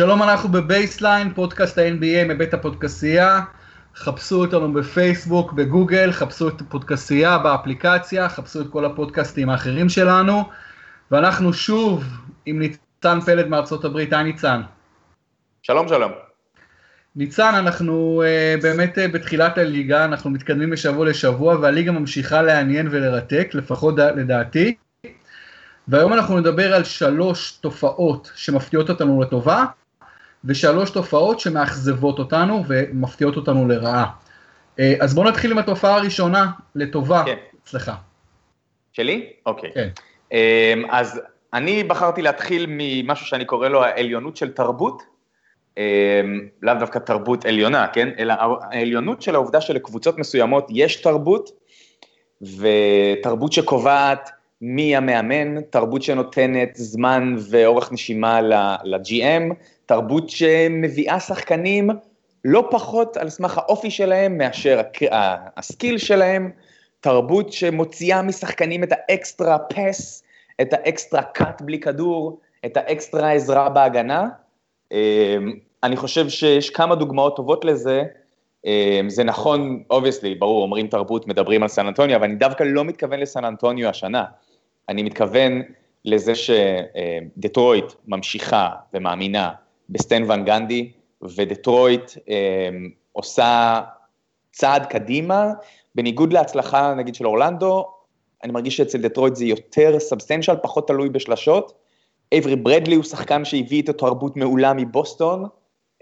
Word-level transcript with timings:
שלום, 0.00 0.22
אנחנו 0.22 0.48
ב 0.48 0.57
Baseline, 0.57 1.34
פודקאסט 1.34 1.78
ה-NBA 1.78 2.28
מבית 2.28 2.54
הפודקסייה. 2.54 3.40
חפשו 3.96 4.40
אותנו 4.40 4.72
בפייסבוק, 4.72 5.52
בגוגל, 5.52 6.12
חפשו 6.12 6.48
את 6.48 6.60
הפודקסייה 6.60 7.38
באפליקציה, 7.38 8.28
חפשו 8.28 8.60
את 8.60 8.66
כל 8.70 8.84
הפודקאסטים 8.84 9.50
האחרים 9.50 9.88
שלנו. 9.88 10.44
ואנחנו 11.10 11.52
שוב 11.52 12.04
עם 12.46 12.58
ניצן 12.58 13.20
פלד 13.20 13.48
מארצות 13.48 13.84
הברית. 13.84 14.12
היי 14.12 14.24
ניצן. 14.24 14.60
שלום, 15.62 15.88
שלום. 15.88 16.12
ניצן, 17.16 17.54
אנחנו 17.54 18.22
אה, 18.22 18.62
באמת 18.62 18.98
אה, 18.98 19.12
בתחילת 19.12 19.58
הליגה, 19.58 20.04
אנחנו 20.04 20.30
מתקדמים 20.30 20.72
משבוע 20.72 21.06
לשבוע, 21.06 21.56
והליגה 21.60 21.92
ממשיכה 21.92 22.42
לעניין 22.42 22.88
ולרתק, 22.90 23.50
לפחות 23.54 23.94
לדעתי. 23.98 24.74
והיום 25.88 26.12
אנחנו 26.12 26.38
נדבר 26.38 26.74
על 26.74 26.84
שלוש 26.84 27.52
תופעות 27.52 28.30
שמפתיעות 28.34 28.90
אותנו 28.90 29.22
לטובה, 29.22 29.64
ושלוש 30.44 30.90
תופעות 30.90 31.40
שמאכזבות 31.40 32.18
אותנו 32.18 32.64
ומפתיעות 32.68 33.36
אותנו 33.36 33.68
לרעה. 33.68 34.06
אה, 34.78 34.94
אז 35.00 35.14
בואו 35.14 35.28
נתחיל 35.28 35.50
עם 35.50 35.58
התופעה 35.58 35.96
הראשונה, 35.96 36.50
לטובה, 36.74 37.22
כן. 37.26 37.36
אצלך. 37.62 37.92
שלי? 38.92 39.32
אוקיי. 39.46 39.70
כן. 39.74 39.88
אמ, 40.32 40.84
אז 40.90 41.20
אני 41.54 41.84
בחרתי 41.84 42.22
להתחיל 42.22 42.66
ממשהו 42.68 43.26
שאני 43.26 43.44
קורא 43.44 43.68
לו 43.68 43.84
העליונות 43.84 44.36
של 44.36 44.50
תרבות, 44.52 45.02
אמ, 45.78 45.82
לאו 46.62 46.74
דווקא 46.74 46.98
תרבות 46.98 47.44
עליונה, 47.44 47.86
כן? 47.92 48.08
אלא 48.18 48.34
העליונות 48.70 49.22
של 49.22 49.34
העובדה 49.34 49.60
שלקבוצות 49.60 50.18
מסוימות 50.18 50.66
יש 50.70 50.96
תרבות, 50.96 51.50
ותרבות 52.42 53.52
שקובעת 53.52 54.30
מי 54.62 54.96
המאמן, 54.96 55.60
תרבות 55.60 56.02
שנותנת 56.02 56.70
זמן 56.74 57.34
ואורך 57.50 57.92
נשימה 57.92 58.40
ל-GM, 58.40 59.54
תרבות 59.90 60.28
שמביאה 60.28 61.20
שחקנים 61.20 61.90
לא 62.44 62.68
פחות 62.70 63.16
על 63.16 63.28
סמך 63.28 63.58
האופי 63.58 63.90
שלהם 63.90 64.38
מאשר 64.38 64.80
ה 65.56 65.63
skill 65.63 65.98
שלהם, 65.98 66.50
תרבות 67.00 67.52
שמוציאה 67.52 68.22
משחקנים 68.22 68.84
את 68.84 68.88
ה 68.92 69.03
extra 69.03 69.58
pass, 69.58 70.22
את 70.60 70.72
ה 70.72 70.80
extra 70.80 71.22
cut 71.22 71.62
בלי 71.62 71.80
כדור, 71.80 72.40
את 72.66 72.76
האקסטרה 72.76 73.32
עזרה 73.32 73.68
בהגנה. 73.68 74.28
אמ, 74.92 74.96
אני 75.82 75.96
חושב 75.96 76.28
שיש 76.28 76.70
כמה 76.70 76.94
דוגמאות 76.94 77.36
טובות 77.36 77.64
לזה. 77.64 78.02
אמ, 78.64 79.08
זה 79.08 79.24
נכון, 79.24 79.82
obviously, 79.90 80.34
ברור, 80.34 80.62
אומרים 80.62 80.86
תרבות, 80.86 81.26
מדברים 81.26 81.62
על 81.62 81.68
סן 81.68 81.86
אנטוניו, 81.86 82.16
אבל 82.16 82.24
אני 82.24 82.34
דווקא 82.34 82.64
לא 82.64 82.84
מתכוון 82.84 83.20
לסן 83.20 83.44
אנטוניו 83.44 83.88
השנה. 83.88 84.24
אני 84.88 85.02
מתכוון 85.02 85.62
לזה 86.04 86.32
שדטרויט 86.34 87.92
ממשיכה 88.08 88.68
ומאמינה 88.94 89.50
בסטן 89.90 90.30
ון 90.30 90.44
גנדי, 90.44 90.92
ודטרויט 91.22 92.10
אה, 92.28 92.68
עושה 93.12 93.80
צעד 94.52 94.86
קדימה, 94.86 95.52
בניגוד 95.94 96.32
להצלחה 96.32 96.94
נגיד 96.94 97.14
של 97.14 97.26
אורלנדו, 97.26 97.88
אני 98.44 98.52
מרגיש 98.52 98.76
שאצל 98.76 98.98
דטרויט 98.98 99.36
זה 99.36 99.44
יותר 99.44 100.00
substantial, 100.00 100.56
פחות 100.56 100.88
תלוי 100.88 101.08
בשלשות. 101.08 101.72
אייברי 102.32 102.56
ברדלי 102.56 102.94
הוא 102.94 103.04
שחקן 103.04 103.44
שהביא 103.44 103.82
את 103.82 103.88
התרבות 103.88 104.36
מעולה 104.36 104.72
מבוסטון, 104.72 105.44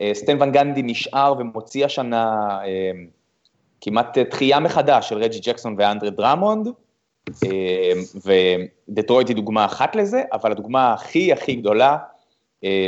אה, 0.00 0.10
סטן 0.14 0.42
ון 0.42 0.52
גנדי 0.52 0.82
נשאר 0.82 1.34
ומוציא 1.38 1.84
השנה 1.84 2.58
אה, 2.64 2.90
כמעט 3.80 4.18
תחייה 4.18 4.60
מחדש 4.60 5.08
של 5.08 5.18
רג'י 5.18 5.38
ג'קסון 5.40 5.74
ואנדרי 5.78 6.10
דרמונד, 6.10 6.68
ודטרויט 8.88 9.28
היא 9.28 9.36
דוגמה 9.36 9.64
אחת 9.64 9.96
לזה, 9.96 10.22
אבל 10.32 10.52
הדוגמה 10.52 10.92
הכי 10.92 11.32
הכי 11.32 11.54
גדולה 11.54 11.90
אה, 11.90 12.17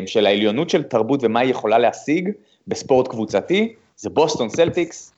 של 0.07 0.27
העליונות 0.27 0.71
של 0.71 0.83
תרבות 0.83 1.21
ומה 1.23 1.41
היא 1.41 1.51
יכולה 1.51 1.79
להשיג 1.79 2.31
בספורט 2.67 3.09
קבוצתי, 3.09 3.75
זה 3.97 4.11
בוסטון 4.11 4.49
סלטיקס, 4.49 5.15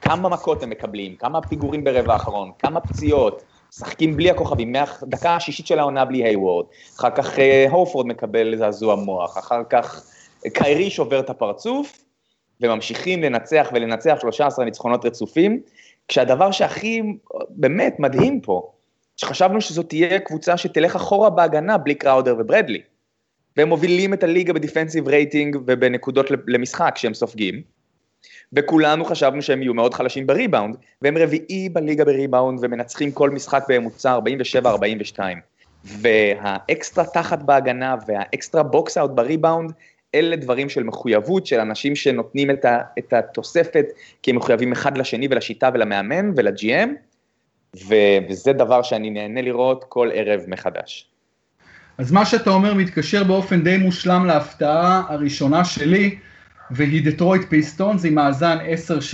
כמה 0.00 0.28
מכות 0.28 0.62
הם 0.62 0.70
מקבלים, 0.70 1.16
כמה 1.16 1.40
פיגורים 1.42 1.84
ברבע 1.84 2.12
האחרון, 2.12 2.50
כמה 2.58 2.80
פציעות, 2.80 3.42
משחקים 3.72 4.16
בלי 4.16 4.30
הכוכבים, 4.30 4.72
מהדקה 4.72 5.36
השישית 5.36 5.66
של 5.66 5.78
העונה 5.78 6.04
בלי 6.04 6.24
היוורד, 6.24 6.66
אחר 6.98 7.10
כך 7.10 7.38
אה, 7.38 7.66
הופורד 7.70 8.06
מקבל 8.06 8.56
זעזוע 8.56 8.94
מוח, 8.94 9.38
אחר 9.38 9.62
כך 9.70 10.10
קיירי 10.52 10.90
שובר 10.90 11.20
את 11.20 11.30
הפרצוף, 11.30 12.04
וממשיכים 12.60 13.22
לנצח 13.22 13.70
ולנצח 13.74 14.18
13 14.20 14.64
ניצחונות 14.64 15.04
רצופים, 15.04 15.60
כשהדבר 16.08 16.50
שהכי 16.50 17.02
באמת 17.50 17.96
מדהים 17.98 18.40
פה, 18.40 18.70
שחשבנו 19.16 19.60
שזאת 19.60 19.88
תהיה 19.88 20.18
קבוצה 20.18 20.56
שתלך 20.56 20.96
אחורה 20.96 21.30
בהגנה 21.30 21.78
בלי 21.78 21.94
קראודר 21.94 22.36
וברדלי. 22.38 22.82
והם 23.56 23.68
מובילים 23.68 24.14
את 24.14 24.22
הליגה 24.22 24.52
ב 24.52 24.58
defensive 24.58 25.08
rating 25.08 25.56
ובנקודות 25.66 26.26
למשחק 26.46 26.94
שהם 26.96 27.14
סופגים. 27.14 27.62
וכולנו 28.52 29.04
חשבנו 29.04 29.42
שהם 29.42 29.62
יהיו 29.62 29.74
מאוד 29.74 29.94
חלשים 29.94 30.26
בריבאונד, 30.26 30.76
והם 31.02 31.18
רביעי 31.18 31.68
בליגה 31.68 32.04
בריבאונד 32.04 32.58
ומנצחים 32.62 33.12
כל 33.12 33.30
משחק 33.30 33.64
בממוצע 33.68 34.18
47-42. 35.16 35.18
והאקסטרה 35.84 37.04
תחת 37.04 37.42
בהגנה 37.42 37.94
וה 38.06 38.22
extra 38.22 38.62
box 38.62 38.98
out 38.98 39.10
בריבאונד, 39.10 39.72
אלה 40.14 40.36
דברים 40.36 40.68
של 40.68 40.82
מחויבות 40.82 41.46
של 41.46 41.60
אנשים 41.60 41.96
שנותנים 41.96 42.50
את, 42.50 42.64
ה, 42.64 42.78
את 42.98 43.12
התוספת, 43.12 43.86
כי 44.22 44.30
הם 44.30 44.36
מחויבים 44.36 44.72
אחד 44.72 44.98
לשני 44.98 45.28
ולשיטה 45.30 45.70
ולמאמן 45.74 46.30
ול-GM, 46.36 46.88
וזה 48.28 48.52
דבר 48.52 48.82
שאני 48.82 49.10
נהנה 49.10 49.42
לראות 49.42 49.84
כל 49.88 50.10
ערב 50.14 50.40
מחדש. 50.46 51.13
אז 51.98 52.12
מה 52.12 52.26
שאתה 52.26 52.50
אומר 52.50 52.74
מתקשר 52.74 53.24
באופן 53.24 53.64
די 53.64 53.76
מושלם 53.76 54.26
להפתעה 54.26 55.02
הראשונה 55.08 55.64
שלי, 55.64 56.18
והיא 56.70 57.10
דטרויט 57.10 57.42
פיסטונס 57.48 58.04
עם 58.04 58.14
מאזן 58.14 58.58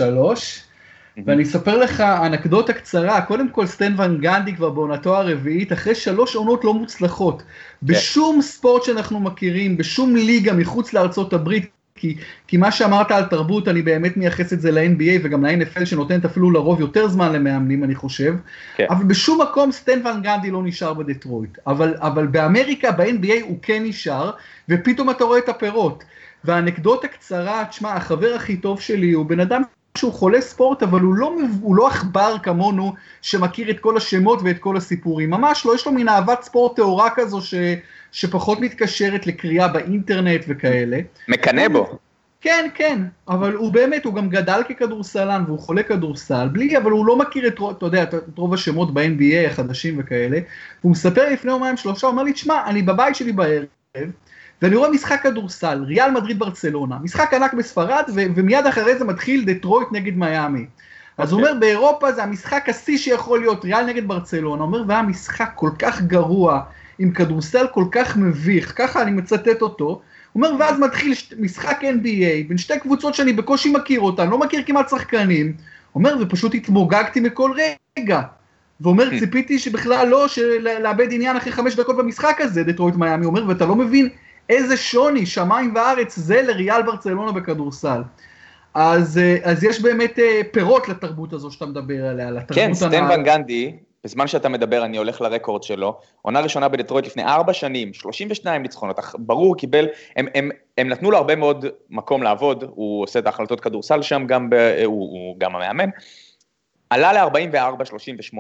10-3. 0.07 1.21
ואני 1.27 1.43
אספר 1.43 1.77
לך 1.77 2.01
אנקדוטה 2.01 2.73
קצרה, 2.73 3.21
קודם 3.21 3.49
כל 3.49 3.67
סטן 3.67 3.95
ון 3.99 4.19
גנדי 4.21 4.57
כבר 4.57 4.71
בעונתו 4.71 5.17
הרביעית, 5.17 5.73
אחרי 5.73 5.95
שלוש 5.95 6.35
עונות 6.35 6.65
לא 6.65 6.75
מוצלחות. 6.75 7.43
כן. 7.43 7.47
בשום 7.83 8.43
ספורט 8.43 8.83
שאנחנו 8.83 9.21
מכירים, 9.21 9.77
בשום 9.77 10.17
ליגה 10.17 10.53
מחוץ 10.53 10.93
לארצות 10.93 11.33
הברית, 11.33 11.71
כי, 12.01 12.17
כי 12.47 12.57
מה 12.57 12.73
שאמרת 12.73 13.11
על 13.11 13.25
תרבות, 13.25 13.69
אני 13.69 13.83
באמת 13.83 14.17
מייחס 14.17 14.53
את 14.53 14.61
זה 14.61 14.71
ל-NBA 14.71 15.21
וגם 15.23 15.47
ל-NFL 15.47 15.85
שנותנת 15.85 16.25
אפילו 16.25 16.51
לרוב 16.51 16.81
יותר 16.81 17.09
זמן 17.09 17.33
למאמנים, 17.33 17.85
אני 17.85 17.95
חושב. 17.95 18.35
כן. 18.77 18.87
אבל 18.91 19.05
בשום 19.05 19.43
מקום 19.43 19.73
סטן 19.73 20.07
ון 20.07 20.23
גנדי 20.23 20.51
לא 20.51 20.63
נשאר 20.63 20.95
בדטרויט. 20.95 21.59
אבל, 21.67 21.95
אבל 21.99 22.27
באמריקה, 22.27 22.93
ב-NBA 22.93 23.43
הוא 23.43 23.59
כן 23.63 23.83
נשאר, 23.85 24.31
ופתאום 24.69 25.11
אתה 25.11 25.25
רואה 25.25 25.39
את 25.39 25.49
הפירות. 25.49 26.05
והאנקדוטה 26.45 27.09
קצרה, 27.09 27.65
תשמע, 27.71 27.93
החבר 27.93 28.35
הכי 28.35 28.57
טוב 28.57 28.81
שלי 28.81 29.13
הוא 29.13 29.27
בן 29.27 29.41
אדם 29.41 29.63
שהוא 29.99 30.13
חולה 30.13 30.41
ספורט, 30.41 30.83
אבל 30.83 31.01
הוא 31.01 31.15
לא, 31.15 31.33
הוא 31.61 31.77
לא 31.77 31.89
עכבר 31.89 32.37
כמונו, 32.43 32.95
שמכיר 33.23 33.71
את 33.71 33.81
כל 33.81 33.97
השמות 33.97 34.41
ואת 34.45 34.59
כל 34.59 34.77
הסיפורים. 34.77 35.31
ממש 35.31 35.67
לא, 35.67 35.75
יש 35.75 35.87
לו 35.87 35.93
מין 35.93 36.09
אהבת 36.09 36.43
ספורט 36.43 36.77
טהורה 36.77 37.11
כזו, 37.15 37.41
ש... 37.41 37.55
שפחות 38.13 38.61
מתקשרת 38.61 39.27
לקריאה 39.27 39.69
באינטרנט 39.69 40.45
וכאלה. 40.49 40.99
מקנא 41.29 41.69
בו. 41.69 41.99
כן, 42.41 42.69
כן, 42.75 43.03
אבל 43.29 43.55
הוא 43.55 43.73
באמת, 43.73 44.05
הוא 44.05 44.15
גם 44.15 44.29
גדל 44.29 44.61
ככדורסלן 44.69 45.45
והוא 45.47 45.59
חולה 45.59 45.83
כדורסל, 45.83 46.49
בלי, 46.53 46.79
אבל 46.79 46.91
הוא 46.91 47.07
לא 47.07 47.19
מכיר 47.19 47.47
את, 47.47 47.55
אתה 47.77 47.87
יודע, 47.87 48.03
את 48.03 48.15
רוב 48.37 48.55
השמות 48.55 48.95
ב-NBA 48.95 49.47
החדשים 49.47 49.97
וכאלה, 49.99 50.39
והוא 50.81 50.93
מספר 50.93 51.33
לפני 51.33 51.51
יומיים 51.51 51.77
שלושה, 51.77 52.07
הוא 52.07 52.13
אומר 52.13 52.23
לי, 52.23 52.33
תשמע, 52.33 52.63
אני 52.67 52.83
בבית 52.83 53.17
שלי 53.17 53.33
בערב, 53.33 53.65
ואני 54.63 54.77
רואה 54.77 54.91
משחק 54.91 55.23
כדורסל, 55.23 55.85
ריאל 55.87 56.11
מדריד 56.11 56.39
ברצלונה, 56.39 56.97
משחק 57.03 57.35
ענק 57.35 57.55
בספרד, 57.55 58.05
ו- 58.15 58.27
ומיד 58.35 58.67
אחרי 58.67 58.99
זה 58.99 59.05
מתחיל 59.05 59.45
דטרויט 59.45 59.89
נגד 59.93 60.17
מיאמי. 60.17 60.67
אז 61.19 61.33
הוא 61.33 61.41
אוקיי. 61.41 61.51
אומר, 61.51 61.61
באירופה 61.61 62.13
זה 62.13 62.23
המשחק 62.23 62.69
השיא 62.69 62.99
שיכול 62.99 63.41
להיות, 63.41 63.65
ריאל 63.65 63.87
נגד 63.87 64.09
ברצלונה, 64.09 64.63
אומר, 64.63 64.83
והיה 64.87 65.03
משחק 65.03 65.51
כל 65.55 65.71
כך 65.79 66.03
גרוע, 66.03 66.61
עם 66.99 67.11
כדורסל 67.11 67.67
כל 67.75 67.85
כך 67.93 68.17
מביך, 68.17 68.73
ככה 68.77 69.03
אני 69.03 69.11
מצטט 69.11 69.63
אותו, 69.63 69.85
הוא 69.85 70.01
אומר, 70.35 70.57
ואז 70.59 70.79
מתחיל 70.79 71.15
משחק 71.39 71.81
NBA 71.83 72.49
בין 72.49 72.59
שתי 72.59 72.81
קבוצות 72.81 73.15
שאני 73.15 73.33
בקושי 73.33 73.73
מכיר 73.73 74.01
אותן, 74.01 74.31
לא 74.31 74.39
מכיר 74.39 74.63
כמעט 74.67 74.89
שחקנים, 74.89 75.53
אומר, 75.95 76.17
ופשוט 76.21 76.55
התמוגגתי 76.55 77.21
מכל 77.21 77.53
רגע. 77.99 78.21
ואומר, 78.81 79.11
hmm. 79.11 79.19
ציפיתי 79.19 79.59
שבכלל 79.59 80.09
לא, 80.09 80.27
לאבד 80.81 81.07
עניין 81.11 81.37
אחרי 81.37 81.53
חמש 81.53 81.77
דקות 81.77 81.97
במשחק 81.97 82.37
הזה, 82.41 82.63
דטרויט 82.65 82.95
מיאמי, 82.95 83.27
אומר, 83.27 83.49
ואתה 83.49 83.67
לא 83.67 83.77
מבין 83.77 84.09
איזה 84.51 84.77
שוני, 84.77 85.27
שמיים 85.27 85.75
וארץ, 85.75 86.17
זה 86.17 86.43
לריאל 86.43 86.83
ברצלונה 86.83 87.33
בכדורסל. 87.33 88.03
אז, 88.75 89.19
אה, 89.19 89.37
אז 89.43 89.65
יש 89.65 89.83
באמת 89.83 90.19
אה, 90.19 90.41
פירות 90.53 90.89
לתרבות 90.89 91.33
הזו 91.33 91.51
שאתה 91.51 91.67
מדבר 91.67 92.07
עליה, 92.07 92.31
לתרבות 92.31 92.55
כן, 92.55 92.75
סטן 92.75 93.05
ון 93.11 93.23
גנדי, 93.23 93.77
בזמן 94.05 94.27
שאתה 94.27 94.49
מדבר 94.49 94.85
אני 94.85 94.97
הולך 94.97 95.21
לרקורד 95.21 95.63
שלו, 95.63 96.01
עונה 96.23 96.41
ראשונה 96.41 96.69
בדטרויט 96.69 97.07
לפני 97.07 97.25
ארבע 97.25 97.53
שנים, 97.53 97.95
32 97.95 98.63
ניצחונות, 98.63 98.99
ברור, 99.19 99.57
קיבל, 99.57 99.87
הם, 100.17 100.27
הם, 100.35 100.51
הם 100.79 100.89
נתנו 100.89 101.11
לו 101.11 101.17
הרבה 101.17 101.37
מאוד 101.37 101.67
מקום 101.91 102.23
לעבוד, 102.23 102.65
הוא 102.69 103.03
עושה 103.03 103.19
את 103.19 103.27
ההחלטות 103.27 103.61
כדורסל 103.61 104.03
שם, 104.03 104.27
גם 104.27 104.51
ב, 104.51 104.55
הוא, 104.85 105.11
הוא 105.11 105.37
גם 105.39 105.57
המאמן, 105.57 105.89
עלה 106.91 107.13
ל-44-38, 107.13 108.39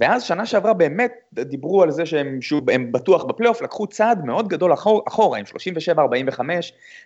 ואז 0.00 0.22
שנה 0.22 0.46
שעברה 0.46 0.72
באמת 0.72 1.12
דיברו 1.32 1.82
על 1.82 1.90
זה 1.90 2.06
שהם 2.06 2.42
שוב, 2.42 2.70
הם 2.70 2.92
בטוח 2.92 3.24
בפלייאוף, 3.24 3.62
לקחו 3.62 3.86
צעד 3.86 4.24
מאוד 4.24 4.48
גדול 4.48 4.72
אחור, 4.72 5.02
אחורה 5.08 5.38
עם 5.38 5.44
37-45, 6.36 6.40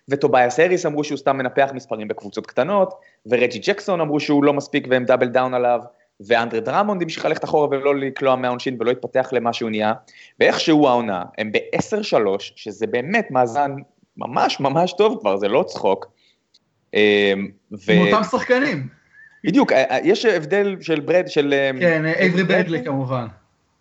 וטובייס 0.09 0.61
האריס 0.61 0.87
אמרו 0.87 1.05
שהוא 1.05 1.19
סתם 1.19 1.37
מנפח 1.37 1.71
מספרים 1.75 2.09
בקבוצות 2.09 2.47
קטנות, 2.47 2.95
ורג'י 3.27 3.59
ג'קסון 3.59 4.01
אמרו 4.01 4.21
שהוא 4.21 4.45
לא 4.45 4.53
מספיק 4.53 4.87
והם 4.91 5.05
double 5.05 5.29
down 5.29 5.55
עליו, 5.55 5.81
ואנדרי 6.21 6.61
דרמונד 6.61 7.03
המשיך 7.03 7.25
ללכת 7.25 7.45
אחורה 7.45 7.69
ולא 7.69 7.97
לקלוע 7.97 8.37
מהעונשין 8.37 8.77
ולא 8.81 8.91
התפתח 8.91 9.29
למה 9.33 9.53
שהוא 9.53 9.71
נהיה, 9.71 9.93
ואיכשהו 10.41 10.89
העונה, 10.89 11.23
הם 11.39 11.53
ב-10-3, 11.53 12.17
שזה 12.39 12.87
באמת 12.87 13.31
מאזן 13.31 13.75
ממש 14.17 14.61
ממש 14.61 14.93
טוב 14.93 15.19
כבר, 15.21 15.37
זה 15.37 15.49
לא 15.49 15.65
צחוק. 15.67 16.07
אמ, 16.95 17.49
ו... 17.73 17.93
עם 17.93 18.07
אותם 18.07 18.25
שחקנים. 18.25 18.98
בדיוק, 19.45 19.73
אה, 19.73 19.85
אה, 19.91 19.99
יש 20.05 20.25
הבדל 20.25 20.77
של 20.81 21.01
ברד, 21.01 21.29
של... 21.29 21.55
אמ, 21.55 21.81
כן, 21.81 22.07
אייברי 22.07 22.45
ברדלי 22.45 22.85
כמובן. 22.85 23.27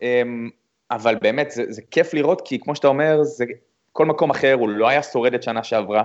אמ, 0.02 0.50
אבל 0.92 1.16
באמת, 1.22 1.52
זה, 1.52 1.64
זה 1.68 1.82
כיף 1.92 2.14
לראות, 2.14 2.42
כי 2.46 2.60
כמו 2.60 2.76
שאתה 2.76 2.88
אומר, 2.88 3.24
זה, 3.24 3.46
כל 3.94 4.06
מקום 4.06 4.30
אחר, 4.30 4.54
הוא 4.54 4.70
לא 4.70 4.88
היה 4.88 5.04
שורד 5.04 5.34
את 5.34 5.44
שנה 5.44 5.64
שעברה. 5.64 6.04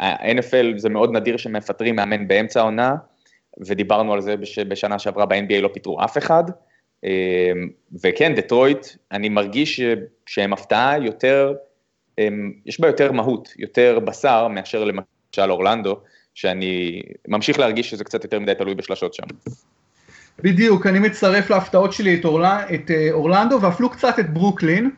ה-NFL 0.00 0.76
זה 0.76 0.88
מאוד 0.88 1.12
נדיר 1.12 1.36
שמפטרים 1.36 1.96
מאמן 1.96 2.28
באמצע 2.28 2.60
העונה, 2.60 2.94
ודיברנו 3.66 4.12
על 4.12 4.20
זה 4.20 4.36
בש, 4.36 4.58
בשנה 4.58 4.98
שעברה 4.98 5.26
ב-NBA 5.26 5.60
לא 5.60 5.70
פיטרו 5.72 6.04
אף 6.04 6.18
אחד. 6.18 6.44
וכן, 8.02 8.34
דטרויט, 8.34 8.86
אני 9.12 9.28
מרגיש 9.28 9.80
שהם 10.26 10.52
הפתעה 10.52 10.98
יותר, 10.98 11.54
יש 12.66 12.80
בה 12.80 12.88
יותר 12.88 13.12
מהות, 13.12 13.48
יותר 13.58 13.98
בשר, 13.98 14.48
מאשר 14.48 14.84
למשל 14.84 15.50
אורלנדו, 15.50 16.00
שאני 16.34 17.02
ממשיך 17.28 17.58
להרגיש 17.58 17.90
שזה 17.90 18.04
קצת 18.04 18.24
יותר 18.24 18.40
מדי 18.40 18.54
תלוי 18.54 18.74
בשלשות 18.74 19.14
שם. 19.14 19.22
בדיוק, 20.42 20.86
אני 20.86 20.98
מצטרף 20.98 21.50
להפתעות 21.50 21.92
שלי 21.92 22.14
את, 22.20 22.24
אורל... 22.24 22.44
את 22.74 22.90
אה, 22.90 23.08
אורלנדו 23.12 23.58
ואפילו 23.62 23.90
קצת 23.90 24.18
את 24.18 24.32
ברוקלין, 24.32 24.90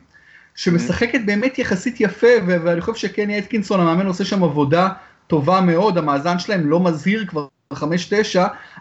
שמשחקת 0.54 1.20
באמת 1.26 1.58
יחסית 1.58 2.00
יפה, 2.00 2.26
ו- 2.46 2.56
ואני 2.64 2.80
חושב 2.80 3.08
שקני 3.08 3.38
אתקינסון 3.38 3.80
המאמן 3.80 4.06
עושה 4.06 4.24
שם 4.24 4.44
עבודה 4.44 4.88
טובה 5.26 5.60
מאוד, 5.60 5.98
המאזן 5.98 6.38
שלהם 6.38 6.70
לא 6.70 6.80
מזהיר 6.80 7.26
כבר 7.26 7.46
5-9, 7.74 7.76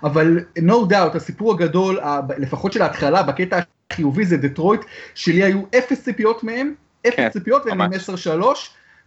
אבל 0.04 0.40
no 0.58 0.92
doubt, 0.92 1.16
הסיפור 1.16 1.54
הגדול, 1.54 2.00
לפחות 2.38 2.74
של 2.74 2.82
ההתחלה, 2.82 3.24
בקטע 3.24 3.60
החיובי 3.92 4.26
זה 4.26 4.38
דטרויט, 4.38 4.82
שלי 5.16 5.44
היו 5.44 5.62
אפס 5.78 6.04
ציפיות 6.04 6.44
מהם, 6.44 6.74
אפס 7.08 7.16
כן, 7.16 7.30
ציפיות, 7.30 7.66
והם 7.66 7.82
עם 7.82 7.92
10-3. 7.94 7.96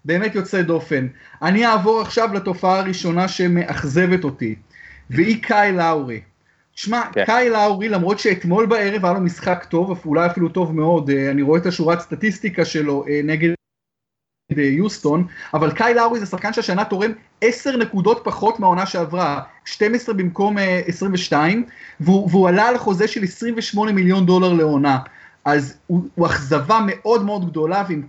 באמת 0.06 0.34
יוצא 0.34 0.62
דופן. 0.62 1.06
אני 1.42 1.66
אעבור 1.66 2.00
עכשיו 2.00 2.34
לתופעה 2.34 2.78
הראשונה 2.78 3.28
שמאכזבת 3.28 4.24
אותי, 4.24 4.54
והיא 5.10 5.42
קאי 5.42 5.72
לאורי. 5.72 6.20
תשמע, 6.74 7.02
כן. 7.12 7.24
קאי 7.24 7.50
לאורי, 7.50 7.88
למרות 7.88 8.18
שאתמול 8.18 8.66
בערב 8.66 9.04
היה 9.04 9.14
לו 9.14 9.20
משחק 9.20 9.66
טוב, 9.70 10.00
אולי 10.04 10.26
אפילו 10.26 10.48
טוב 10.48 10.76
מאוד, 10.76 11.10
אה, 11.10 11.30
אני 11.30 11.42
רואה 11.42 11.60
את 11.60 11.66
השורת 11.66 12.00
סטטיסטיקה 12.00 12.64
שלו 12.64 13.04
אה, 13.08 13.20
נגד 13.24 13.48
אה, 14.58 14.62
יוסטון, 14.62 15.26
אבל 15.54 15.70
קאי 15.72 15.94
לאורי 15.94 16.20
זה 16.20 16.26
שחקן 16.26 16.52
שהשנה 16.52 16.84
תורם 16.84 17.12
10 17.40 17.76
נקודות 17.76 18.20
פחות 18.24 18.60
מהעונה 18.60 18.86
שעברה, 18.86 19.40
12 19.64 20.14
במקום 20.14 20.56
22, 20.86 21.64
והוא, 22.00 22.28
והוא 22.30 22.48
עלה 22.48 22.68
על 22.68 22.78
חוזה 22.78 23.08
של 23.08 23.24
28 23.24 23.92
מיליון 23.92 24.26
דולר 24.26 24.52
לעונה. 24.52 24.98
אז 25.46 25.78
הוא, 25.86 26.02
הוא 26.14 26.26
אכזבה 26.26 26.78
מאוד 26.86 27.24
מאוד 27.24 27.50
גדולה, 27.50 27.84
ואם 27.88 28.02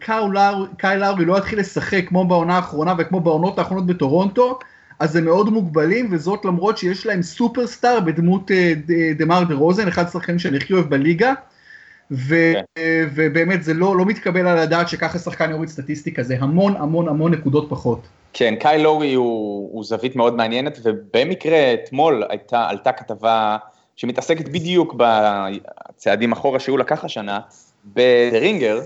קאי 0.78 0.98
לאורי 1.00 1.25
לא 1.25 1.38
יתחיל 1.38 1.60
לשחק 1.60 2.04
כמו 2.07 2.25
בעונה 2.25 2.56
האחרונה 2.56 2.94
וכמו 2.98 3.19
בעונות 3.19 3.60
האחרונות 3.60 3.86
בטורונטו, 3.86 4.60
אז 5.00 5.16
הם 5.16 5.25
מאוד 5.25 5.50
מוגבלים, 5.50 6.07
וזאת 6.12 6.45
למרות 6.45 6.78
שיש 6.78 7.06
להם 7.06 7.22
סופרסטאר 7.22 8.00
בדמות 8.00 8.51
אה, 8.51 8.74
דה 9.18 9.25
מר 9.25 9.44
דה 9.44 9.56
רוזן, 9.56 9.88
אחד 9.88 10.06
השחקנים 10.06 10.39
שאני 10.39 10.57
הכי 10.57 10.74
אוהב 10.74 10.89
בליגה, 10.89 11.34
ו, 12.12 12.54
okay. 12.56 12.60
כן. 12.75 13.07
ובאמת 13.16 13.63
זה 13.63 13.74
לא, 13.74 13.98
לא 13.98 14.06
מתקבל 14.06 14.48
על 14.48 14.57
הדעת 14.57 14.89
שככה 14.89 15.19
שחקן 15.19 15.51
יוריד 15.51 15.69
סטטיסטיקה, 15.69 16.24
זה 16.24 16.38
המון 16.39 16.75
המון 16.75 17.07
המון 17.07 17.34
נקודות 17.34 17.69
פחות. 17.69 18.07
כן, 18.34 18.56
קאי 18.60 18.84
לורי 18.84 19.13
הוא, 19.13 19.69
הוא 19.74 19.84
זווית 19.84 20.16
מאוד 20.16 20.36
מעניינת, 20.36 20.80
ובמקרה 20.84 21.74
אתמול 21.74 22.24
הייתה, 22.30 22.69
עלתה 22.69 22.92
כתבה 22.92 23.57
שמתעסקת 23.97 24.47
בדיוק 24.47 24.95
בצעדים 24.97 26.31
אחורה 26.31 26.59
שהוא 26.59 26.79
לקח 26.79 27.05
השנה, 27.05 27.39
בדרינגר, 27.85 28.79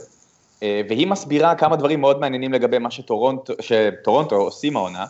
אה, 0.63 0.81
והיא 0.89 1.07
מסבירה 1.07 1.55
כמה 1.55 1.75
דברים 1.75 2.01
מאוד 2.01 2.19
מעניינים 2.19 2.53
לגבי 2.53 2.77
מה 2.77 2.91
שטורונטו, 2.91 3.53
שטורונטו 3.59 4.35
עושים 4.35 4.75
העונה. 4.75 5.05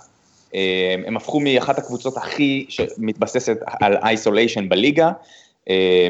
אה, 0.56 0.95
הם 1.06 1.18
הפכו 1.18 1.39
מאחת 1.39 1.77
הקבוצות 1.77 2.18
הכי 2.18 2.65
שמתבססת 2.69 3.57
על 3.81 3.98
איסוליישן 4.07 4.69
בליגה, 4.69 5.12
אה, 5.69 6.07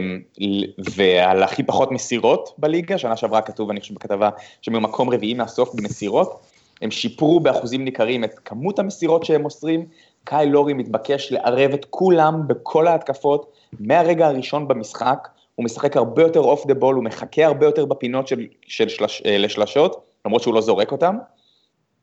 ועל 0.96 1.44
הכי 1.44 1.64
פחות 1.64 1.92
מסירות 1.92 2.54
בליגה, 2.58 2.98
שנה 2.98 3.18
שעברה 3.18 3.42
כתוב, 3.42 3.70
אני 3.70 3.80
חושב 3.80 3.94
בכתבה, 3.96 4.30
שהם 4.62 4.74
במקום 4.74 5.10
רביעי 5.10 5.34
מהסוף 5.34 5.76
במסירות, 5.76 6.40
הם 6.82 6.92
שיפרו 6.92 7.40
באחוזים 7.40 7.86
ניכרים 7.86 8.24
את 8.24 8.40
כמות 8.46 8.80
המסירות 8.80 9.26
שהם 9.26 9.42
מוסרים, 9.42 9.86
קאי 10.24 10.50
לורי 10.50 10.74
מתבקש 10.74 11.32
לערב 11.32 11.74
את 11.74 11.86
כולם 11.90 12.48
בכל 12.48 12.88
ההתקפות, 12.88 13.52
מהרגע 13.80 14.28
הראשון 14.28 14.68
במשחק, 14.68 15.28
הוא 15.56 15.66
משחק 15.66 15.98
הרבה 15.98 16.22
יותר 16.22 16.40
אוף 16.40 16.66
דה 16.66 16.74
בול, 16.74 16.96
הוא 16.96 17.04
מחכה 17.04 17.46
הרבה 17.46 17.66
יותר 17.66 17.86
בפינות 17.86 18.28
של, 18.28 18.48
של 18.68 18.90
שלש, 18.90 19.22
אה, 19.26 19.38
לשלשות, 19.38 20.02
למרות 20.26 20.42
שהוא 20.42 20.54
לא 20.54 20.62
זורק 20.62 20.92
אותם. 20.92 21.18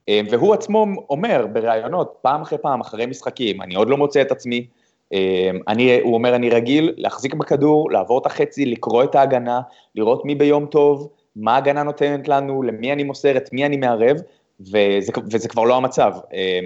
אה, 0.09 0.21
והוא 0.31 0.55
עצמו 0.55 0.87
אומר 1.11 1.47
בראיונות, 1.53 2.15
פעם 2.23 2.43
אחרי 2.43 2.59
פעם, 2.59 2.81
אחרי 2.81 3.07
משחקים, 3.07 3.63
אני 3.63 3.75
עוד 3.75 3.89
לא 3.89 3.97
מוצא 3.97 4.23
את 4.23 4.33
עצמי, 4.33 4.67
אה, 5.13 5.51
אני, 5.69 6.01
הוא 6.01 6.15
אומר, 6.15 6.35
אני 6.35 6.51
רגיל 6.51 6.95
להחזיק 6.97 7.35
בכדור, 7.35 7.91
לעבור 7.91 8.19
את 8.19 8.27
החצי, 8.27 8.67
לקרוא 8.67 9.05
את 9.05 9.15
ההגנה, 9.15 9.61
לראות 9.95 10.25
מי 10.25 10.35
ביום 10.35 10.67
טוב, 10.67 11.09
מה 11.37 11.55
ההגנה 11.55 11.83
נותנת 11.83 12.29
לנו, 12.29 12.63
למי 12.63 12.93
אני 12.93 13.05
מוסר, 13.05 13.37
את 13.37 13.53
מי 13.53 13.67
אני 13.67 13.77
מערב, 13.77 14.17
וזה, 14.61 15.13
וזה 15.33 15.49
כבר 15.49 15.65
לא 15.65 15.77
המצב. 15.77 16.13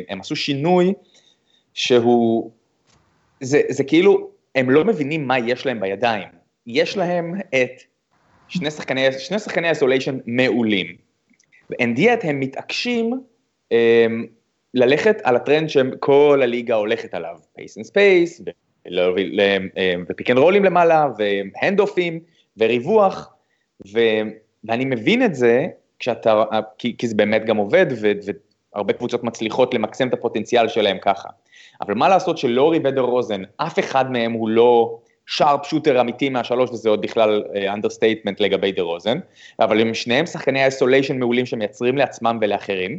הם 0.08 0.20
עשו 0.20 0.36
שינוי 0.36 0.92
שהוא, 1.74 2.50
זה, 3.40 3.60
זה 3.68 3.84
כאילו, 3.84 4.30
הם 4.54 4.70
לא 4.70 4.84
מבינים 4.84 5.26
מה 5.26 5.38
יש 5.38 5.66
להם 5.66 5.80
בידיים. 5.80 6.28
יש 6.66 6.96
להם 6.96 7.34
את 7.48 7.82
שני 8.48 8.70
שחקני, 8.70 9.12
שני 9.12 9.38
שחקני 9.38 9.68
isolation 9.68 10.18
מעולים. 10.26 10.96
and 11.72 11.98
yet 11.98 12.26
הם 12.26 12.40
מתעקשים 12.40 13.20
um, 13.72 13.76
ללכת 14.74 15.16
על 15.22 15.36
הטרנד 15.36 15.68
שכל 15.68 16.40
הליגה 16.42 16.74
הולכת 16.74 17.14
עליו, 17.14 17.36
pace 17.56 17.78
and 17.78 17.86
space, 17.86 18.42
ו 20.08 20.13
pick 20.13 20.30
and 20.30 20.38
רולים 20.38 20.64
למעלה, 20.64 21.06
ו 21.18 21.31
hand 21.31 21.80
אופים, 21.80 22.20
וריווח, 22.56 23.34
ו, 23.92 24.00
ואני 24.64 24.84
מבין 24.84 25.22
את 25.22 25.34
זה, 25.34 25.66
כשאתה, 25.98 26.44
כי, 26.78 26.96
כי 26.98 27.08
זה 27.08 27.14
באמת 27.14 27.44
גם 27.44 27.56
עובד, 27.56 27.86
ו, 28.02 28.12
והרבה 28.74 28.92
קבוצות 28.92 29.24
מצליחות 29.24 29.74
למקסם 29.74 30.08
את 30.08 30.14
הפוטנציאל 30.14 30.68
שלהם 30.68 30.98
ככה. 31.02 31.28
אבל 31.80 31.94
מה 31.94 32.08
לעשות 32.08 32.38
שלאורי 32.38 32.78
ודרוזן, 32.84 33.42
אף 33.56 33.78
אחד 33.78 34.12
מהם 34.12 34.32
הוא 34.32 34.48
לא 34.48 34.98
sharp 35.26 35.66
shooter 35.66 36.00
אמיתי 36.00 36.28
מהשלוש, 36.28 36.70
וזה 36.70 36.88
עוד 36.88 37.02
בכלל 37.02 37.42
understatement 37.68 38.40
uh, 38.40 38.44
לגבי 38.44 38.72
דרוזן, 38.72 39.18
אבל 39.60 39.80
הם 39.80 39.94
שניהם 39.94 40.26
שחקני 40.26 40.64
isolation 40.64 41.18
מעולים 41.18 41.46
שמייצרים 41.46 41.96
לעצמם 41.96 42.38
ולאחרים, 42.40 42.98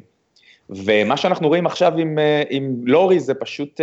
ומה 0.70 1.18
שאנחנו 1.18 1.48
רואים 1.48 1.66
עכשיו 1.66 1.98
עם, 1.98 2.18
uh, 2.18 2.48
עם 2.50 2.76
לאורי 2.84 3.20
זה 3.20 3.34
פשוט, 3.34 3.82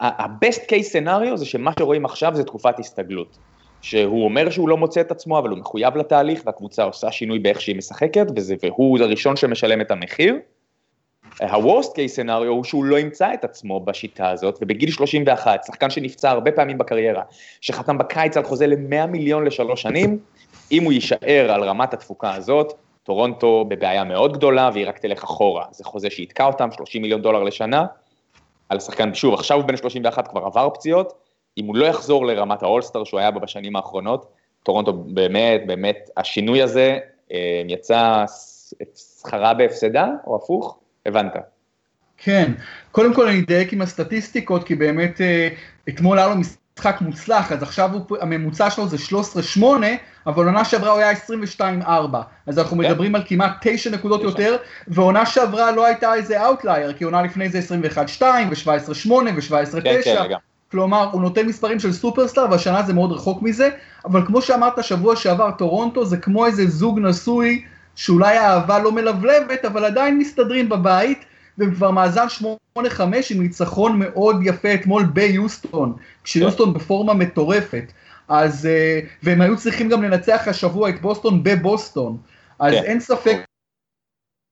ה-best 0.00 0.60
case 0.60 0.92
scenario 0.92 1.36
זה 1.36 1.46
שמה 1.46 1.70
שרואים 1.78 2.04
עכשיו 2.04 2.34
זה 2.34 2.44
תקופת 2.44 2.78
הסתגלות. 2.78 3.38
שהוא 3.82 4.24
אומר 4.24 4.50
שהוא 4.50 4.68
לא 4.68 4.76
מוצא 4.76 5.00
את 5.00 5.10
עצמו, 5.10 5.38
אבל 5.38 5.50
הוא 5.50 5.58
מחויב 5.58 5.96
לתהליך, 5.96 6.42
והקבוצה 6.46 6.82
עושה 6.82 7.12
שינוי 7.12 7.38
באיך 7.38 7.60
שהיא 7.60 7.76
משחקת, 7.76 8.26
וזה, 8.36 8.54
והוא 8.62 8.98
הראשון 8.98 9.36
שמשלם 9.36 9.80
את 9.80 9.90
המחיר. 9.90 10.36
ה-Worst 11.40 11.88
case 11.88 12.16
scenario 12.16 12.46
הוא 12.48 12.64
שהוא 12.64 12.84
לא 12.84 12.98
ימצא 12.98 13.34
את 13.34 13.44
עצמו 13.44 13.80
בשיטה 13.80 14.30
הזאת, 14.30 14.58
ובגיל 14.62 14.90
31, 14.90 15.64
שחקן 15.64 15.90
שנפצע 15.90 16.30
הרבה 16.30 16.52
פעמים 16.52 16.78
בקריירה, 16.78 17.22
שחתם 17.60 17.98
בקיץ 17.98 18.36
על 18.36 18.44
חוזה 18.44 18.66
ל-100 18.66 19.06
מיליון 19.06 19.44
לשלוש 19.44 19.82
שנים, 19.82 20.18
אם 20.72 20.84
הוא 20.84 20.92
יישאר 20.92 21.50
על 21.50 21.64
רמת 21.64 21.94
התפוקה 21.94 22.34
הזאת, 22.34 22.72
טורונטו 23.02 23.64
בבעיה 23.68 24.04
מאוד 24.04 24.32
גדולה, 24.32 24.70
והיא 24.72 24.88
רק 24.88 24.98
תלך 24.98 25.24
אחורה. 25.24 25.64
זה 25.70 25.84
חוזה 25.84 26.10
שיתקע 26.10 26.46
אותם, 26.46 26.68
30 26.72 27.02
מיליון 27.02 27.22
דולר 27.22 27.42
לשנה, 27.42 27.86
על 28.68 28.76
השחקן, 28.76 29.14
שוב, 29.14 29.34
עכשיו 29.34 29.56
הוא 29.56 29.64
בן 29.64 29.76
31, 29.76 30.28
כבר 30.28 30.44
עבר 30.46 30.68
פציעות, 30.70 31.12
אם 31.58 31.66
הוא 31.66 31.76
לא 31.76 31.86
יחזור 31.86 32.26
לרמת 32.26 32.62
האולסטאר 32.62 33.04
שהוא 33.04 33.20
היה 33.20 33.30
בה 33.30 33.40
בשנים 33.40 33.76
האחרונות, 33.76 34.26
טורונטו 34.62 34.92
באמת, 34.92 35.60
באמת, 35.66 36.10
השינוי 36.16 36.62
הזה 36.62 36.98
אה, 37.32 37.62
יצא 37.68 38.24
שכרה 39.20 39.54
בהפסדה, 39.54 40.08
או 40.26 40.36
הפוך, 40.36 40.78
הבנת. 41.06 41.32
כן, 42.16 42.52
קודם 42.92 43.14
כל 43.14 43.28
אני 43.28 43.40
אדייק 43.40 43.72
עם 43.72 43.82
הסטטיסטיקות, 43.82 44.64
כי 44.64 44.74
באמת 44.74 45.20
אה, 45.20 45.48
אתמול 45.88 46.18
היה 46.18 46.28
לו 46.28 46.34
משחק 46.36 47.00
מוצלח, 47.00 47.52
אז 47.52 47.62
עכשיו 47.62 47.90
הוא, 47.92 48.16
הממוצע 48.20 48.70
שלו 48.70 48.88
זה 48.88 48.96
13-8, 49.58 49.62
אבל 50.26 50.46
עונה 50.46 50.64
שעברה 50.64 50.90
הוא 50.90 51.00
היה 51.00 51.12
22-4, 51.58 51.62
אז 52.46 52.58
אנחנו 52.58 52.76
כן. 52.76 52.82
מדברים 52.82 53.14
על 53.14 53.22
כמעט 53.26 53.52
9 53.60 53.90
נקודות 53.90 54.22
יותר, 54.22 54.56
ועונה 54.88 55.26
שעברה 55.26 55.72
לא 55.72 55.86
הייתה 55.86 56.14
איזה 56.14 56.44
outlier, 56.44 56.92
כי 56.92 57.04
עונה 57.04 57.22
לפני 57.22 57.48
זה 57.48 57.60
21-2 58.18 58.22
ו-17-8 58.50 59.10
ו-17-9, 59.10 59.80
כן, 59.82 60.00
כן, 60.04 60.34
כלומר, 60.70 61.10
הוא 61.12 61.22
נותן 61.22 61.46
מספרים 61.46 61.80
של 61.80 61.92
superstar, 61.92 62.46
והשנה 62.50 62.82
זה 62.82 62.92
מאוד 62.92 63.12
רחוק 63.12 63.42
מזה, 63.42 63.68
אבל 64.04 64.26
כמו 64.26 64.42
שאמרת 64.42 64.84
שבוע 64.84 65.16
שעבר, 65.16 65.50
טורונטו 65.50 66.04
זה 66.04 66.16
כמו 66.16 66.46
איזה 66.46 66.66
זוג 66.66 66.98
נשוי, 66.98 67.64
שאולי 67.94 68.36
האהבה 68.36 68.78
לא 68.78 68.92
מלבלבת, 68.92 69.64
אבל 69.64 69.84
עדיין 69.84 70.18
מסתדרים 70.18 70.68
בבית, 70.68 71.24
והם 71.58 71.74
כבר 71.74 71.90
מאזן 71.90 72.26
8-5 72.78 72.82
עם 73.30 73.42
ניצחון 73.42 73.98
מאוד 73.98 74.36
יפה 74.44 74.74
אתמול 74.74 75.04
ביוסטון, 75.04 75.94
כשיוסטון 76.24 76.72
בפורמה 76.72 77.14
מטורפת. 77.14 77.84
אז, 78.28 78.66
אה, 78.66 79.00
והם 79.22 79.40
היו 79.40 79.56
צריכים 79.56 79.88
גם 79.88 80.02
לנצח 80.02 80.42
השבוע 80.46 80.88
את 80.88 81.00
בוסטון 81.00 81.42
בבוסטון. 81.42 82.16
אז 82.58 82.74
כן. 82.74 82.82
אין 82.84 83.00
ספק 83.00 83.36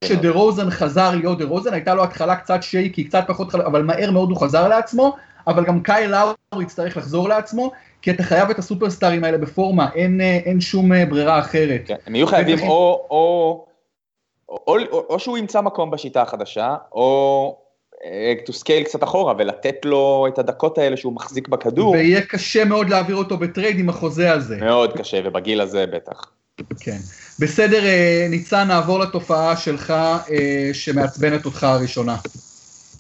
שדה 0.05 0.31
רוזן 0.31 0.71
חזר 0.71 1.17
להיות 1.17 1.39
דה 1.39 1.45
רוזן, 1.45 1.73
הייתה 1.73 1.95
לו 1.95 2.05
התחלה 2.05 2.37
קצת 2.37 2.63
שייקי, 2.63 3.05
קצת 3.05 3.25
פחות, 3.27 3.55
אבל 3.55 3.83
מהר 3.83 4.11
מאוד 4.11 4.31
הוא 4.31 4.41
חזר 4.41 4.69
לעצמו, 4.69 5.17
אבל 5.49 5.65
גם 5.65 5.83
קאי 5.83 6.09
לאור 6.09 6.63
יצטרך 6.63 6.97
לחזור 6.97 7.29
לעצמו, 7.29 7.73
כי 8.03 8.11
אתה 8.11 8.23
חייב 8.23 8.51
את 8.51 8.59
הסופרסטארים 8.59 9.25
האלה 9.25 9.39
בפורמה, 9.39 9.89
אין, 9.95 10.21
אה, 10.21 10.39
אין 10.45 10.61
שום 10.61 10.93
אה, 10.93 11.07
ברירה 11.07 11.39
אחרת. 11.39 11.83
כן, 11.87 11.97
הם 12.07 12.15
יהיו 12.15 12.27
חייבים 12.27 12.59
או, 12.69 13.07
או, 13.11 13.67
או, 14.49 14.57
או, 14.67 15.07
או, 15.09 15.19
שהוא 15.19 15.39
ימצא 15.39 15.61
מקום 15.61 15.91
בשיטה 15.91 16.23
החדשה, 16.23 16.77
או 16.93 17.59
אה, 18.05 18.35
to 18.47 18.53
scale 18.53 18.85
קצת 18.85 19.05
אחורה 19.05 19.35
ולתת 19.39 19.85
לו 19.85 20.27
את 20.29 20.39
הדקות 20.39 20.79
האלה 20.79 20.97
שהוא 20.97 21.13
מחזיק 21.13 21.49
בכדור. 21.49 21.91
ויהיה 21.91 22.21
קשה 22.23 22.65
מאוד 22.65 22.89
להעביר 22.89 23.17
אותו 23.17 23.37
בטרייד 23.37 23.79
עם 23.79 23.89
החוזה 23.89 24.33
הזה. 24.33 24.57
מאוד 24.57 24.93
קשה, 24.99 25.21
ובגיל 25.25 25.61
הזה 25.61 25.87
בטח. 25.87 26.31
כן. 26.81 26.99
בסדר, 27.39 27.83
ניצן, 28.31 28.69
נעבור 28.69 28.99
לתופעה 28.99 29.57
שלך 29.57 29.95
שמעצבנת 30.73 31.45
אותך 31.45 31.65
הראשונה. 31.65 32.17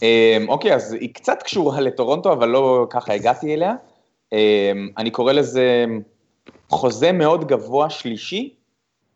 אמ, 0.02 0.49
אוקיי, 0.49 0.75
אז 0.75 0.93
היא 0.93 1.14
קצת 1.14 1.43
קשורה 1.43 1.81
לטורונטו, 1.81 2.33
אבל 2.33 2.49
לא 2.49 2.87
ככה 2.90 3.12
הגעתי 3.12 3.55
אליה. 3.55 3.75
אמ, 4.33 4.88
אני 4.99 5.11
קורא 5.11 5.33
לזה 5.33 5.85
חוזה 6.71 7.12
מאוד 7.12 7.49
גבוה 7.49 7.90
שלישי 7.90 8.55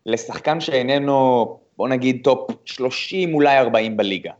לשחקן 0.06 0.60
שאיננו, 0.60 1.46
בוא 1.76 1.88
נגיד, 1.88 2.20
top 2.24 2.50
30, 2.64 3.34
אולי 3.34 3.58
40 3.58 3.96
בליגה. 3.96 4.32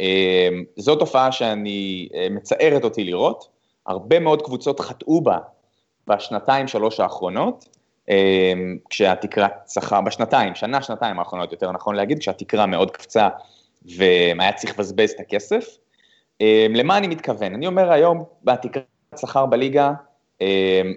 אמ, 0.00 0.64
זו 0.76 0.96
תופעה 0.96 1.32
שאני, 1.32 2.08
אה, 2.14 2.26
מצערת 2.30 2.84
אותי 2.84 3.04
לראות. 3.04 3.48
הרבה 3.86 4.18
מאוד 4.18 4.42
קבוצות 4.42 4.80
חטאו 4.80 5.20
בה 5.20 5.38
בשנתיים, 6.06 6.68
שלוש 6.68 7.00
האחרונות, 7.00 7.78
כשהתקרה 8.90 9.48
שכר, 9.68 10.00
בשנתיים, 10.00 10.54
שנה, 10.54 10.82
שנתיים 10.82 11.18
האחרונות, 11.18 11.52
יותר 11.52 11.72
נכון 11.72 11.94
להגיד, 11.94 12.18
כשהתקרה 12.18 12.66
מאוד 12.66 12.90
קפצה 12.90 13.28
והיה 13.82 14.52
צריך 14.52 14.78
לבזבז 14.78 15.10
את 15.10 15.20
הכסף. 15.20 15.78
אמ, 16.40 16.72
למה 16.74 16.98
אני 16.98 17.08
מתכוון? 17.08 17.54
אני 17.54 17.66
אומר 17.66 17.92
היום, 17.92 18.24
בתקרת 18.44 18.84
שכר 19.16 19.46
בליגה 19.46 19.92
אמ, 20.40 20.46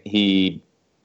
היא 0.06 0.58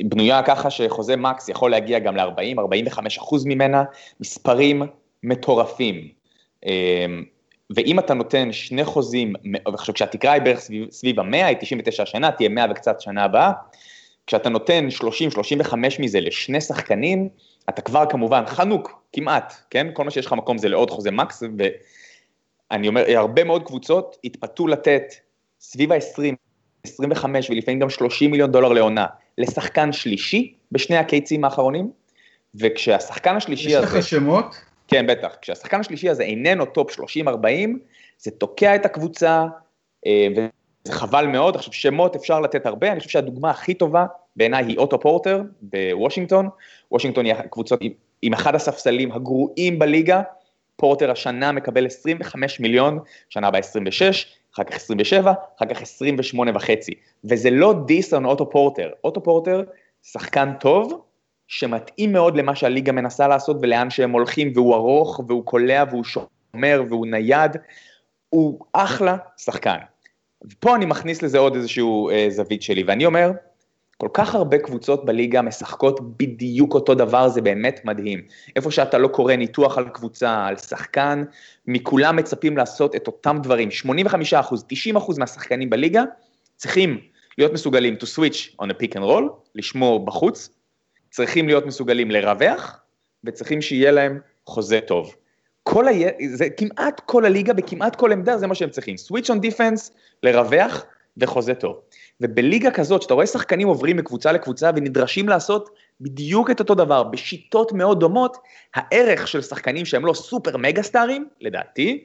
בנויה 0.03 0.43
ככה 0.43 0.71
שחוזה 0.71 1.17
מקס 1.17 1.49
יכול 1.49 1.71
להגיע 1.71 1.99
גם 1.99 2.17
ל-40-45 2.17 2.99
אחוז 3.19 3.47
ממנה, 3.47 3.85
מספרים 4.21 4.83
מטורפים. 5.23 6.09
אמ, 6.67 7.25
ואם 7.77 7.99
אתה 7.99 8.15
נותן 8.15 8.53
שני 8.53 8.85
חוזים, 8.85 9.33
עכשיו 9.65 9.95
כשהתקרה 9.95 10.33
היא 10.33 10.43
בערך 10.43 10.59
סביב, 10.61 10.91
סביב 10.91 11.21
המאה, 11.21 11.47
היא 11.47 11.57
99 11.61 12.07
שנה, 12.07 12.31
תהיה 12.31 12.49
100 12.49 12.67
וקצת 12.71 13.01
שנה 13.01 13.25
הבאה, 13.25 13.53
כשאתה 14.27 14.49
נותן 14.49 14.89
30-35 14.91 15.75
מזה 15.99 16.21
לשני 16.21 16.61
שחקנים, 16.61 17.29
אתה 17.69 17.83
כבר 17.83 18.05
כמובן 18.11 18.47
חנוק, 18.47 19.03
כמעט, 19.13 19.55
כן? 19.71 19.87
כל 19.93 20.05
מה 20.05 20.11
שיש 20.11 20.27
לך 20.27 20.33
מקום 20.33 20.59
זה 20.59 20.69
לעוד 20.69 20.91
חוזה 20.91 21.11
מקס, 21.11 21.43
ואני 22.71 22.89
אומר, 22.89 23.05
הרבה 23.17 23.45
מאוד 23.45 23.63
קבוצות 23.67 24.17
התפתו 24.25 24.67
לתת 24.67 25.15
סביב 25.61 25.93
ה-20, 25.93 26.35
25 26.85 27.51
ולפעמים 27.51 27.81
גם 27.81 27.91
30 27.91 28.31
מיליון 28.31 28.53
דולר 28.53 28.69
לעונה 28.69 29.07
לשחקן 29.39 29.93
שלישי 29.93 30.55
בשני 30.73 30.97
הקייצים 30.97 31.45
האחרונים, 31.45 31.91
וכשהשחקן 32.55 33.37
השלישי 33.37 33.77
הזה... 33.77 33.87
יש 33.87 33.93
לך 33.93 34.09
שמות? 34.09 34.57
כן, 34.89 35.07
בטח. 35.07 35.37
כשהשחקן 35.43 35.81
השלישי 35.81 36.09
הזה 36.09 36.23
איננו 36.23 36.67
top 36.67 36.91
30-40, 36.91 36.97
זה 38.19 38.31
תוקע 38.31 38.75
את 38.75 38.87
הקבוצה, 38.87 39.45
אה, 40.07 40.29
וזה 40.87 40.93
חבל 40.93 41.27
מאוד. 41.27 41.57
עכשיו, 41.57 41.73
שמות 41.73 42.17
אפשר 42.17 42.41
לתת 42.41 42.67
הרבה, 42.67 42.93
אני 42.93 42.99
חושב 42.99 43.11
שהדוגמה 43.11 43.51
הכי 43.51 43.75
טובה 43.75 44.07
בעיניי 44.37 44.65
היא 44.65 44.79
אוטו 44.79 45.01
פורטר 45.01 45.43
בוושינגטון. 45.63 46.49
וושינגטון 46.91 47.25
היא 47.25 47.35
הקבוצות 47.35 47.81
עם, 47.83 47.93
עם 48.23 48.33
אחד 48.33 48.55
הספסלים 48.55 49.13
הגרועים 49.13 49.79
בליגה, 49.79 50.23
פורטר 50.77 51.11
השנה 51.11 51.53
מקבל 51.53 51.87
25 51.87 52.61
מיליון, 52.61 52.99
שנה 53.29 53.49
הבאה 53.49 53.61
26, 53.61 54.27
אחר 54.55 54.65
כך 54.65 54.77
27, 54.77 55.33
אחר 55.59 55.67
כך 55.67 55.83
28 55.83 56.51
וחצי. 56.55 56.93
וזה 57.25 57.51
לא 57.51 57.75
דיס 57.87 58.15
על 58.15 58.27
אוטו 58.27 58.51
פורטר. 58.51 58.91
אוטו 59.05 59.23
פורטר, 59.23 59.65
שחקן 60.03 60.53
טוב, 60.61 61.01
שמתאים 61.49 62.13
מאוד 62.13 62.37
למה 62.37 62.55
שהליגה 62.55 62.93
מנסה 62.93 63.29
לעשות 63.29 63.57
ולאן 63.63 63.91
שהם 63.91 64.11
הולכים, 64.11 64.53
והוא 64.55 64.75
ארוך, 64.75 65.21
והוא 65.29 65.45
קולע, 65.45 65.85
והוא 65.91 66.05
שומר, 66.05 66.83
והוא 66.89 67.07
נייד. 67.07 67.57
הוא 68.29 68.61
אחלה 68.73 69.17
שחקן. 69.37 69.79
פה 70.61 70.77
אני 70.77 70.87
מכניס 70.87 71.23
לזה 71.23 71.39
עוד 71.39 71.55
איזשהו 71.55 72.11
אה, 72.11 72.27
זווית 72.31 72.63
שלי, 72.63 72.83
ואני 72.83 73.07
אומר, 73.07 73.31
כל 73.99 74.09
כך 74.13 74.35
הרבה 74.35 74.59
קבוצות 74.59 75.05
בליגה 75.05 75.43
משחקות 75.43 76.19
בדיוק 76.19 76.75
אותו 76.75 76.95
דבר, 76.95 77.29
זה 77.29 77.41
באמת 77.41 77.81
מדהים. 77.85 78.23
איפה 78.57 78.71
שאתה 78.71 78.99
לא 78.99 79.09
קורא 79.09 79.35
ניתוח 79.35 79.79
על 79.79 79.89
קבוצה, 79.89 80.47
על 80.47 80.57
שחקן, 80.57 81.25
מכולם 81.67 82.17
מצפים 82.17 82.57
לעשות 82.57 82.97
את 82.97 83.07
אותם 83.07 83.39
דברים. 83.43 83.71
85 83.71 84.35
90 84.67 84.97
מהשחקנים 85.19 85.71
בליגה 85.71 86.03
צריכים 86.57 87.01
להיות 87.39 87.53
מסוגלים 87.53 87.95
to 87.95 88.07
switch 88.07 88.63
on 88.63 88.67
a 88.67 88.83
pick 88.83 88.97
and 88.97 89.03
roll, 89.03 89.25
לשמור 89.55 90.05
בחוץ, 90.05 90.49
צריכים 91.11 91.47
להיות 91.47 91.67
מסוגלים 91.67 92.11
לרווח, 92.11 92.79
וצריכים 93.25 93.63
שיהיה 93.63 93.91
להם 93.91 94.21
חוזה 94.47 94.81
טוב. 94.81 95.15
כל 95.69 95.89
ה... 95.89 95.93
זה 96.35 96.49
כמעט 96.51 97.01
כל 97.01 97.25
הליגה 97.25 97.53
בכמעט 97.53 97.97
כל 97.97 98.13
עמדה 98.13 98.39
זה 98.39 98.47
מה 98.47 98.55
שהם 98.55 98.71
צריכים, 98.71 98.95
switch 98.95 99.27
on 99.27 99.39
defense, 99.39 99.91
לרווח 100.23 100.87
וחוזה 101.17 101.55
טוב. 101.55 101.81
ובליגה 102.21 102.71
כזאת, 102.71 103.03
שאתה 103.03 103.15
רואה 103.15 103.27
שחקנים 103.27 103.69
עוברים 103.69 103.97
מקבוצה 103.97 104.33
לקבוצה 104.33 104.71
ונדרשים 104.77 105.29
לעשות 105.29 105.71
בדיוק 106.01 106.51
את 106.51 106.61
אותו 106.61 106.75
דבר, 106.75 107.03
בשיטות 107.03 107.73
מאוד 107.73 108.01
דומות, 108.01 108.37
הערך 108.75 109.29
של 109.29 109.43
שחקנים 109.43 109.85
שהם 109.85 110.07
לא 110.07 110.15
סופר 110.15 110.57
מגה 110.57 110.83
סטארים, 110.83 111.29
לדעתי, 111.41 112.05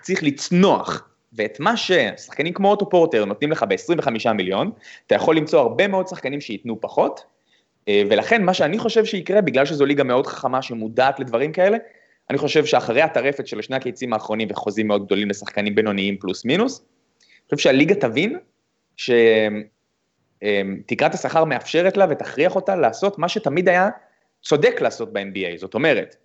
צריך 0.00 0.22
לצנוח. 0.22 1.08
ואת 1.32 1.60
מה 1.60 1.76
ששחקנים 1.76 2.52
כמו 2.52 2.70
אוטו 2.70 2.90
פורטר 2.90 3.24
נותנים 3.24 3.50
לך 3.50 3.64
ב-25 3.68 4.32
מיליון, 4.32 4.70
אתה 5.06 5.14
יכול 5.14 5.36
למצוא 5.36 5.60
הרבה 5.60 5.88
מאוד 5.88 6.08
שחקנים 6.08 6.40
שייתנו 6.40 6.80
פחות, 6.80 7.24
אה, 7.88 8.02
ולכן 8.10 8.42
מה 8.42 8.54
שאני 8.54 8.78
חושב 8.78 9.04
שיקרה, 9.04 9.40
בגלל 9.40 9.64
שזו 9.64 9.86
ליגה 9.86 10.04
מאוד 10.04 10.26
חכמה 10.26 10.62
שמודעת 10.62 11.20
לדברים 11.20 11.52
כאלה, 11.52 11.76
אני 12.30 12.38
חושב 12.38 12.64
שאחרי 12.64 13.02
הטרפת 13.02 13.46
של 13.46 13.62
שני 13.62 13.76
הקיצים 13.76 14.12
האחרונים 14.12 14.48
וחוזים 14.50 14.88
מאוד 14.88 15.06
גדולים 15.06 15.30
לשחקנים 15.30 15.74
בינוניים 15.74 16.16
פלוס 16.16 16.44
מינוס, 16.44 16.84
אני 17.20 17.54
חושב 17.54 17.68
שהליגה 17.68 17.94
תבין 17.94 18.38
שתקרת 18.96 19.64
השכר 21.14 21.44
מאפשרת 21.44 21.96
לה 21.96 22.06
ותכריח 22.10 22.56
אותה 22.56 22.76
לעשות 22.76 23.18
מה 23.18 23.28
שתמיד 23.28 23.68
היה 23.68 23.88
צודק 24.42 24.80
לעשות 24.80 25.12
ב-NBA, 25.12 25.56
זאת 25.56 25.74
אומרת, 25.74 26.16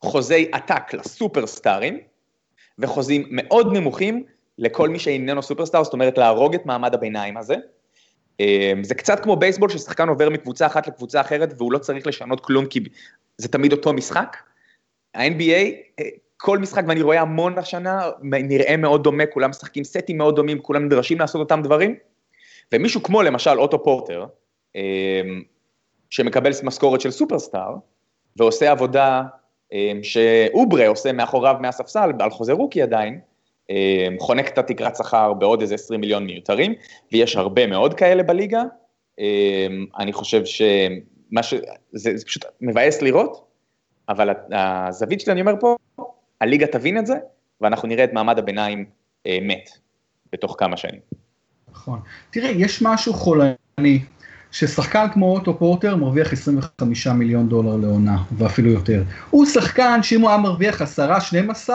חוזי 0.00 0.48
עתק 0.52 0.94
לסופרסטארים, 0.94 2.00
וחוזים 2.78 3.26
מאוד 3.30 3.72
נמוכים 3.72 4.24
לכל 4.58 4.88
מי 4.88 4.98
שאיננו 4.98 5.42
סופרסטאר, 5.42 5.84
זאת 5.84 5.92
אומרת 5.92 6.18
להרוג 6.18 6.54
את 6.54 6.66
מעמד 6.66 6.94
הביניים 6.94 7.36
הזה. 7.36 7.56
אמ, 8.40 8.84
זה 8.84 8.94
קצת 8.94 9.20
כמו 9.20 9.36
בייסבול 9.36 9.68
ששחקן 9.68 10.08
עובר 10.08 10.30
מקבוצה 10.30 10.66
אחת 10.66 10.86
לקבוצה 10.86 11.20
אחרת 11.20 11.54
והוא 11.56 11.72
לא 11.72 11.78
צריך 11.78 12.06
לשנות 12.06 12.40
כלום 12.40 12.66
כי 12.66 12.80
זה 13.38 13.48
תמיד 13.48 13.72
אותו 13.72 13.92
משחק. 13.92 14.36
ה-NBA, 15.14 15.72
אה, 16.00 16.08
כל 16.36 16.58
משחק, 16.58 16.82
ואני 16.88 17.02
רואה 17.02 17.20
המון 17.20 17.58
השנה, 17.58 18.10
נראה 18.22 18.76
מאוד 18.76 19.04
דומה, 19.04 19.26
כולם 19.26 19.50
משחקים 19.50 19.84
סטים 19.84 20.18
מאוד 20.18 20.36
דומים, 20.36 20.58
כולם 20.58 20.84
נדרשים 20.84 21.18
לעשות 21.18 21.40
אותם 21.40 21.62
דברים, 21.62 21.96
ומישהו 22.72 23.02
כמו 23.02 23.22
למשל 23.22 23.58
אוטו 23.58 23.84
פורטר, 23.84 24.26
אמ, 24.76 25.42
שמקבל 26.10 26.50
משכורת 26.62 27.00
של 27.00 27.10
סופרסטאר, 27.10 27.74
ועושה 28.36 28.70
עבודה 28.70 29.22
אמ, 29.72 30.00
שאוברה 30.02 30.86
עושה 30.86 31.12
מאחוריו 31.12 31.56
מהספסל, 31.60 32.10
על 32.20 32.30
חוזה 32.30 32.52
רוקי 32.52 32.82
עדיין, 32.82 33.20
אמ, 33.70 34.16
חונק 34.18 34.48
את 34.48 34.58
התקרת 34.58 34.96
שכר 34.96 35.32
בעוד 35.32 35.60
איזה 35.60 35.74
20 35.74 36.00
מיליון 36.00 36.26
מיותרים, 36.26 36.74
ויש 37.12 37.36
הרבה 37.36 37.66
מאוד 37.66 37.94
כאלה 37.94 38.22
בליגה. 38.22 38.62
אני 39.98 40.12
חושב 40.12 40.44
שמה 40.44 41.42
ש... 41.42 41.54
זה, 41.92 42.16
זה 42.16 42.26
פשוט 42.26 42.44
מבאס 42.60 43.02
לראות, 43.02 43.51
אבל 44.08 44.30
הזווית 44.52 45.20
שלי, 45.20 45.32
אני 45.32 45.40
אומר 45.40 45.54
פה, 45.60 45.76
הליגה 46.40 46.66
תבין 46.66 46.98
את 46.98 47.06
זה, 47.06 47.14
ואנחנו 47.60 47.88
נראה 47.88 48.04
את 48.04 48.12
מעמד 48.12 48.38
הביניים 48.38 48.84
אה, 49.26 49.38
מת 49.42 49.70
בתוך 50.32 50.56
כמה 50.58 50.76
שנים. 50.76 51.00
נכון. 51.72 52.00
תראה, 52.30 52.50
יש 52.50 52.82
משהו 52.82 53.14
חולני, 53.14 54.04
ששחקן 54.52 55.06
כמו 55.12 55.32
אוטו 55.32 55.58
פורטר 55.58 55.96
מרוויח 55.96 56.32
25 56.32 57.06
מיליון 57.06 57.48
דולר 57.48 57.76
לעונה, 57.76 58.22
ואפילו 58.38 58.70
יותר. 58.70 59.02
הוא 59.30 59.46
שחקן 59.46 60.02
שאם 60.02 60.20
הוא 60.20 60.30
היה 60.30 60.38
מרוויח 60.38 60.82
10-12, 61.68 61.70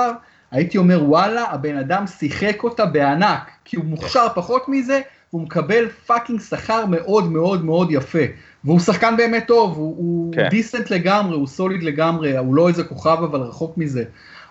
הייתי 0.52 0.78
אומר 0.78 1.04
וואלה, 1.04 1.44
הבן 1.52 1.78
אדם 1.78 2.08
שיחק 2.08 2.64
אותה 2.64 2.86
בענק, 2.86 3.52
כי 3.66 3.78
הוא 3.78 3.86
מוכשר 3.86 4.28
פחות 4.36 4.66
מזה, 4.68 5.02
והוא 5.34 5.42
מקבל 5.42 5.90
fucking 5.90 6.42
שכר 6.42 6.86
מאוד 6.86 7.32
מאוד 7.32 7.66
מאוד 7.66 7.92
יפה. 7.92 8.20
והוא 8.64 8.80
שחקן 8.80 9.18
באמת 9.18 9.44
טוב, 9.48 9.78
הוא, 9.78 9.96
הוא 9.98 10.34
כן. 10.34 10.50
decent 10.50 10.92
לגמרי, 10.92 11.36
הוא 11.36 11.48
solid 11.48 11.84
לגמרי, 11.84 12.38
הוא 12.38 12.56
לא 12.56 12.68
איזה 12.68 12.84
כוכב 12.84 13.18
אבל 13.24 13.40
רחוק 13.40 13.78
מזה. 13.78 14.04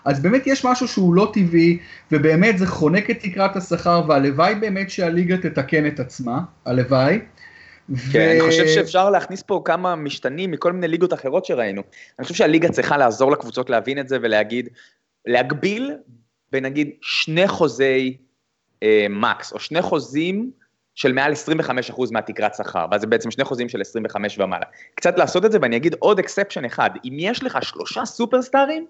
אז 0.05 0.19
באמת 0.19 0.47
יש 0.47 0.65
משהו 0.65 0.87
שהוא 0.87 1.13
לא 1.13 1.31
טבעי, 1.33 1.77
ובאמת 2.11 2.57
זה 2.57 2.67
חונק 2.67 3.09
את 3.09 3.19
תקרת 3.19 3.55
השכר, 3.55 4.01
והלוואי 4.07 4.55
באמת 4.55 4.89
שהליגה 4.89 5.37
תתקן 5.37 5.87
את 5.87 5.99
עצמה, 5.99 6.41
הלוואי. 6.65 7.19
כן, 8.11 8.27
ו... 8.27 8.31
אני 8.31 8.41
חושב 8.41 8.67
שאפשר 8.67 9.09
להכניס 9.09 9.43
פה 9.43 9.61
כמה 9.65 9.95
משתנים 9.95 10.51
מכל 10.51 10.73
מיני 10.73 10.87
ליגות 10.87 11.13
אחרות 11.13 11.45
שראינו. 11.45 11.81
אני 12.19 12.23
חושב 12.23 12.35
שהליגה 12.35 12.69
צריכה 12.69 12.97
לעזור 12.97 13.31
לקבוצות 13.31 13.69
להבין 13.69 13.99
את 13.99 14.07
זה 14.07 14.17
ולהגיד, 14.21 14.69
להגביל 15.25 15.93
בנגיד 16.51 16.89
שני 17.01 17.47
חוזי 17.47 18.17
אה, 18.83 19.05
max, 19.09 19.53
או 19.53 19.59
שני 19.59 19.81
חוזים 19.81 20.51
של 20.97 21.13
מעל 21.13 21.33
25% 21.89 22.11
מהתקרת 22.11 22.55
שכר, 22.55 22.85
ואז 22.91 23.01
זה 23.01 23.07
בעצם 23.07 23.31
שני 23.31 23.43
חוזים 23.43 23.69
של 23.69 23.81
25 23.81 24.39
ומעלה. 24.39 24.65
קצת 24.95 25.17
לעשות 25.17 25.45
את 25.45 25.51
זה, 25.51 25.57
ואני 25.61 25.77
אגיד 25.77 25.95
עוד 25.99 26.19
exception 26.19 26.65
אחד, 26.65 26.89
אם 27.05 27.17
יש 27.19 27.43
לך 27.43 27.57
שלושה 27.61 28.05
סופרסטארים, 28.05 28.85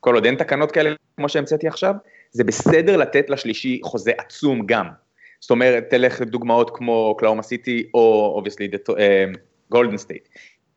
כל 0.00 0.14
עוד 0.14 0.24
אין 0.24 0.34
תקנות 0.34 0.72
כאלה 0.72 0.90
כמו 1.16 1.28
שהמצאתי 1.28 1.68
עכשיו, 1.68 1.94
זה 2.30 2.44
בסדר 2.44 2.96
לתת 2.96 3.30
לשלישי 3.30 3.80
חוזה 3.84 4.12
עצום 4.18 4.66
גם. 4.66 4.88
זאת 5.40 5.50
אומרת, 5.50 5.84
תלך 5.90 6.20
לדוגמאות 6.20 6.76
כמו 6.76 7.16
אוקלהומה 7.18 7.42
סיטי, 7.42 7.90
או 7.94 8.32
obviously 8.36 8.68
גולדן 9.70 9.96
סטייט. 9.96 10.28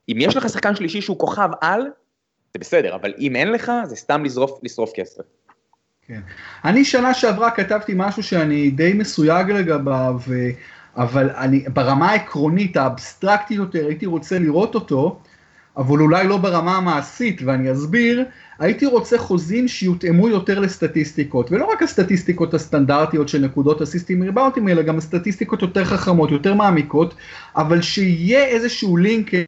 אם 0.10 0.18
יש 0.20 0.38
לך 0.38 0.50
שחקן 0.50 0.75
שלישי 0.75 1.01
שהוא 1.01 1.20
כוכב 1.20 1.50
על, 1.62 1.82
זה 2.53 2.60
בסדר, 2.60 2.96
אבל 2.96 3.13
אם 3.20 3.36
אין 3.36 3.51
לך, 3.51 3.72
זה 3.84 3.96
סתם 3.96 4.24
לשרוף, 4.63 4.91
כסף. 4.96 5.24
כן. 6.12 6.22
אני 6.65 6.86
שנה 6.86 7.13
שעברה 7.13 7.51
כתבתי 7.51 7.94
משהו 7.96 8.24
שאני 8.24 8.70
די 8.70 8.94
מסויג 8.94 9.51
לגביו, 9.51 10.20
אבל 10.98 11.30
אני, 11.30 11.63
ברמה 11.74 12.12
העקרונית, 12.12 12.77
האבסטרקטית 12.77 13.58
יותר, 13.58 13.86
הייתי 13.88 14.06
רוצה 14.06 14.39
לראות 14.39 14.75
אותו, 14.75 15.20
אבל 15.77 16.00
אולי 16.00 16.27
לא 16.27 16.38
ברמה 16.38 16.77
המעשית, 16.77 17.41
ואני 17.46 17.72
אסביר, 17.72 18.25
הייתי 18.60 18.86
רוצה 18.86 19.18
חוזים 19.18 19.68
שיותאמו 19.68 20.30
יותר 20.30 20.60
לסטטיסטיקות, 20.60 21.51
ולא 21.51 21.65
רק 21.65 21.84
הסטטיסטיקות 21.84 22.53
הסטנדרטיות 22.53 23.30
של 23.30 23.46
נקודות 23.46 23.82
אסיסטים 23.82 24.24
ריבאונטים, 24.24 24.70
אלא 24.70 24.82
גם 24.82 24.98
הסטטיסטיקות 24.98 25.62
יותר 25.62 25.86
חכמות, 25.86 26.32
יותר 26.32 26.53
מעמיקות, 26.53 27.13
אבל 27.56 27.82
שיהיה 27.82 28.46
איזשהו 28.46 28.98
לינקג' 28.98 29.44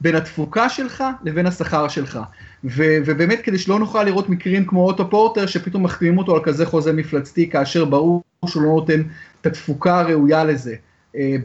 בין 0.00 0.14
התפוקה 0.14 0.68
שלך 0.68 1.04
לבין 1.24 1.46
השכר 1.46 1.88
שלך. 1.88 2.18
ו- 2.64 2.98
ובאמת 3.04 3.40
כדי 3.40 3.58
שלא 3.58 3.78
נוכל 3.78 4.04
לראות 4.04 4.28
מקרים 4.28 4.64
כמו 4.66 4.86
אוטו 4.86 5.10
פורטר 5.10 5.46
שפתאום 5.46 5.82
מחתימים 5.82 6.18
אותו 6.18 6.34
על 6.36 6.42
כזה 6.44 6.66
חוזה 6.66 6.92
מפלצתי 6.92 7.50
כאשר 7.50 7.84
ברור 7.84 8.22
שהוא 8.46 8.62
לא 8.62 8.68
נותן 8.68 9.02
את 9.40 9.46
התפוקה 9.46 10.00
הראויה 10.00 10.44
לזה. 10.44 10.74
אה, 11.16 11.36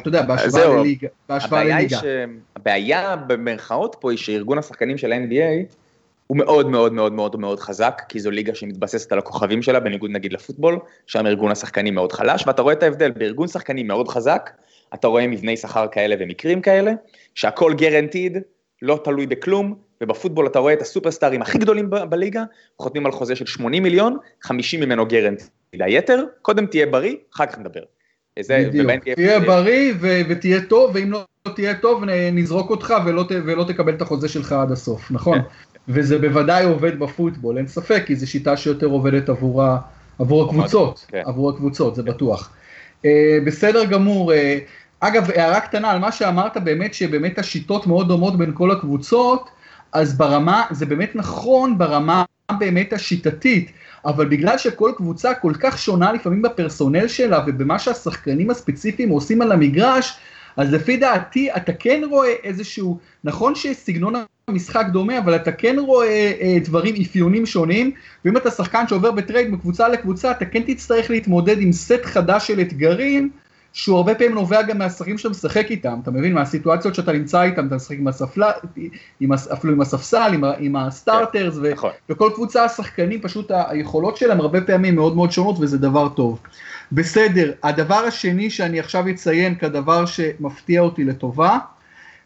אתה 0.00 0.08
יודע, 0.08 0.22
בהשוואה 0.22 0.76
לליגה. 0.76 1.08
הבעיה, 1.28 1.78
הבעיה 2.56 3.16
במרכאות 3.16 3.96
פה 4.00 4.10
היא 4.10 4.18
שארגון 4.18 4.58
השחקנים 4.58 4.98
של 4.98 5.12
ה-NBA 5.12 5.74
הוא 6.26 6.36
מאוד 6.36 6.68
מאוד 6.68 6.92
מאוד 6.92 7.12
מאוד 7.12 7.40
מאוד 7.40 7.60
חזק, 7.60 8.02
כי 8.08 8.20
זו 8.20 8.30
ליגה 8.30 8.54
שמתבססת 8.54 9.12
על 9.12 9.18
הכוכבים 9.18 9.62
שלה, 9.62 9.80
בניגוד 9.80 10.10
נגיד 10.10 10.32
לפוטבול, 10.32 10.78
שם 11.06 11.26
ארגון 11.26 11.52
השחקנים 11.52 11.94
מאוד 11.94 12.12
חלש, 12.12 12.46
ואתה 12.46 12.62
רואה 12.62 12.74
את 12.74 12.82
ההבדל, 12.82 13.10
בארגון 13.10 13.48
שחקנים 13.48 13.86
מאוד 13.86 14.08
חזק, 14.08 14.50
אתה 14.94 15.08
רואה 15.08 15.26
מבני 15.26 15.56
שכר 15.56 15.86
כאלה 15.92 16.14
ומקרים 16.18 16.60
כאלה, 16.60 16.92
שהכל 17.34 17.74
גרנטיד, 17.74 18.38
לא 18.82 19.00
תלוי 19.04 19.26
בכלום, 19.26 19.74
ובפוטבול 20.00 20.46
אתה 20.46 20.58
רואה 20.58 20.72
את 20.72 20.82
הסופרסטארים 20.82 21.42
הכי 21.42 21.58
גדולים 21.58 21.90
ב- 21.90 21.96
בליגה, 22.04 22.42
חותמים 22.78 23.06
על 23.06 23.12
חוזה 23.12 23.36
של 23.36 23.46
80 23.46 23.82
מיליון, 23.82 24.16
50 24.42 24.80
ממנו 24.80 25.06
גרנטיד. 25.06 25.48
היתר, 25.80 26.24
קודם 26.42 26.66
תהיה 26.66 26.86
בריא, 26.86 27.14
אחר 27.34 27.46
כך 27.46 27.58
נדבר. 27.58 27.80
זה, 28.40 28.64
בדיוק, 28.68 28.90
תהיה 29.14 29.40
בריא 29.40 29.92
ו- 30.00 30.20
ותהיה 30.28 30.60
טוב, 30.62 30.90
ואם 30.94 31.12
לא 31.12 31.24
תהיה 31.54 31.74
טוב 31.74 32.02
נזרוק 32.32 32.70
אותך 32.70 32.94
ולא, 33.06 33.22
ת- 33.22 33.42
ולא 33.46 33.64
תקבל 33.64 33.94
את 33.94 34.02
החוזה 34.02 34.28
שלך 34.28 34.52
עד 34.52 34.72
הסוף, 34.72 35.10
נכון? 35.10 35.38
כן. 35.38 35.44
וזה 35.88 36.18
בוודאי 36.18 36.64
עובד 36.64 36.98
בפוטבול, 36.98 37.58
אין 37.58 37.66
ספק, 37.66 38.02
כי 38.06 38.16
זו 38.16 38.30
שיטה 38.30 38.56
שיותר 38.56 38.86
עובדת 38.86 39.28
עבור, 39.28 39.62
ה- 39.62 39.78
עבור 40.18 40.44
הקבוצות, 40.44 41.06
כן. 41.08 41.22
עבור 41.26 41.50
הקבוצות, 41.50 41.94
זה 41.94 42.02
בטוח. 42.02 42.52
Uh, 43.02 43.04
בסדר 43.46 43.84
גמור, 43.84 44.32
uh, 44.32 44.36
אגב, 45.04 45.30
הערה 45.30 45.60
קטנה 45.60 45.90
על 45.90 45.98
מה 45.98 46.12
שאמרת, 46.12 46.56
באמת 46.56 46.94
שבאמת 46.94 47.38
השיטות 47.38 47.86
מאוד 47.86 48.08
דומות 48.08 48.38
בין 48.38 48.50
כל 48.54 48.70
הקבוצות, 48.70 49.50
אז 49.92 50.18
ברמה, 50.18 50.64
זה 50.70 50.86
באמת 50.86 51.10
נכון 51.14 51.78
ברמה 51.78 52.24
באמת 52.58 52.92
השיטתית, 52.92 53.72
אבל 54.04 54.28
בגלל 54.28 54.58
שכל 54.58 54.92
קבוצה 54.96 55.34
כל 55.34 55.52
כך 55.60 55.78
שונה 55.78 56.12
לפעמים 56.12 56.42
בפרסונל 56.42 57.08
שלה 57.08 57.44
ובמה 57.46 57.78
שהשחקנים 57.78 58.50
הספציפיים 58.50 59.08
עושים 59.08 59.42
על 59.42 59.52
המגרש, 59.52 60.18
אז 60.56 60.72
לפי 60.72 60.96
דעתי 60.96 61.52
אתה 61.56 61.72
כן 61.72 62.02
רואה 62.10 62.34
איזשהו, 62.42 62.98
נכון 63.24 63.54
שסגנון 63.54 64.14
המשחק 64.48 64.86
דומה, 64.92 65.18
אבל 65.18 65.36
אתה 65.36 65.52
כן 65.52 65.76
רואה 65.78 66.32
אה, 66.40 66.58
דברים, 66.64 66.94
אפיונים 67.02 67.46
שונים, 67.46 67.90
ואם 68.24 68.36
אתה 68.36 68.50
שחקן 68.50 68.88
שעובר 68.88 69.10
ב 69.10 69.17
trade 69.17 69.50
מקבוצה 69.50 69.88
לקבוצה, 69.88 70.30
אתה 70.30 70.44
כן 70.44 70.62
תצטרך 70.66 71.10
להתמודד 71.10 71.60
עם 71.60 71.72
סט 71.72 72.04
חדש 72.04 72.46
של 72.46 72.60
אתגרים, 72.60 73.30
שהוא 73.72 73.96
הרבה 73.96 74.14
פעמים 74.14 74.34
נובע 74.34 74.62
גם 74.62 74.78
מהשחקנים 74.78 75.18
שאתה 75.18 75.28
משחק 75.28 75.66
איתם, 75.70 75.98
אתה 76.02 76.10
מבין? 76.10 76.32
מהסיטואציות 76.32 76.94
שאתה 76.94 77.12
נמצא 77.12 77.42
איתם, 77.42 77.66
אתה 77.66 77.76
משחק 77.76 77.96
עם 77.98 78.08
הספסל, 78.08 78.50
עם, 79.20 79.32
אפילו 79.32 79.72
עם 79.72 79.80
הספסל, 79.80 80.30
עם, 80.34 80.44
עם 80.58 80.76
ה 80.76 80.84
starters, 80.84 81.56
ו, 81.62 81.72
נכון. 81.72 81.90
וכל 82.10 82.30
קבוצה 82.34 82.64
השחקנים 82.64 83.20
פשוט 83.20 83.50
היכולות 83.68 84.16
שלהם 84.16 84.40
הרבה 84.40 84.60
פעמים 84.60 84.94
מאוד 84.94 85.16
מאוד 85.16 85.32
שונות 85.32 85.56
וזה 85.60 85.78
דבר 85.78 86.08
טוב. 86.08 86.38
בסדר, 86.92 87.52
הדבר 87.62 88.04
השני 88.08 88.50
שאני 88.50 88.80
עכשיו 88.80 89.10
אציין 89.10 89.54
כדבר 89.54 90.06
שמפתיע 90.06 90.80
אותי 90.80 91.04
לטובה, 91.04 91.58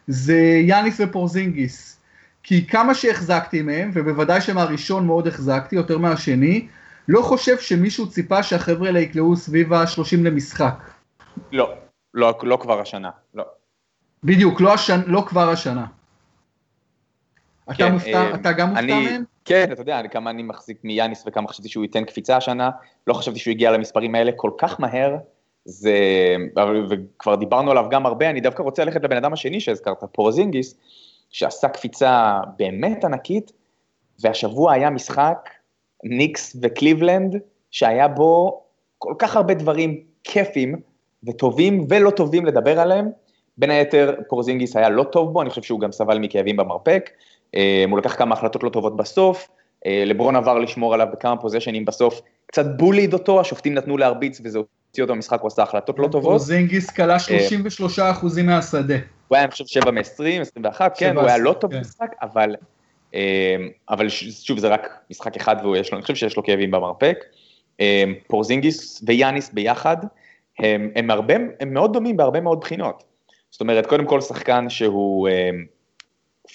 זה 0.07 0.37
יאניס 0.63 0.97
ופורזינגיס. 0.99 1.97
כי 2.43 2.67
כמה 2.67 2.93
שהחזקתי 2.93 3.61
מהם, 3.61 3.91
ובוודאי 3.93 4.41
שמהראשון 4.41 5.05
מאוד 5.05 5.27
החזקתי, 5.27 5.75
יותר 5.75 5.97
מהשני, 5.97 6.67
לא 7.07 7.21
חושב 7.21 7.57
שמישהו 7.59 8.09
ציפה 8.09 8.43
שהחבר'ה 8.43 8.87
האלה 8.87 8.99
יקלעו 8.99 9.35
סביב 9.35 9.73
ה-30 9.73 10.17
למשחק. 10.23 10.96
לא, 11.51 11.73
לא, 12.13 12.33
לא 12.43 12.57
כבר 12.61 12.81
השנה, 12.81 13.09
לא. 13.33 13.43
בדיוק, 14.23 14.61
לא, 14.61 14.73
השנ... 14.73 15.01
לא 15.05 15.23
כבר 15.27 15.49
השנה. 15.49 15.85
אתה, 17.65 17.73
כן, 17.73 17.93
מופתע, 17.93 18.21
אה, 18.21 18.35
אתה 18.35 18.51
גם 18.51 18.69
מופתע 18.69 18.83
אני, 18.83 19.05
מהם? 19.05 19.23
כן, 19.45 19.71
אתה 19.71 19.81
יודע, 19.81 20.07
כמה 20.07 20.29
אני 20.29 20.43
מחזיק 20.43 20.83
מיאניס 20.83 21.23
וכמה 21.27 21.47
חשבתי 21.47 21.69
שהוא 21.69 21.83
ייתן 21.83 22.05
קפיצה 22.05 22.37
השנה, 22.37 22.69
לא 23.07 23.13
חשבתי 23.13 23.39
שהוא 23.39 23.51
הגיע 23.51 23.71
למספרים 23.71 24.15
האלה 24.15 24.31
כל 24.35 24.51
כך 24.57 24.79
מהר, 24.79 25.17
זה, 25.65 25.95
וכבר 26.89 27.35
דיברנו 27.35 27.71
עליו 27.71 27.85
גם 27.89 28.05
הרבה, 28.05 28.29
אני 28.29 28.41
דווקא 28.41 28.63
רוצה 28.63 28.85
ללכת 28.85 29.03
לבן 29.03 29.17
אדם 29.17 29.33
השני 29.33 29.59
שהזכרת, 29.59 30.03
פורזינגיס, 30.11 30.77
שעשה 31.29 31.67
קפיצה 31.67 32.39
באמת 32.57 33.05
ענקית, 33.05 33.51
והשבוע 34.19 34.73
היה 34.73 34.89
משחק 34.89 35.49
ניקס 36.03 36.55
וקליבלנד, 36.61 37.35
שהיה 37.71 38.07
בו 38.07 38.61
כל 38.97 39.13
כך 39.19 39.35
הרבה 39.35 39.53
דברים 39.53 40.03
כיפים, 40.23 40.81
וטובים 41.23 41.85
ולא 41.89 42.09
טובים 42.09 42.45
לדבר 42.45 42.79
עליהם. 42.79 43.09
בין 43.57 43.69
היתר, 43.69 44.15
פורזינגיס 44.29 44.75
היה 44.75 44.89
לא 44.89 45.03
טוב 45.03 45.33
בו, 45.33 45.41
אני 45.41 45.49
חושב 45.49 45.61
שהוא 45.61 45.79
גם 45.79 45.91
סבל 45.91 46.19
מכאבים 46.19 46.57
במרפק. 46.57 47.09
אה, 47.55 47.83
הוא 47.89 47.97
לקח 47.99 48.15
כמה 48.15 48.35
החלטות 48.35 48.63
לא 48.63 48.69
טובות 48.69 48.97
בסוף. 48.97 49.49
אה, 49.85 50.03
לברון 50.05 50.35
עבר 50.35 50.59
לשמור 50.59 50.93
עליו 50.93 51.07
בכמה 51.13 51.37
פוזשנים 51.37 51.85
בסוף, 51.85 52.21
קצת 52.45 52.65
bullied 52.77 53.13
אותו, 53.13 53.41
השופטים 53.41 53.73
נתנו 53.73 53.97
להרביץ 53.97 54.41
וזה 54.43 54.57
הוציא 54.57 55.03
אותו 55.03 55.13
במשחק, 55.13 55.41
הוא 55.41 55.47
עשה 55.47 55.63
החלטות 55.63 55.99
לא 55.99 56.07
טובות. 56.07 56.31
פורזינגיס 56.31 56.89
קלע 56.89 57.19
33 57.19 57.99
אה, 57.99 58.11
אחוזים 58.11 58.45
מהשדה. 58.45 58.95
הוא 59.27 59.35
היה, 59.35 59.43
אני 59.43 59.51
חושב, 59.51 59.65
7 59.65 59.91
מ-20, 59.91 60.41
21, 60.41 60.97
כן, 60.97 61.17
הוא 61.17 61.25
היה 61.25 61.37
לא 61.37 61.53
טוב 61.53 61.71
כן. 61.71 61.77
במשחק, 61.77 62.15
אבל, 62.21 62.55
אבל 63.89 64.09
שוב, 64.09 64.59
זה 64.59 64.67
רק 64.67 64.87
משחק 65.11 65.35
אחד 65.35 65.55
ויש 65.65 65.91
לו, 65.91 65.97
אני 65.97 66.01
חושב 66.01 66.15
שיש 66.15 66.37
לו 66.37 66.43
כאבים 66.43 66.71
במרפק. 66.71 67.17
פורזינגיס 68.27 69.03
ויאניס 69.05 69.49
ביחד, 69.53 69.97
הם, 70.59 70.91
הם, 70.95 71.11
הרבה, 71.11 71.33
הם 71.59 71.73
מאוד 71.73 71.93
דומים 71.93 72.17
בהרבה 72.17 72.41
מאוד 72.41 72.59
בחינות. 72.59 73.03
זאת 73.49 73.61
אומרת, 73.61 73.85
קודם 73.85 74.05
כל 74.05 74.21
שחקן 74.21 74.69
שהוא 74.69 75.29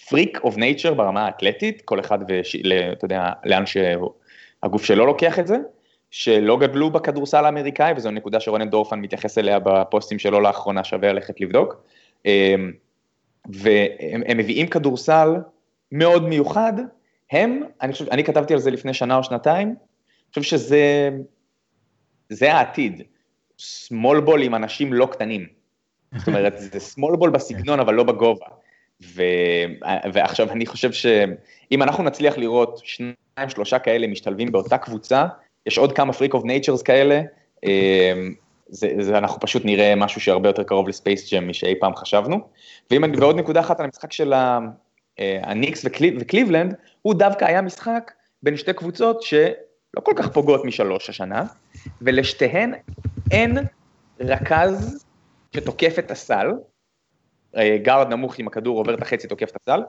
freak 0.08 0.38
of 0.44 0.56
nature 0.56 0.94
ברמה 0.94 1.26
האתלטית, 1.26 1.82
כל 1.84 2.00
אחד, 2.00 2.18
וש, 2.28 2.56
אתה 2.92 3.04
יודע, 3.04 3.30
לאן 3.44 3.64
שהגוף 3.66 4.84
שלו 4.84 5.06
לוקח 5.06 5.38
את 5.38 5.46
זה, 5.46 5.56
שלא 6.10 6.58
גדלו 6.58 6.90
בכדורסל 6.90 7.44
האמריקאי, 7.44 7.92
וזו 7.96 8.10
נקודה 8.10 8.40
שרונן 8.40 8.70
דורפן 8.70 8.98
מתייחס 9.00 9.38
אליה 9.38 9.58
בפוסטים 9.58 10.18
שלו 10.18 10.40
לאחרונה, 10.40 10.84
שווה 10.84 11.12
ללכת 11.12 11.40
לבדוק. 11.40 11.84
אמ, 12.26 12.72
והם 13.44 14.36
מביאים 14.36 14.66
כדורסל 14.66 15.28
מאוד 15.92 16.28
מיוחד, 16.28 16.72
הם, 17.30 17.62
אני 17.82 17.92
חושב, 17.92 18.08
אני 18.08 18.24
כתבתי 18.24 18.54
על 18.54 18.60
זה 18.60 18.70
לפני 18.70 18.94
שנה 18.94 19.16
או 19.16 19.24
שנתיים, 19.24 19.68
אני 19.68 20.28
חושב 20.28 20.42
שזה, 20.42 21.10
זה 22.28 22.54
העתיד. 22.54 23.02
Small 23.60 24.26
ball 24.26 24.40
עם 24.42 24.54
אנשים 24.54 24.92
לא 24.92 25.08
קטנים. 25.12 25.46
זאת 26.16 26.28
אומרת, 26.28 26.54
זה 26.58 26.78
small 26.78 27.16
ball 27.16 27.30
בסגנון, 27.30 27.80
אבל 27.80 27.94
לא 27.94 28.02
בגובה. 28.02 28.46
ו... 29.02 29.22
ועכשיו 30.12 30.50
אני 30.50 30.66
חושב 30.66 30.92
שאם 30.92 31.82
אנחנו 31.82 32.04
נצליח 32.04 32.38
לראות 32.38 32.80
שני 32.84 33.12
שלושה 33.48 33.78
כאלה 33.78 34.06
משתלבים 34.06 34.52
באותה 34.52 34.78
קבוצה, 34.78 35.26
יש 35.66 35.78
עוד 35.78 35.92
כמה 35.92 36.12
freak 36.12 36.34
of 36.34 36.44
natures 36.44 36.82
כאלה, 36.82 37.22
זה, 38.68 38.88
זה 38.98 39.18
אנחנו 39.18 39.40
פשוט 39.40 39.64
נראה 39.64 39.94
משהו 39.94 40.20
שהרבה 40.20 40.48
יותר 40.48 40.62
קרוב 40.62 40.88
לספייס 40.88 41.32
ג'ם 41.32 41.48
משאי 41.48 41.74
פעם 41.80 41.96
חשבנו. 41.96 42.40
ואם 42.90 43.04
אני, 43.04 43.16
ועוד 43.16 43.36
נקודה 43.36 43.60
אחת 43.60 43.80
על 43.80 43.86
המשחק 43.86 44.12
של 44.12 44.32
הניקס 45.18 45.84
וקליב, 45.84 46.14
וקליבלנד, 46.20 46.74
הוא 47.02 47.14
דווקא 47.14 47.44
היה 47.44 47.62
משחק 47.62 48.12
בין 48.42 48.56
שתי 48.56 48.72
קבוצות 48.72 49.22
שלא 49.22 50.00
כל 50.02 50.12
כך 50.16 50.28
פוגעות 50.28 50.64
משלוש 50.64 51.08
השנה, 51.10 51.44
ולשתיהן 52.02 52.72
אין 53.32 53.58
רכז 54.20 55.04
שתוקף 55.56 55.98
את 55.98 56.10
הסל, 56.10 56.52
גארד 57.82 58.08
נמוך 58.08 58.38
עם 58.38 58.46
הכדור 58.46 58.78
עובר 58.78 58.94
את 58.94 59.02
החצי 59.02 59.28
תוקף 59.28 59.50
את 59.50 59.56
הסל, 59.62 59.80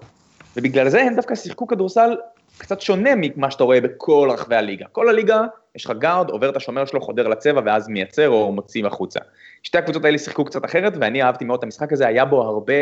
ובגלל 0.58 0.89
זה 0.89 1.01
הם 1.01 1.15
דווקא 1.15 1.36
שיחקו 1.36 1.67
כדורסל 1.67 2.17
קצת 2.58 2.82
שונה 2.82 3.10
ממה 3.17 3.51
שאתה 3.51 3.63
רואה 3.63 3.82
בכל 3.82 4.29
רחבי 4.34 4.56
הליגה. 4.56 4.86
כל 4.91 5.10
הליגה, 5.10 5.41
יש 5.75 5.86
לך 5.86 5.91
גארד, 5.99 6.29
עובר 6.29 6.49
את 6.49 6.56
השומר 6.56 6.86
שלו, 6.86 7.01
חודר 7.01 7.27
לצבע 7.27 7.62
ואז 7.65 7.88
מייצר 7.88 8.29
או 8.29 8.51
מוציא 8.51 8.86
החוצה. 8.86 9.19
שתי 9.63 9.77
הקבוצות 9.77 10.06
האלה 10.06 10.17
שיחקו 10.17 10.45
קצת 10.45 10.65
אחרת, 10.65 10.93
ואני 11.01 11.23
אהבתי 11.23 11.45
מאוד 11.45 11.58
את 11.58 11.63
המשחק 11.63 11.93
הזה, 11.93 12.08
היה 12.08 12.25
בו 12.25 12.41
הרבה, 12.41 12.73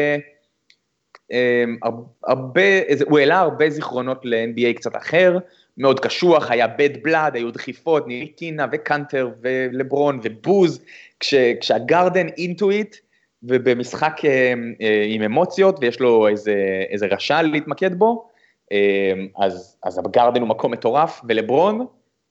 הרבה, 2.28 2.62
הוא 3.10 3.20
העלה 3.20 3.40
הרבה 3.40 3.70
זיכרונות 3.70 4.22
ל-NBA 4.24 4.74
קצת 4.76 4.96
אחר, 4.96 5.38
מאוד 5.78 6.00
קשוח, 6.00 6.52
היה 6.52 6.68
בד 6.68 7.04
בלאד, 7.04 7.36
היו 7.36 7.52
דחיפות, 7.52 8.08
ניטינה 8.08 8.66
וקאנטר 8.72 9.30
ולברון 9.42 10.20
ובוז, 10.24 10.82
כש, 11.20 11.34
כשהגארדן 11.34 12.28
אינטואיט, 12.28 12.96
ובמשחק 13.44 14.22
אה, 14.26 14.54
אה, 14.82 15.06
עם 15.08 15.22
אמוציות, 15.22 15.78
ויש 15.82 16.00
לו 16.00 16.28
איזה, 16.28 16.56
איזה 16.90 17.08
רשע 17.12 17.42
להתמקד 17.42 18.00
בו, 18.00 18.30
אה, 18.72 19.14
אז, 19.38 19.78
אז 19.84 20.00
הגארדן 20.06 20.42
הוא 20.42 20.50
מקום 20.50 20.72
מטורף, 20.72 21.22
ולברון 21.30 21.86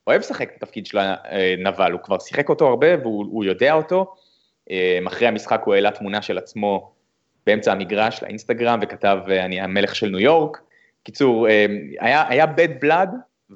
אוהב 0.06 0.20
לשחק 0.20 0.50
את 0.50 0.62
התפקיד 0.62 0.86
של 0.86 0.98
הנבל, 0.98 1.92
הוא 1.92 2.00
כבר 2.00 2.18
שיחק 2.18 2.48
אותו 2.48 2.68
הרבה 2.68 2.86
והוא 3.02 3.44
יודע 3.44 3.74
אותו. 3.74 4.14
אחרי 5.06 5.28
המשחק 5.28 5.62
הוא 5.64 5.74
העלה 5.74 5.90
תמונה 5.90 6.22
של 6.22 6.38
עצמו 6.38 6.92
באמצע 7.46 7.72
המגרש 7.72 8.22
לאינסטגרם 8.22 8.78
וכתב 8.82 9.18
אני 9.28 9.60
המלך 9.60 9.94
של 9.94 10.08
ניו 10.08 10.20
יורק. 10.20 10.60
קיצור, 11.02 11.46
היה, 12.00 12.24
היה 12.28 12.44
bad 12.44 12.84
blood 12.84 13.08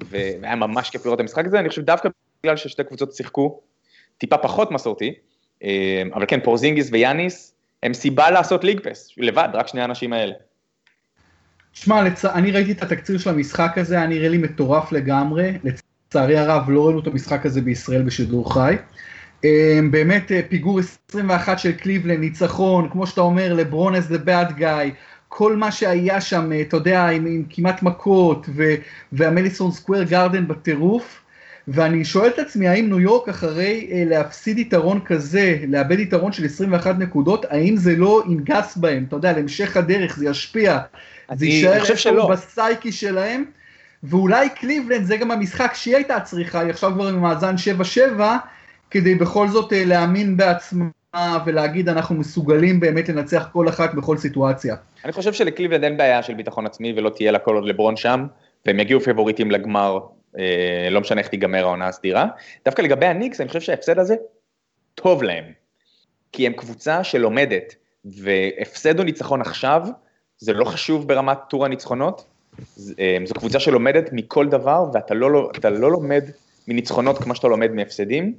והיה 0.09 0.55
ממש 0.55 0.89
כיף 0.89 1.05
לראות 1.05 1.15
את 1.15 1.21
המשחק 1.21 1.45
הזה, 1.45 1.59
אני 1.59 1.69
חושב 1.69 1.81
דווקא 1.81 2.09
בגלל 2.43 2.57
ששתי 2.57 2.83
קבוצות 2.83 3.13
שיחקו 3.13 3.61
טיפה 4.17 4.37
פחות 4.37 4.71
מסורתי, 4.71 5.13
אבל 6.13 6.25
כן, 6.27 6.39
פורזינגיס 6.43 6.89
ויאניס 6.91 7.55
הם 7.83 7.93
סיבה 7.93 8.31
לעשות 8.31 8.63
ליג 8.63 8.79
פס, 8.79 9.09
לבד, 9.17 9.49
רק 9.53 9.67
שני 9.67 9.81
האנשים 9.81 10.13
האלה. 10.13 10.33
תשמע, 11.73 12.03
לצ... 12.03 12.25
אני 12.25 12.51
ראיתי 12.51 12.71
את 12.71 12.83
התקציר 12.83 13.17
של 13.17 13.29
המשחק 13.29 13.77
הזה, 13.77 13.95
היה 13.95 14.07
נראה 14.07 14.29
לי 14.29 14.37
מטורף 14.37 14.91
לגמרי. 14.91 15.51
לצערי 15.63 16.37
הרב, 16.37 16.69
לא 16.69 16.85
ראינו 16.85 16.99
את 16.99 17.07
המשחק 17.07 17.45
הזה 17.45 17.61
בישראל 17.61 18.01
בשידור 18.01 18.53
חי. 18.53 18.75
אמ, 19.45 19.91
באמת 19.91 20.31
אה, 20.31 20.41
פיגור 20.49 20.79
21 20.79 21.59
של 21.59 21.71
קליבלן, 21.71 22.19
ניצחון, 22.19 22.89
כמו 22.89 23.07
שאתה 23.07 23.21
אומר, 23.21 23.53
לברון 23.53 23.95
the 23.95 24.27
bad 24.27 24.59
guy, 24.59 24.89
כל 25.27 25.55
מה 25.55 25.71
שהיה 25.71 26.21
שם, 26.21 26.51
אה, 26.51 26.61
אתה 26.61 26.77
יודע, 26.77 27.07
עם, 27.07 27.25
עם 27.25 27.43
כמעט 27.49 27.83
מכות, 27.83 28.49
ו, 28.55 28.73
והמליסון 29.11 29.71
סקוויר 29.71 30.03
גארדן 30.03 30.47
בטירוף. 30.47 31.21
ואני 31.67 32.05
שואל 32.05 32.29
את 32.29 32.39
עצמי, 32.39 32.67
האם 32.67 32.87
ניו 32.87 32.99
יורק 32.99 33.29
אחרי 33.29 33.89
אה, 33.91 34.03
להפסיד 34.05 34.59
יתרון 34.59 34.99
כזה, 35.05 35.57
לאבד 35.67 35.99
יתרון 35.99 36.31
של 36.31 36.45
21 36.45 36.95
נקודות, 36.99 37.45
האם 37.49 37.77
זה 37.77 37.95
לא 37.95 38.23
ינגס 38.29 38.77
בהם, 38.77 39.05
אתה 39.07 39.15
יודע, 39.15 39.33
להמשך 39.33 39.77
הדרך, 39.77 40.17
זה 40.17 40.25
ישפיע, 40.25 40.79
זה 41.33 41.45
יישאר 41.45 42.27
בסייקי 42.27 42.91
שלהם, 42.91 43.45
ואולי 44.03 44.49
קליבלנד 44.49 45.05
זה 45.05 45.17
גם 45.17 45.31
המשחק 45.31 45.71
שהיא 45.73 45.95
הייתה 45.95 46.19
צריכה, 46.19 46.59
היא 46.59 46.69
עכשיו 46.69 46.91
כבר 46.93 47.07
עם 47.07 47.21
מאזן 47.21 47.55
7-7, 48.17 48.21
כדי 48.91 49.15
בכל 49.15 49.47
זאת 49.47 49.73
אה, 49.73 49.85
להאמין 49.85 50.37
בעצמה 50.37 50.87
ולהגיד 51.45 51.89
אנחנו 51.89 52.15
מסוגלים 52.15 52.79
באמת 52.79 53.09
לנצח 53.09 53.49
כל 53.53 53.69
אחת 53.69 53.93
בכל 53.93 54.17
סיטואציה. 54.17 54.75
אני 55.05 55.11
חושב 55.11 55.33
שלקליבלנד 55.33 55.83
אין 55.83 55.97
בעיה 55.97 56.23
של 56.23 56.33
ביטחון 56.33 56.65
עצמי 56.65 56.93
ולא 56.97 57.09
תהיה 57.09 57.31
לה 57.31 57.39
כל 57.39 57.55
עוד 57.55 57.65
לברון 57.65 57.95
שם, 57.95 58.25
והם 58.65 58.79
יגיעו 58.79 58.99
פבוריטים 58.99 59.51
לגמר 59.51 59.99
אה, 60.39 60.87
לא 60.91 61.01
משנה 61.01 61.21
איך 61.21 61.27
תיגמר 61.27 61.63
העונה 61.63 61.87
הסדירה. 61.87 62.25
דווקא 62.65 62.81
לגבי 62.81 63.05
הניקס, 63.05 63.41
אני 63.41 63.47
חושב 63.47 63.61
שההפסד 63.61 63.99
הזה 63.99 64.15
טוב 64.95 65.23
להם, 65.23 65.45
כי 66.31 66.47
הם 66.47 66.53
קבוצה 66.53 67.03
שלומדת, 67.03 67.75
והפסד 68.05 68.99
או 68.99 69.03
ניצחון 69.03 69.41
עכשיו, 69.41 69.87
זה 70.37 70.53
לא 70.53 70.65
חשוב 70.65 71.07
ברמת 71.07 71.37
טור 71.49 71.65
הניצחונות, 71.65 72.25
אה, 72.99 73.17
זו 73.25 73.33
קבוצה 73.33 73.59
שלומדת 73.59 74.09
מכל 74.11 74.47
דבר, 74.47 74.85
ואתה 74.93 75.13
לא, 75.13 75.51
לא 75.71 75.91
לומד 75.91 76.23
מניצחונות 76.67 77.17
כמו 77.17 77.35
שאתה 77.35 77.47
לומד 77.47 77.71
מהפסדים, 77.71 78.33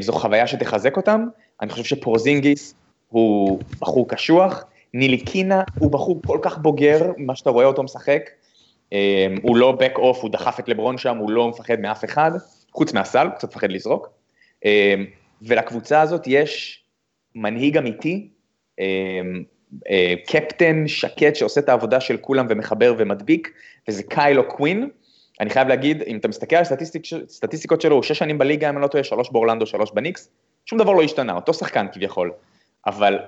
זו 0.00 0.12
חוויה 0.12 0.46
שתחזק 0.46 0.96
אותם, 0.96 1.26
אני 1.62 1.70
חושב 1.70 1.84
שפורזינגיס 1.84 2.74
הוא 3.08 3.60
בחור 3.80 4.08
קשוח, 4.08 4.64
ניליקינה 4.94 5.62
הוא 5.78 5.90
בחור 5.90 6.20
כל 6.26 6.38
כך 6.42 6.58
בוגר, 6.58 7.12
מה 7.16 7.34
שאתה 7.34 7.50
רואה 7.50 7.64
אותו 7.64 7.82
משחק, 7.82 8.30
אמ, 8.92 8.98
הוא 9.42 9.56
לא 9.56 9.78
back 9.80 9.96
off, 9.98 10.22
הוא 10.22 10.30
דחף 10.30 10.60
את 10.60 10.68
לברון 10.68 10.98
שם, 10.98 11.16
הוא 11.16 11.30
לא 11.30 11.48
מפחד 11.48 11.80
מאף 11.80 12.04
אחד, 12.04 12.30
חוץ 12.72 12.92
מהסל, 12.92 13.26
הוא 13.26 13.34
קצת 13.34 13.48
מפחד 13.48 13.72
לזרוק. 13.72 14.08
אמ, 14.64 15.06
ולקבוצה 15.42 16.00
הזאת 16.00 16.22
יש 16.26 16.82
מנהיג 17.34 17.76
אמיתי, 17.76 18.28
אמ, 18.78 18.84
אה, 19.90 20.14
קפטן 20.26 20.88
שקט 20.88 21.36
שעושה 21.36 21.60
את 21.60 21.68
העבודה 21.68 22.00
של 22.00 22.16
כולם 22.16 22.46
ומחבר 22.48 22.94
ומדביק, 22.98 23.52
וזה 23.88 24.02
קיילו 24.02 24.48
קווין. 24.48 24.88
אני 25.40 25.50
חייב 25.50 25.68
להגיד, 25.68 26.02
אם 26.02 26.16
אתה 26.16 26.28
מסתכל 26.28 26.56
על 26.56 26.62
הסטטיסטיקות 26.62 27.80
שלו, 27.80 27.94
הוא 27.94 28.02
שש 28.02 28.18
שנים 28.18 28.38
בליגה, 28.38 28.68
אם 28.68 28.74
אני 28.74 28.82
לא 28.82 28.86
טועה, 28.86 29.04
שלוש 29.04 29.30
באורלנדו, 29.30 29.66
שלוש 29.66 29.90
בניקס, 29.94 30.30
שום 30.66 30.78
דבר 30.78 30.92
לא 30.92 31.02
השתנה, 31.02 31.34
אותו 31.34 31.54
שחקן 31.54 31.86
כביכול. 31.92 32.32
אבל 32.86 33.18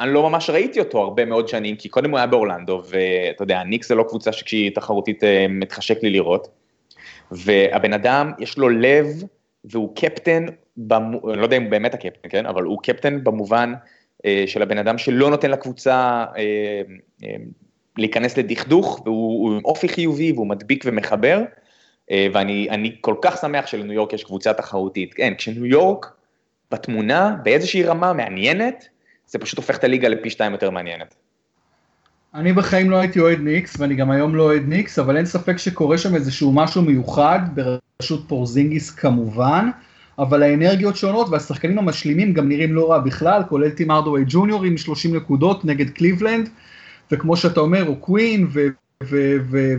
אני 0.00 0.12
לא 0.12 0.30
ממש 0.30 0.50
ראיתי 0.50 0.80
אותו 0.80 1.02
הרבה 1.02 1.24
מאוד 1.24 1.48
שנים, 1.48 1.76
כי 1.76 1.88
קודם 1.88 2.10
הוא 2.10 2.18
היה 2.18 2.26
באורלנדו, 2.26 2.82
ואתה 2.88 3.42
יודע, 3.42 3.62
ניקס 3.62 3.88
זה 3.88 3.94
לא 3.94 4.04
קבוצה 4.08 4.32
שכשהיא 4.32 4.70
תחרותית 4.74 5.24
אה, 5.24 5.46
מתחשק 5.48 6.02
לי 6.02 6.10
לראות. 6.10 6.48
והבן 7.30 7.92
אדם, 7.92 8.32
יש 8.38 8.58
לו 8.58 8.68
לב, 8.68 9.06
והוא 9.64 9.96
קפטן, 9.96 10.46
במו, 10.76 11.30
אני 11.30 11.38
לא 11.38 11.42
יודע 11.42 11.56
אם 11.56 11.62
הוא 11.62 11.70
באמת 11.70 11.94
הקפטן, 11.94 12.28
כן? 12.28 12.46
אבל 12.46 12.62
הוא 12.62 12.78
קפטן 12.82 13.24
במובן 13.24 13.72
אה, 14.26 14.44
של 14.46 14.62
הבן 14.62 14.78
אדם 14.78 14.98
שלא 14.98 15.30
נותן 15.30 15.50
לקבוצה 15.50 16.24
אה, 16.36 16.82
להיכנס 17.98 18.38
לדכדוך, 18.38 19.02
והוא 19.04 19.54
עם 19.54 19.64
אופי 19.64 19.88
חיובי, 19.88 20.32
והוא 20.32 20.46
מדביק 20.46 20.84
ומחבר. 20.86 21.42
אה, 22.10 22.26
ואני 22.32 22.96
כל 23.00 23.14
כך 23.22 23.36
שמח 23.40 23.66
שלניו 23.66 23.92
יורק 23.92 24.12
יש 24.12 24.24
קבוצה 24.24 24.52
תחרותית. 24.52 25.14
כן, 25.14 25.32
כשניו 25.38 25.66
יורק 25.66 26.12
בתמונה, 26.70 27.36
באיזושהי 27.42 27.82
רמה 27.82 28.12
מעניינת, 28.12 28.88
זה 29.26 29.38
פשוט 29.38 29.56
הופך 29.58 29.78
את 29.78 29.84
הליגה 29.84 30.08
לפי 30.08 30.30
שתיים 30.30 30.52
יותר 30.52 30.70
מעניינת. 30.70 31.14
אני 32.34 32.52
בחיים 32.52 32.90
לא 32.90 32.96
הייתי 32.96 33.20
אוהד 33.20 33.38
ניקס, 33.38 33.80
ואני 33.80 33.94
גם 33.94 34.10
היום 34.10 34.34
לא 34.34 34.42
אוהד 34.42 34.62
ניקס, 34.68 34.98
אבל 34.98 35.16
אין 35.16 35.26
ספק 35.26 35.56
שקורה 35.56 35.98
שם 35.98 36.14
איזשהו 36.14 36.52
משהו 36.52 36.82
מיוחד, 36.82 37.40
בראשות 37.54 38.28
פורזינגיס 38.28 38.90
כמובן, 38.90 39.70
אבל 40.18 40.42
האנרגיות 40.42 40.96
שונות 40.96 41.28
והשחקנים 41.28 41.78
המשלימים 41.78 42.32
גם 42.32 42.48
נראים 42.48 42.74
לא 42.74 42.90
רע 42.90 42.98
בכלל, 42.98 43.42
כולל 43.48 43.70
טים 43.70 43.90
הארדווי 43.90 44.24
ג'וניור 44.28 44.64
עם 44.64 44.76
30 44.76 45.16
נקודות 45.16 45.64
נגד 45.64 45.90
קליבלנד, 45.90 46.48
וכמו 47.10 47.36
שאתה 47.36 47.60
אומר, 47.60 47.86
הוא 47.86 47.96
קווין, 48.00 48.48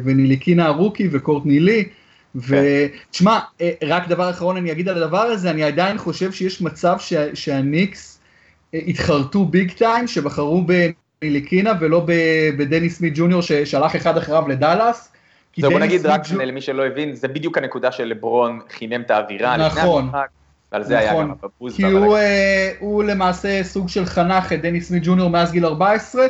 ונטיליקינה 0.03 0.65
הרוקי, 0.65 1.09
וקורטני 1.11 1.59
לי, 1.59 1.89
ותשמע, 2.35 3.39
אה, 3.61 3.71
רק 3.83 4.07
דבר 4.07 4.29
אחרון 4.29 4.57
אני 4.57 4.71
אגיד 4.71 4.89
על 4.89 5.03
הדבר 5.03 5.21
הזה, 5.21 5.51
אני 5.51 5.63
עדיין 5.63 5.97
חושב 5.97 6.31
שיש 6.31 6.61
מצב 6.61 6.97
שהניקס, 7.33 8.21
התחרטו 8.73 9.45
ביג 9.45 9.71
טיים, 9.71 10.07
שבחרו 10.07 10.65
במיליקינה 11.21 11.71
ולא 11.79 12.05
בדני 12.57 12.89
סמית 12.89 13.13
ג'וניור 13.15 13.41
ששלח 13.41 13.95
אחד 13.95 14.17
אחריו 14.17 14.47
לדאלאס. 14.47 15.11
זהו, 15.57 15.71
בוא 15.71 15.79
נגיד 15.79 16.05
רק 16.05 16.21
ג'ו... 16.31 16.37
למי 16.39 16.61
שלא 16.61 16.85
הבין, 16.85 17.15
זה 17.15 17.27
בדיוק 17.27 17.57
הנקודה 17.57 17.91
של 17.91 18.03
לברון 18.03 18.59
חימם 18.69 19.01
את 19.01 19.11
האווירה 19.11 19.57
נכון, 19.57 20.05
לפני 20.05 20.19
המשחק, 20.19 20.29
ועל 20.71 20.83
זה 20.83 20.95
נכון, 20.95 21.17
היה 21.17 21.23
גם 21.23 21.33
הבוז. 21.43 21.75
כי 21.75 21.83
הוא, 21.83 22.17
אה, 22.17 22.71
הוא 22.79 23.03
למעשה 23.03 23.63
סוג 23.63 23.89
של 23.89 24.05
חנך 24.05 24.53
את 24.53 24.61
דני 24.61 24.81
סמית 24.81 25.03
ג'וניור 25.05 25.29
מאז 25.29 25.51
גיל 25.51 25.65
14, 25.65 26.25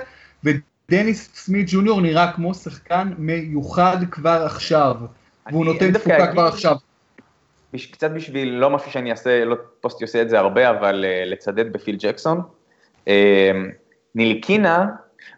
ודני 0.90 1.14
סמית 1.14 1.66
ג'וניור 1.70 2.02
נראה 2.02 2.32
כמו 2.32 2.54
שחקן 2.54 3.14
מיוחד 3.18 3.98
כבר 4.12 4.44
עכשיו, 4.46 4.96
והוא 5.52 5.66
נותן 5.66 5.94
תפוקה 5.94 6.32
כבר 6.32 6.46
עכשיו. 6.46 6.76
קצת 7.92 8.12
בשביל, 8.12 8.50
לא 8.50 8.70
משהו 8.70 8.92
שאני 8.92 9.12
אעשה, 9.12 9.46
לא 9.46 9.56
פוסטי 9.82 10.04
עושה 10.04 10.22
את 10.22 10.30
זה 10.30 10.40
הרבה, 10.40 10.70
אבל 10.70 11.06
uh, 11.06 11.30
לצדד 11.30 11.74
בפיל 11.74 11.96
ג'קסון. 12.00 12.42
Uh, 13.06 13.10
נילקינה, 14.16 14.86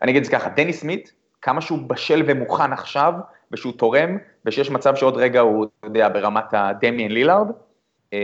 אני 0.02 0.12
אגיד 0.12 0.20
את 0.20 0.26
זה 0.26 0.32
ככה, 0.32 0.50
דני 0.50 0.74
סמית, 0.74 1.12
כמה 1.42 1.62
שהוא 1.62 1.80
בשל 1.88 2.24
ומוכן 2.28 2.74
עכשיו, 2.74 3.14
ושהוא 3.52 3.74
תורם, 3.74 4.18
ושיש 4.46 4.70
מצב 4.70 4.96
שעוד 4.96 5.18
רגע 5.18 5.40
הוא, 5.40 5.66
אתה 5.80 5.88
יודע, 5.88 6.10
ברמת 6.10 6.46
הדמיאן 6.52 7.12
לילארד. 7.12 7.48
Uh, 8.12 8.16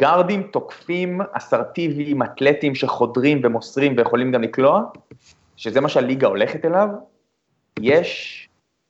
גארדים 0.00 0.42
תוקפים 0.42 1.20
אסרטיביים, 1.32 2.22
אתלטים 2.22 2.74
שחודרים 2.74 3.40
ומוסרים 3.44 3.94
ויכולים 3.96 4.32
גם 4.32 4.42
לקלוע, 4.42 4.82
שזה 5.56 5.80
מה 5.80 5.88
שהליגה 5.88 6.26
הולכת 6.26 6.64
אליו, 6.64 6.88
יש 7.80 8.48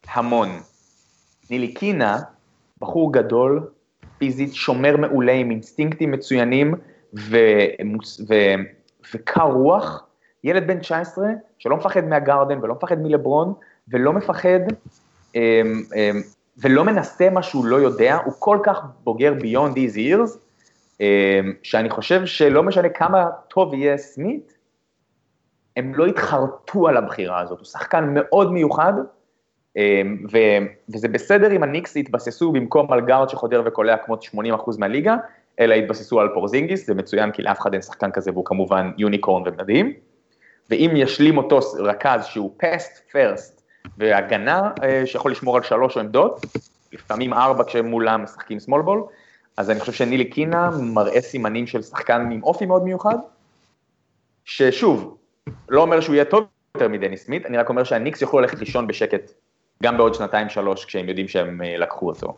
המון. 0.08 0.48
נילי 1.50 1.74
קינה, 1.74 2.18
בחור 2.80 3.12
גדול, 3.12 3.68
פיזית, 4.18 4.54
שומר 4.54 4.96
מעולה 4.96 5.32
עם 5.32 5.50
אינסטינקטים 5.50 6.10
מצוינים 6.10 6.74
ו... 7.14 7.36
ו... 8.28 8.34
וקר 9.14 9.42
רוח, 9.42 10.06
ילד 10.44 10.66
בן 10.66 10.78
19 10.78 11.26
שלא 11.58 11.76
מפחד 11.76 12.04
מהגרדן 12.04 12.58
ולא 12.62 12.74
מפחד 12.74 12.98
מלברון 13.02 13.54
ולא 13.88 14.12
מפחד 14.12 14.60
אמ, 15.34 15.40
אמ, 15.96 16.22
ולא 16.58 16.84
מנסה 16.84 17.30
מה 17.30 17.42
שהוא 17.42 17.64
לא 17.64 17.76
יודע, 17.76 18.18
הוא 18.24 18.34
כל 18.38 18.58
כך 18.62 18.80
בוגר 19.04 19.34
these 19.74 19.96
years, 19.96 20.38
אמ, 21.00 21.52
שאני 21.62 21.90
חושב 21.90 22.26
שלא 22.26 22.62
משנה 22.62 22.88
כמה 22.88 23.26
טוב 23.48 23.74
יהיה 23.74 23.96
סמית, 23.96 24.55
הם 25.76 25.94
לא 25.94 26.08
יתחרטו 26.08 26.88
על 26.88 26.96
הבחירה 26.96 27.40
הזאת, 27.40 27.58
הוא 27.58 27.66
שחקן 27.66 28.10
מאוד 28.14 28.52
מיוחד, 28.52 28.92
ו, 30.32 30.38
וזה 30.94 31.08
בסדר 31.08 31.52
אם 31.56 31.62
הניקס 31.62 31.96
יתבססו 31.96 32.52
במקום 32.52 32.92
על 32.92 33.00
גארד 33.00 33.28
שחודר 33.28 33.62
וקולע 33.64 33.96
כמו 33.96 34.16
80% 34.56 34.78
מהליגה, 34.78 35.16
אלא 35.60 35.74
יתבססו 35.74 36.20
על 36.20 36.28
פורזינגיס, 36.34 36.86
זה 36.86 36.94
מצוין 36.94 37.32
כי 37.32 37.42
לאף 37.42 37.60
אחד 37.60 37.72
אין 37.72 37.82
שחקן 37.82 38.10
כזה 38.10 38.30
והוא 38.30 38.44
כמובן 38.44 38.90
unicorn 38.98 39.42
ומדהים, 39.46 39.92
ואם 40.70 40.90
ישלים 40.96 41.38
אותו 41.38 41.60
רכז 41.78 42.24
שהוא 42.24 42.54
pass 42.56 43.10
first 43.12 43.62
והגנה 43.98 44.70
אה, 44.82 45.02
שיכול 45.06 45.30
לשמור 45.30 45.56
על 45.56 45.62
שלוש 45.62 45.96
עמדות, 45.96 46.46
לפעמים 46.92 47.32
ארבע 47.32 47.64
כשמולם 47.64 48.22
משחקים 48.22 48.58
small 48.58 48.82
ball, 48.82 49.02
אז 49.56 49.70
אני 49.70 49.80
חושב 49.80 49.92
שנטיליקינה 49.92 50.70
מראה 50.80 51.20
סימנים 51.20 51.66
של 51.66 51.82
שחקן 51.82 52.28
עם 52.32 52.42
אופי 52.42 52.66
מאוד 52.66 52.84
מיוחד, 52.84 53.16
ששוב, 54.44 55.15
לא 55.68 55.82
אומר 55.82 56.00
שהוא 56.00 56.14
יהיה 56.14 56.24
טוב 56.24 56.44
יותר 56.74 56.88
מדני 56.88 57.16
סמית, 57.16 57.46
אני 57.46 57.56
רק 57.56 57.68
אומר 57.68 57.84
שהניקס 57.84 58.22
יוכלו 58.22 58.40
ללכת 58.40 58.58
לישון 58.58 58.86
בשקט 58.86 59.32
גם 59.82 59.96
בעוד 59.96 60.14
שנתיים 60.14 60.48
שלוש 60.48 60.84
כשהם 60.84 61.08
יודעים 61.08 61.28
שהם 61.28 61.62
אה, 61.62 61.76
לקחו 61.78 62.08
אותו. 62.08 62.36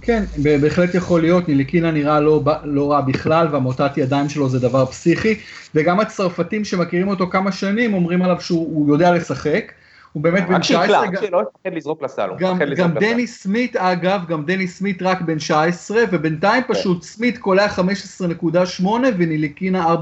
כן, 0.00 0.24
בהחלט 0.62 0.94
יכול 0.94 1.20
להיות, 1.20 1.48
ניליקינה 1.48 1.90
נראה 1.90 2.20
לא, 2.20 2.42
לא 2.64 2.92
רע 2.92 3.00
בכלל, 3.00 3.48
והמוטת 3.50 3.96
ידיים 3.96 4.28
שלו 4.28 4.48
זה 4.48 4.58
דבר 4.58 4.86
פסיכי, 4.86 5.40
וגם 5.74 6.00
הצרפתים 6.00 6.64
שמכירים 6.64 7.08
אותו 7.08 7.30
כמה 7.30 7.52
שנים 7.52 7.94
אומרים 7.94 8.22
עליו 8.22 8.40
שהוא 8.40 8.88
יודע 8.88 9.12
לשחק. 9.12 9.72
הוא 10.12 10.22
באמת 10.22 10.48
בן 10.48 10.60
19, 10.60 11.00
רק 11.00 11.20
שלא 11.20 11.42
יפחד 11.42 11.76
לזרוק 11.76 12.02
לסל, 12.02 12.30
גם, 12.38 12.58
גם 12.76 12.94
דני 12.94 13.26
סמית 13.26 13.76
אגב, 13.76 14.26
גם 14.28 14.44
דני 14.44 14.68
סמית 14.68 15.02
רק 15.02 15.20
בן 15.20 15.38
19, 15.38 16.02
ובינתיים 16.10 16.62
כן. 16.62 16.74
פשוט 16.74 17.02
סמית 17.02 17.38
קולע 17.38 17.66
15.8 17.66 18.86
וניליקינה 19.18 19.94
4.6. 19.94 19.98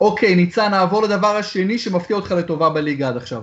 אוקיי, 0.00 0.34
ניצן, 0.34 0.70
נעבור 0.70 1.02
לדבר 1.02 1.36
השני 1.36 1.78
שמפתיע 1.78 2.16
אותך 2.16 2.32
לטובה 2.32 2.68
בליגה 2.68 3.08
עד 3.08 3.16
עכשיו. 3.16 3.42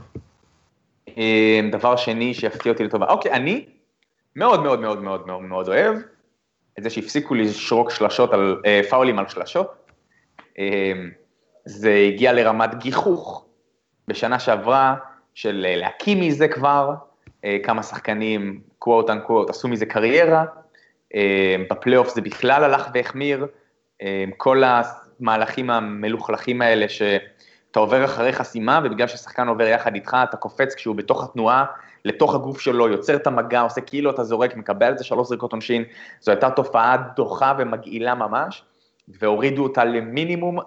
אה, 1.17 1.59
דבר 1.71 1.95
שני 1.95 2.33
שיפתיע 2.33 2.71
אותי 2.71 2.83
לטובה, 2.83 3.05
אוקיי, 3.05 3.31
אני 3.31 3.65
מאוד 4.35 4.63
מאוד 4.63 4.79
מאוד 4.79 5.01
מאוד 5.01 5.27
מאוד 5.27 5.41
מאוד 5.41 5.67
אוהב 5.67 5.97
את 6.79 6.83
זה 6.83 6.89
שהפסיקו 6.89 7.35
לשרוק 7.35 7.91
שלשות 7.91 8.33
על, 8.33 8.61
אה, 8.65 8.81
פאולים 8.89 9.19
על 9.19 9.27
שלשות. 9.27 9.73
אה, 10.59 10.93
זה 11.65 12.07
הגיע 12.07 12.33
לרמת 12.33 12.75
גיחוך 12.75 13.45
בשנה 14.07 14.39
שעברה 14.39 14.95
של 15.35 15.65
אה, 15.69 15.75
להקים 15.75 16.21
מזה 16.21 16.47
כבר, 16.47 16.93
אה, 17.45 17.57
כמה 17.63 17.83
שחקנים, 17.83 18.61
קוואט 18.79 19.09
אנקוואט, 19.09 19.49
עשו 19.49 19.67
מזה 19.67 19.85
קריירה. 19.85 20.45
אה, 21.15 21.55
בפלייאוף 21.69 22.15
זה 22.15 22.21
בכלל 22.21 22.63
הלך 22.63 22.89
והחמיר. 22.93 23.47
כל 24.37 24.63
המהלכים 24.63 25.69
המלוכלכים 25.69 26.61
האלה 26.61 26.89
שאתה 26.89 27.79
עובר 27.79 28.05
אחרי 28.05 28.33
חסימה, 28.33 28.81
ובגלל 28.83 29.07
ששחקן 29.07 29.47
עובר 29.47 29.67
יחד 29.67 29.95
איתך, 29.95 30.17
אתה 30.23 30.37
קופץ 30.37 30.75
כשהוא 30.75 30.95
בתוך 30.95 31.23
התנועה, 31.23 31.65
לתוך 32.05 32.35
הגוף 32.35 32.59
שלו, 32.59 32.87
יוצר 32.87 33.15
את 33.15 33.27
המגע, 33.27 33.61
עושה 33.61 33.81
כאילו 33.81 34.09
אתה 34.09 34.23
זורק, 34.23 34.57
מקבל 34.57 34.91
את 34.91 34.97
זה 34.97 35.03
שלוש 35.03 35.27
זריקות 35.27 35.51
עונשין, 35.51 35.83
זו 36.21 36.31
הייתה 36.31 36.49
תופעה 36.49 36.97
דוחה 37.15 37.53
ומגעילה 37.57 38.15
ממש, 38.15 38.63
והורידו 39.07 39.63
אותה 39.63 39.85
למינימום, 39.85 40.59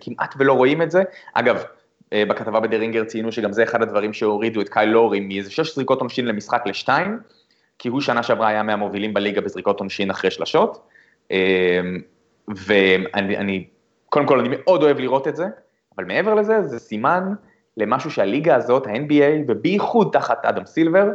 כמעט 0.00 0.34
ולא 0.38 0.52
רואים 0.52 0.82
את 0.82 0.90
זה. 0.90 1.02
אגב, 1.34 1.64
בכתבה 2.12 2.60
בדרינגר 2.60 3.04
ציינו 3.04 3.32
שגם 3.32 3.52
זה 3.52 3.62
אחד 3.62 3.82
הדברים 3.82 4.12
שהורידו 4.12 4.60
את 4.60 4.68
קייל 4.68 4.88
לורי 4.88 5.20
מאיזה 5.20 5.50
שש 5.50 5.74
זריקות 5.74 6.00
עונשין 6.00 6.26
למשחק 6.26 6.62
לשתיים, 6.66 7.18
כי 7.78 7.88
הוא 7.88 8.00
שנה 8.00 8.22
שעברה 8.22 8.48
היה 8.48 8.62
מהמובילים 8.62 9.14
בליגה 9.14 9.40
בזריקות 9.40 9.80
עונשין 9.80 10.10
אחרי 10.10 10.30
שלשות, 10.30 10.86
אה, 11.32 11.80
ואני, 12.48 13.66
קודם 14.08 14.26
כל 14.26 14.40
אני 14.40 14.48
מאוד 14.52 14.82
אוהב 14.82 14.98
לראות 14.98 15.28
את 15.28 15.36
זה, 15.36 15.46
אבל 15.96 16.04
מעבר 16.04 16.34
לזה, 16.34 16.62
זה 16.62 16.78
סימן 16.78 17.34
למשהו 17.76 18.10
שהליגה 18.10 18.56
הזאת, 18.56 18.86
ה-NBA, 18.86 19.44
ובייחוד 19.48 20.08
תחת 20.12 20.44
אדם 20.44 20.66
סילבר, 20.66 21.08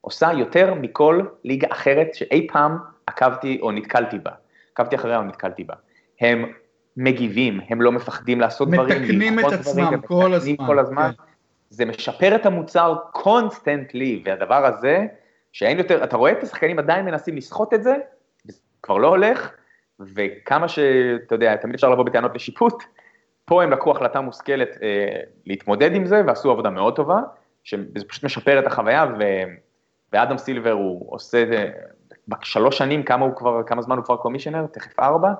עושה 0.00 0.32
יותר 0.32 0.74
מכל 0.74 1.20
ליגה 1.44 1.68
אחרת 1.70 2.14
שאי 2.14 2.46
פעם 2.52 2.78
עקבתי 3.06 3.58
או 3.62 3.72
נתקלתי 3.72 4.18
בה. 4.18 4.30
עקבתי 4.72 4.96
אחריה 4.96 5.18
או 5.18 5.22
נתקלתי 5.22 5.64
בה. 5.64 5.74
הם 6.20 6.52
מגיבים, 7.00 7.60
הם 7.68 7.82
לא 7.82 7.92
מפחדים 7.92 8.40
לעשות 8.40 8.70
דברים, 8.70 9.02
מתקנים 9.02 9.38
את 9.38 9.44
עצמם 9.52 9.84
דברים, 9.84 10.02
כל 10.02 10.34
הזמן. 10.34 10.66
כל 10.66 10.78
הזמן. 10.78 11.10
כן. 11.16 11.22
זה 11.70 11.84
משפר 11.84 12.34
את 12.34 12.46
המוצר 12.46 12.94
constantly, 13.12 14.22
והדבר 14.24 14.66
הזה, 14.66 15.06
שאין 15.52 15.78
יותר, 15.78 16.04
אתה 16.04 16.16
רואה 16.16 16.32
את 16.32 16.42
השחקנים 16.42 16.78
עדיין 16.78 17.04
מנסים 17.04 17.36
לסחוט 17.36 17.74
את 17.74 17.82
זה, 17.82 17.94
זה 18.44 18.52
כבר 18.82 18.96
לא 18.96 19.08
הולך, 19.08 19.50
וכמה 20.00 20.68
שאתה 20.68 21.34
יודע, 21.34 21.56
תמיד 21.56 21.74
אפשר 21.74 21.90
לבוא 21.90 22.04
בטענות 22.04 22.34
לשיפוט, 22.34 22.82
פה 23.44 23.62
הם 23.62 23.70
לקחו 23.70 23.90
החלטה 23.90 24.20
מושכלת 24.20 24.68
אה, 24.82 25.20
להתמודד 25.46 25.94
עם 25.94 26.06
זה, 26.06 26.22
ועשו 26.26 26.50
עבודה 26.50 26.70
מאוד 26.70 26.96
טובה, 26.96 27.20
שזה 27.64 28.04
פשוט 28.08 28.24
משפר 28.24 28.58
את 28.58 28.66
החוויה, 28.66 29.06
ו... 29.18 29.22
ואדם 30.12 30.38
סילבר 30.38 30.72
הוא 30.72 31.14
עושה, 31.14 31.44
בשלוש 32.28 32.78
שנים, 32.78 33.02
כמה, 33.02 33.24
הוא 33.24 33.36
כבר, 33.36 33.62
כמה 33.66 33.82
זמן 33.82 33.96
הוא 33.96 34.04
כבר 34.04 34.16
commissioner? 34.16 34.66
תכף 34.66 35.00
ארבע? 35.00 35.32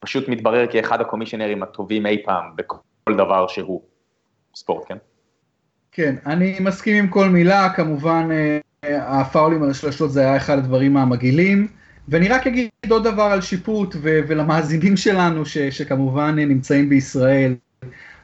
פשוט 0.00 0.28
מתברר 0.28 0.66
כאחד 0.72 1.00
הקומישיונרים 1.00 1.62
הטובים 1.62 2.06
אי 2.06 2.22
פעם 2.24 2.44
בכל 2.56 3.14
דבר 3.16 3.46
שהוא 3.46 3.82
ספורט, 4.54 4.84
כן? 4.88 4.96
כן, 5.92 6.14
אני 6.26 6.56
מסכים 6.60 6.96
עם 6.96 7.08
כל 7.10 7.28
מילה, 7.28 7.68
כמובן 7.76 8.28
אה, 8.32 9.20
הפאולים 9.20 9.62
על 9.62 9.70
השלשות 9.70 10.12
זה 10.12 10.20
היה 10.20 10.36
אחד 10.36 10.58
הדברים 10.58 10.96
המגעילים. 10.96 11.68
ואני 12.08 12.28
רק 12.28 12.46
אגיד 12.46 12.68
עוד 12.88 13.04
דבר 13.04 13.22
על 13.22 13.40
שיפוט 13.40 13.94
ו- 14.02 14.20
ולמאזינים 14.28 14.96
שלנו 14.96 15.46
ש- 15.46 15.58
שכמובן 15.58 16.34
נמצאים 16.38 16.88
בישראל. 16.88 17.54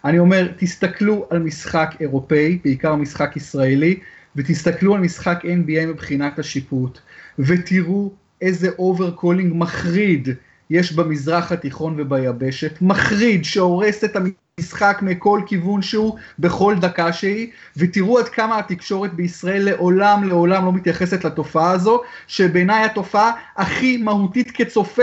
אני 0.05 0.19
אומר, 0.19 0.49
תסתכלו 0.57 1.27
על 1.31 1.39
משחק 1.39 1.95
אירופאי, 2.01 2.59
בעיקר 2.65 2.95
משחק 2.95 3.37
ישראלי, 3.37 4.01
ותסתכלו 4.37 4.95
על 4.95 5.01
משחק 5.01 5.45
NBA 5.45 5.87
מבחינת 5.87 6.39
השיפוט, 6.39 6.99
ותראו 7.39 8.13
איזה 8.41 8.69
over-calling 8.79 9.53
מחריד 9.57 10.29
יש 10.71 10.93
במזרח 10.93 11.53
התיכון 11.53 11.95
וביבשת, 11.99 12.83
מחריד 12.83 13.45
שהורס 13.45 14.05
את 14.05 14.17
המשחק 14.17 14.99
מכל 15.03 15.41
כיוון 15.47 15.83
שהוא, 15.83 16.19
בכל 16.39 16.75
דקה 16.81 17.13
שהיא, 17.13 17.49
ותראו 17.77 18.19
עד 18.19 18.29
כמה 18.29 18.59
התקשורת 18.59 19.15
בישראל 19.15 19.63
לעולם 19.65 20.29
לעולם 20.29 20.65
לא 20.65 20.73
מתייחסת 20.73 21.25
לתופעה 21.25 21.71
הזו, 21.71 22.01
שבעיניי 22.27 22.85
התופעה 22.85 23.33
הכי 23.57 23.97
מהותית 23.97 24.51
כצופה, 24.51 25.03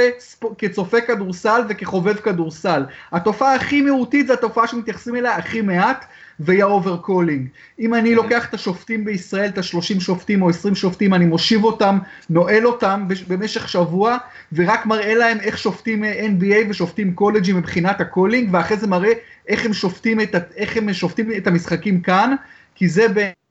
כצופה 0.57 1.01
כדורסל 1.01 1.61
וכחובב 1.69 2.15
כדורסל. 2.15 2.83
התופעה 3.11 3.55
הכי 3.55 3.81
מהותית 3.81 4.27
זה 4.27 4.33
התופעה 4.33 4.67
שמתייחסים 4.67 5.15
אליה 5.15 5.35
הכי 5.35 5.61
מעט, 5.61 6.05
והיא 6.39 6.63
ה 6.63 6.97
over-calling. 6.97 7.47
אם 7.79 7.93
אני 7.93 8.15
לוקח 8.15 8.49
את 8.49 8.53
השופטים 8.53 9.05
בישראל, 9.05 9.49
את 9.49 9.57
ה-30 9.57 9.99
שופטים 9.99 10.41
או 10.41 10.49
20 10.49 10.75
שופטים, 10.75 11.13
אני 11.13 11.25
מושיב 11.25 11.63
אותם, 11.63 11.99
נועל 12.29 12.67
אותם 12.67 13.07
במשך 13.27 13.69
שבוע, 13.69 14.17
ורק 14.53 14.85
מראה 14.85 15.15
להם 15.15 15.37
איך 15.39 15.57
שופטים 15.57 16.03
NBA 16.03 16.69
ושופטים 16.69 17.13
קולג'ים 17.13 17.57
מבחינת 17.57 18.01
ה 18.01 18.07
calling, 18.07 18.49
ואחרי 18.51 18.77
זה 18.77 18.87
מראה 18.87 19.11
איך 19.47 19.65
הם 19.65 19.73
שופטים 19.73 20.21
את, 20.21 20.35
איך 20.55 20.77
הם 20.77 20.93
שופטים 20.93 21.31
את 21.37 21.47
המשחקים 21.47 22.01
כאן, 22.01 22.35
כי 22.75 22.87
זה 22.87 23.05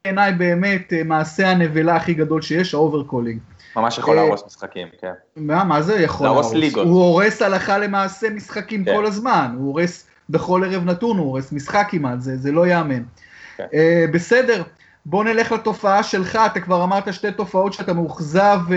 בעיניי 0.04 0.32
באמת 0.32 0.92
אה, 0.92 1.02
מעשה 1.04 1.50
הנבלה 1.50 1.96
הכי 1.96 2.14
גדול 2.14 2.42
שיש, 2.42 2.74
ה 2.74 3.02
over-calling. 3.02 3.38
ממש 3.76 3.98
יכול 3.98 4.18
אה, 4.18 4.24
להרוס 4.24 4.42
משחקים, 4.46 4.88
כן. 5.00 5.12
מה, 5.36 5.64
מה 5.64 5.82
זה 5.82 6.00
יכול 6.00 6.26
להרוס? 6.26 6.54
ליגות. 6.54 6.86
הוא 6.86 7.02
הורס 7.02 7.42
הלכה 7.42 7.78
למעשה 7.78 8.30
משחקים 8.30 8.84
כן. 8.84 8.94
כל 8.94 9.06
הזמן, 9.06 9.54
הוא 9.58 9.66
הורס 9.66 10.09
בכל 10.30 10.62
ערב 10.64 10.84
נתון, 10.84 11.18
הוא 11.18 11.26
הורס 11.26 11.52
משחק 11.52 11.86
כמעט, 11.90 12.20
זה, 12.20 12.36
זה 12.36 12.52
לא 12.52 12.66
ייאמן. 12.66 13.02
כן. 13.56 13.64
אה, 13.70 14.12
בסדר, 14.12 14.62
בוא 15.06 15.24
נלך 15.24 15.52
לתופעה 15.52 16.02
שלך, 16.02 16.38
אתה 16.46 16.60
כבר 16.60 16.84
אמרת 16.84 17.14
שתי 17.14 17.32
תופעות 17.32 17.72
שאתה 17.72 17.92
מאוכזב, 17.92 18.58
אה, 18.68 18.72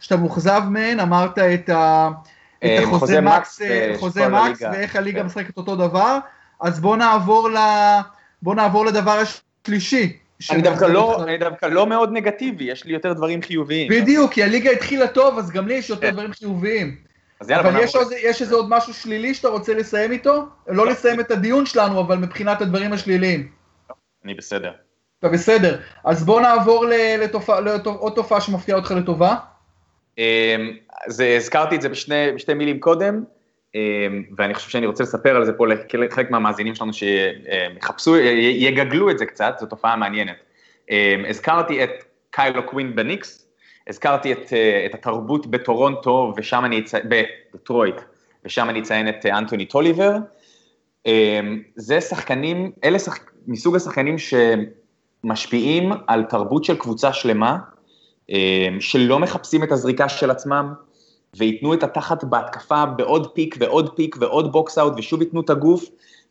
שאתה 0.00 0.16
מאוכזב 0.16 0.62
מהן, 0.70 1.00
אמרת 1.00 1.38
את, 1.38 1.68
ה, 1.68 2.08
את 2.58 2.64
uh, 2.64 2.82
החוזה 2.82 3.20
מקס, 3.20 3.60
חוזה 3.96 4.28
מקס 4.28 4.62
ואיך 4.62 4.96
הליגה 4.96 5.20
כן. 5.20 5.26
משחקת 5.26 5.56
אותו 5.56 5.76
דבר, 5.76 6.18
אז 6.60 6.80
בוא 6.80 6.96
נעבור, 6.96 7.50
ל, 7.50 7.56
בוא 8.42 8.54
נעבור 8.54 8.86
לדבר 8.86 9.22
השלישי. 9.64 10.16
אני 10.50 10.62
דווקא, 10.62 10.84
לא, 10.84 11.24
אני 11.24 11.38
דווקא 11.38 11.66
לא 11.66 11.86
מאוד 11.86 12.12
נגטיבי, 12.12 12.64
יש 12.64 12.84
לי 12.84 12.92
יותר 12.92 13.12
דברים 13.12 13.42
חיוביים. 13.42 13.88
בדיוק, 13.90 14.32
כי 14.32 14.42
הליגה 14.42 14.70
התחילה 14.70 15.06
טוב, 15.06 15.38
אז 15.38 15.50
גם 15.50 15.68
לי 15.68 15.74
יש 15.74 15.90
יותר 15.90 16.06
כן. 16.06 16.12
דברים 16.12 16.32
חיוביים. 16.32 17.07
אז 17.40 17.50
יאללה, 17.50 17.68
אבל 17.68 17.80
יש, 17.82 17.96
עוד, 17.96 18.08
יש 18.22 18.42
איזה 18.42 18.54
עוד 18.54 18.66
משהו 18.68 18.94
שלילי 18.94 19.34
שאתה 19.34 19.48
רוצה 19.48 19.74
לסיים 19.74 20.12
איתו? 20.12 20.46
לא 20.68 20.86
לסיים 20.86 21.20
את 21.20 21.30
הדיון 21.30 21.66
שלנו, 21.66 22.00
אבל 22.00 22.16
מבחינת 22.16 22.60
הדברים 22.60 22.92
השליליים. 22.92 23.48
אני 24.24 24.34
בסדר. 24.34 24.72
טוב, 25.20 25.32
בסדר. 25.32 25.80
אז 26.04 26.24
בוא 26.24 26.40
נעבור 26.40 26.84
לעוד 27.84 28.12
תופעה 28.14 28.40
שמפתיעה 28.40 28.78
אותך 28.78 28.90
לטובה. 28.90 29.34
זה, 31.06 31.34
הזכרתי 31.36 31.76
את 31.76 31.82
זה 31.82 31.88
בשני, 31.88 32.32
בשתי 32.34 32.54
מילים 32.54 32.80
קודם, 32.80 33.24
ואני 34.36 34.54
חושב 34.54 34.70
שאני 34.70 34.86
רוצה 34.86 35.02
לספר 35.02 35.36
על 35.36 35.44
זה 35.44 35.52
פה 35.52 35.66
לחלק 35.94 36.30
מהמאזינים 36.30 36.74
שלנו 36.74 36.92
שיחפשו, 36.92 38.16
יגגלו 38.16 39.10
את 39.10 39.18
זה 39.18 39.26
קצת, 39.26 39.56
זו 39.60 39.66
תופעה 39.66 39.96
מעניינת. 39.96 40.36
הזכרתי 41.28 41.84
את 41.84 41.90
קיילו 42.30 42.66
קווין 42.66 42.96
בניקס, 42.96 43.47
הזכרתי 43.88 44.32
את, 44.32 44.52
את 44.86 44.94
התרבות 44.94 45.46
בטורונטו, 45.46 46.32
ושם 46.36 46.64
אני 46.64 46.80
אציין, 46.80 47.04
בדטרויט, 47.54 48.00
ושם 48.44 48.70
אני 48.70 48.80
אציין 48.80 49.08
את 49.08 49.26
אנטוני 49.26 49.66
טוליבר. 49.66 50.16
זה 51.76 52.00
שחקנים, 52.00 52.72
אלה 52.84 52.98
שחק, 52.98 53.30
מסוג 53.46 53.76
השחקנים 53.76 54.16
שמשפיעים 54.18 55.92
על 56.06 56.24
תרבות 56.24 56.64
של 56.64 56.76
קבוצה 56.76 57.12
שלמה, 57.12 57.58
שלא 58.80 59.18
מחפשים 59.18 59.64
את 59.64 59.72
הזריקה 59.72 60.08
של 60.08 60.30
עצמם, 60.30 60.72
וייתנו 61.36 61.74
את 61.74 61.82
התחת 61.82 62.24
בהתקפה 62.24 62.86
בעוד 62.86 63.32
pick 63.34 63.56
ועוד 63.58 63.96
pick 63.96 64.16
ועוד 64.20 64.52
box 64.52 64.78
out, 64.78 64.92
ושוב 64.96 65.22
ייתנו 65.22 65.40
את 65.40 65.50
הגוף 65.50 65.84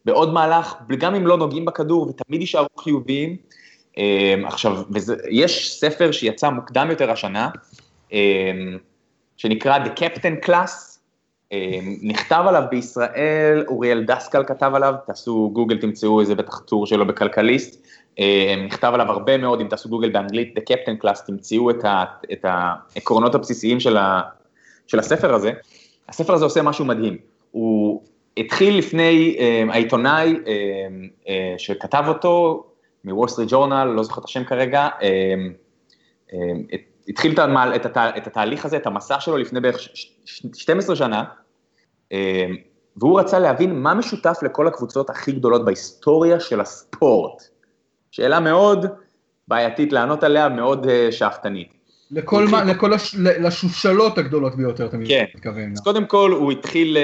בעוד 0.05 0.33
מהלך, 0.33 0.75
גם 0.97 1.15
אם 1.15 1.27
לא 1.27 1.37
נוגעים 1.37 1.65
בכדור, 1.65 2.09
ותמיד 2.09 2.41
יישארו 2.41 2.67
חיוביים. 2.77 3.35
עכשיו, 4.45 4.77
וזה, 4.91 5.15
יש 5.29 5.79
ספר 5.79 6.11
שיצא 6.11 6.49
מוקדם 6.49 6.87
יותר 6.89 7.11
השנה, 7.11 7.49
שנקרא 9.37 9.77
The 9.85 9.99
Captain 9.99 10.47
Class, 10.47 10.97
נכתב 12.01 12.43
עליו 12.47 12.63
בישראל, 12.69 13.65
אוריאל 13.67 14.03
דסקל 14.03 14.43
כתב 14.43 14.71
עליו, 14.75 14.93
תעשו 15.07 15.49
גוגל, 15.53 15.77
תמצאו 15.77 16.19
איזה 16.19 16.35
בטח 16.35 16.59
טור 16.59 16.87
שלו 16.87 17.07
בכלכליסט, 17.07 17.87
נכתב 18.65 18.91
עליו 18.93 19.11
הרבה 19.11 19.37
מאוד, 19.37 19.61
אם 19.61 19.67
תעשו 19.67 19.89
גוגל 19.89 20.09
באנגלית, 20.09 20.57
The 20.57 20.61
Captain 20.61 21.05
Class, 21.05 21.25
תמצאו 21.25 21.69
את, 21.69 21.85
ה, 21.85 22.03
את 22.31 22.45
העקרונות 22.45 23.35
הבסיסיים 23.35 23.79
של, 23.79 23.97
ה, 23.97 24.21
של 24.87 24.99
הספר 24.99 25.33
הזה. 25.33 25.51
הספר 26.09 26.33
הזה 26.33 26.45
עושה 26.45 26.61
משהו 26.61 26.85
מדהים. 26.85 27.17
הוא 27.51 28.03
התחיל 28.37 28.77
לפני, 28.77 29.37
העיתונאי 29.69 30.35
שכתב 31.57 32.03
אותו, 32.07 32.63
מוול 33.07 33.27
סטריט 33.27 33.49
ג'ורנל, 33.51 33.83
לא 33.83 34.03
זוכר 34.03 34.21
את 34.21 34.25
השם 34.25 34.43
כרגע, 34.43 34.87
התחיל 37.07 37.35
את, 37.75 37.85
את 37.97 38.27
התהליך 38.27 38.65
הזה, 38.65 38.77
את 38.77 38.87
המסע 38.87 39.19
שלו 39.19 39.37
לפני 39.37 39.59
בערך 39.59 39.79
12 40.53 40.95
שנה, 40.95 41.23
והוא 42.97 43.19
רצה 43.19 43.39
להבין 43.39 43.79
מה 43.79 43.93
משותף 43.93 44.37
לכל 44.41 44.67
הקבוצות 44.67 45.09
הכי 45.09 45.31
גדולות 45.31 45.65
בהיסטוריה 45.65 46.39
של 46.39 46.61
הספורט. 46.61 47.43
שאלה 48.11 48.39
מאוד 48.39 48.85
בעייתית 49.47 49.93
לענות 49.93 50.23
עליה, 50.23 50.49
מאוד 50.49 50.87
שאפתנית. 51.11 51.76
לכל, 52.11 52.47
מה, 52.47 52.63
לכל 52.63 52.93
הש... 52.93 53.15
לשושלות 53.15 54.17
הגדולות 54.17 54.55
ביותר, 54.55 54.85
אתה 54.85 54.97
כן. 55.07 55.25
מתכוון. 55.35 55.71
אז 55.71 55.79
קודם 55.81 56.05
כל 56.05 56.31
הוא 56.31 56.51
התחיל 56.51 56.97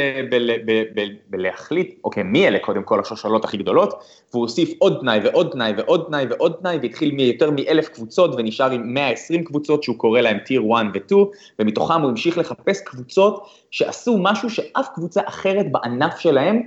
בלהחליט, 1.30 2.00
אוקיי, 2.04 2.24
מי 2.24 2.48
אלה 2.48 2.60
קודם 2.60 2.84
כל 2.84 3.00
השושלות 3.00 3.46
הכי 3.46 3.58
גדולות, 3.58 4.04
והוא 4.32 4.42
הוסיף 4.42 4.74
עוד 4.80 4.98
תנאי 5.02 5.20
ועוד 5.24 5.50
תנאי 5.52 5.74
ועוד 5.78 6.06
תנאי 6.08 6.26
ועוד 6.30 6.54
תנאי, 6.62 6.78
והתחיל 6.82 7.12
מיותר 7.12 7.52
מאלף 7.52 7.90
קבוצות 7.90 8.36
ונשאר 8.38 8.72
עם 8.72 8.94
120 8.94 9.44
קבוצות 9.44 9.84
שהוא 9.84 9.98
קורא 9.98 10.22
להם 10.22 10.38
טיר 10.38 10.64
1 10.76 10.86
ו-2, 10.94 11.16
ומתוכם 11.60 12.02
הוא 12.02 12.10
המשיך 12.10 12.38
לחפש 12.38 12.82
קבוצות 12.82 13.48
שעשו 13.72 14.18
משהו 14.18 14.50
שאף 14.50 14.88
קבוצה 14.96 15.22
אחרת 15.26 15.72
בענף 15.72 16.20
שלהם 16.20 16.62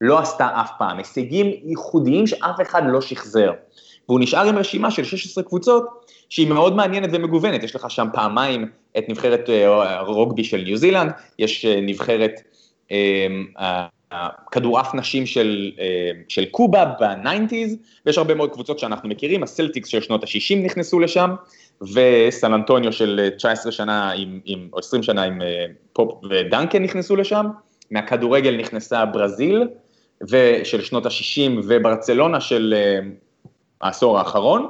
לא 0.00 0.18
עשתה 0.18 0.48
אף 0.60 0.70
פעם, 0.78 0.98
הישגים 0.98 1.46
ייחודיים 1.64 2.26
שאף 2.26 2.60
אחד 2.62 2.82
לא 2.86 3.00
שחזר. 3.00 3.52
והוא 4.08 4.20
נשאר 4.20 4.48
עם 4.48 4.58
רשימה 4.58 4.90
של 4.90 5.04
16 5.04 5.44
קבוצות, 5.44 6.01
שהיא 6.32 6.48
מאוד 6.48 6.76
מעניינת 6.76 7.10
ומגוונת, 7.12 7.62
יש 7.62 7.76
לך 7.76 7.90
שם 7.90 8.06
פעמיים 8.12 8.68
את 8.98 9.08
נבחרת 9.08 9.48
הרוגבי 9.68 10.44
של 10.44 10.62
ניו 10.64 10.76
זילנד, 10.76 11.12
יש 11.38 11.64
נבחרת 11.64 12.40
כדורעף 14.50 14.94
נשים 14.94 15.26
של, 15.26 15.72
של 16.28 16.44
קובה 16.44 16.84
ב 17.00 17.08
nineties, 17.08 17.76
ויש 18.06 18.18
הרבה 18.18 18.34
מאוד 18.34 18.52
קבוצות 18.52 18.78
שאנחנו 18.78 19.08
מכירים, 19.08 19.42
הסלטיקס 19.42 19.88
של 19.88 20.00
שנות 20.00 20.22
ה-60 20.22 20.64
נכנסו 20.64 21.00
לשם, 21.00 21.30
וסן 21.82 22.54
אנטוניו 22.54 22.92
של 22.92 23.28
19 23.36 23.72
שנה 23.72 24.10
עם, 24.10 24.40
עם, 24.44 24.68
או 24.72 24.78
20 24.78 25.02
שנה 25.02 25.22
עם 25.22 25.42
פופ 25.92 26.24
ודנקן 26.30 26.82
נכנסו 26.82 27.16
לשם, 27.16 27.46
מהכדורגל 27.90 28.56
נכנסה 28.56 29.04
ברזיל, 29.04 29.68
ושל 30.28 30.82
שנות 30.82 31.06
ה-60 31.06 31.50
וברצלונה 31.68 32.40
של 32.40 32.74
העשור 33.80 34.18
האחרון, 34.18 34.68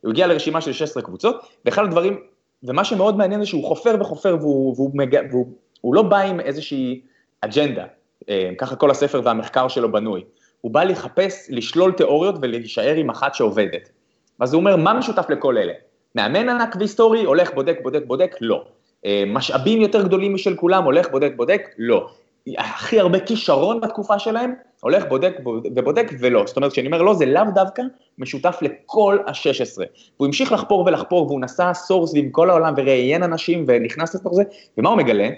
הוא 0.00 0.10
הגיע 0.10 0.26
לרשימה 0.26 0.60
של 0.60 0.72
16 0.72 1.02
קבוצות, 1.02 1.36
ואחד 1.64 1.84
הדברים, 1.84 2.20
ומה 2.62 2.84
שמאוד 2.84 3.16
מעניין 3.16 3.40
זה 3.40 3.46
שהוא 3.46 3.64
חופר 3.64 3.96
וחופר 4.00 4.36
והוא, 4.40 4.74
והוא, 4.76 4.90
מג... 4.94 5.16
והוא 5.30 5.46
והוא 5.82 5.94
לא 5.94 6.02
בא 6.02 6.18
עם 6.18 6.40
איזושהי 6.40 7.00
אג'נדה, 7.40 7.84
אה, 8.28 8.50
ככה 8.58 8.76
כל 8.76 8.90
הספר 8.90 9.20
והמחקר 9.24 9.68
שלו 9.68 9.92
בנוי, 9.92 10.24
הוא 10.60 10.72
בא 10.72 10.84
לחפש, 10.84 11.46
לשלול 11.50 11.92
תיאוריות 11.92 12.34
ולהישאר 12.42 12.94
עם 12.94 13.10
אחת 13.10 13.34
שעובדת. 13.34 13.90
אז 14.40 14.54
הוא 14.54 14.60
אומר, 14.60 14.76
מה 14.76 14.94
משותף 14.94 15.30
לכל 15.30 15.58
אלה? 15.58 15.72
מאמן 16.14 16.48
ענק 16.48 16.76
והיסטורי, 16.76 17.24
הולך, 17.24 17.54
בודק, 17.54 17.78
בודק, 17.82 18.02
בודק, 18.06 18.36
לא. 18.40 18.64
אה, 19.06 19.24
משאבים 19.26 19.80
יותר 19.80 20.02
גדולים 20.02 20.34
משל 20.34 20.56
כולם, 20.56 20.84
הולך, 20.84 21.10
בודק, 21.10 21.32
בודק, 21.36 21.62
לא. 21.78 22.10
הכי 22.58 23.00
הרבה 23.00 23.20
כישרון 23.20 23.80
בתקופה 23.80 24.18
שלהם, 24.18 24.54
הולך, 24.80 25.04
בודק 25.08 25.36
ובודק 25.44 26.10
ולא. 26.20 26.44
זאת 26.46 26.56
אומרת, 26.56 26.72
כשאני 26.72 26.86
אומר 26.86 27.02
לא, 27.02 27.14
זה 27.14 27.26
לאו 27.26 27.42
דווקא 27.54 27.82
משותף 28.18 28.58
לכל 28.62 29.18
ה-16. 29.26 29.82
והוא 30.16 30.26
המשיך 30.26 30.52
לחפור 30.52 30.84
ולחפור, 30.86 31.26
והוא 31.26 31.40
נסע 31.40 31.70
עשור 31.70 32.06
סביב 32.06 32.28
כל 32.30 32.50
העולם 32.50 32.74
וראיין 32.76 33.22
אנשים 33.22 33.64
ונכנס 33.68 34.14
לתוך 34.14 34.34
זה, 34.34 34.42
ומה 34.78 34.88
הוא 34.88 34.98
מגלה? 34.98 35.28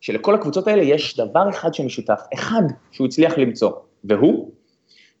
שלכל 0.00 0.34
הקבוצות 0.34 0.66
האלה 0.66 0.82
יש 0.82 1.16
דבר 1.16 1.50
אחד 1.50 1.74
שמשותף, 1.74 2.20
אחד 2.34 2.62
שהוא 2.90 3.06
הצליח 3.06 3.38
למצוא, 3.38 3.70
והוא 4.04 4.50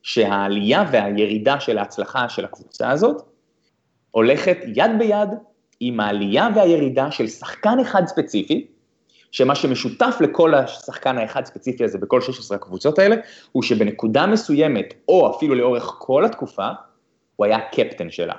שהעלייה 0.02 0.84
והירידה 0.92 1.60
של 1.60 1.78
ההצלחה 1.78 2.28
של 2.28 2.44
הקבוצה 2.44 2.90
הזאת 2.90 3.22
הולכת 4.10 4.56
יד 4.74 4.90
ביד 4.98 5.28
עם 5.80 6.00
העלייה 6.00 6.48
והירידה 6.54 7.10
של 7.10 7.28
שחקן 7.28 7.78
אחד 7.78 8.06
ספציפי, 8.06 8.66
שמה 9.32 9.54
שמשותף 9.54 10.16
לכל 10.20 10.54
השחקן 10.54 11.18
האחד 11.18 11.44
ספציפי 11.44 11.84
הזה 11.84 11.98
בכל 11.98 12.20
16 12.20 12.56
הקבוצות 12.56 12.98
האלה, 12.98 13.16
הוא 13.52 13.62
שבנקודה 13.62 14.26
מסוימת, 14.26 14.94
או 15.08 15.36
אפילו 15.36 15.54
לאורך 15.54 15.94
כל 15.98 16.24
התקופה, 16.24 16.68
הוא 17.36 17.46
היה 17.46 17.58
קפטן 17.72 18.10
שלה. 18.10 18.34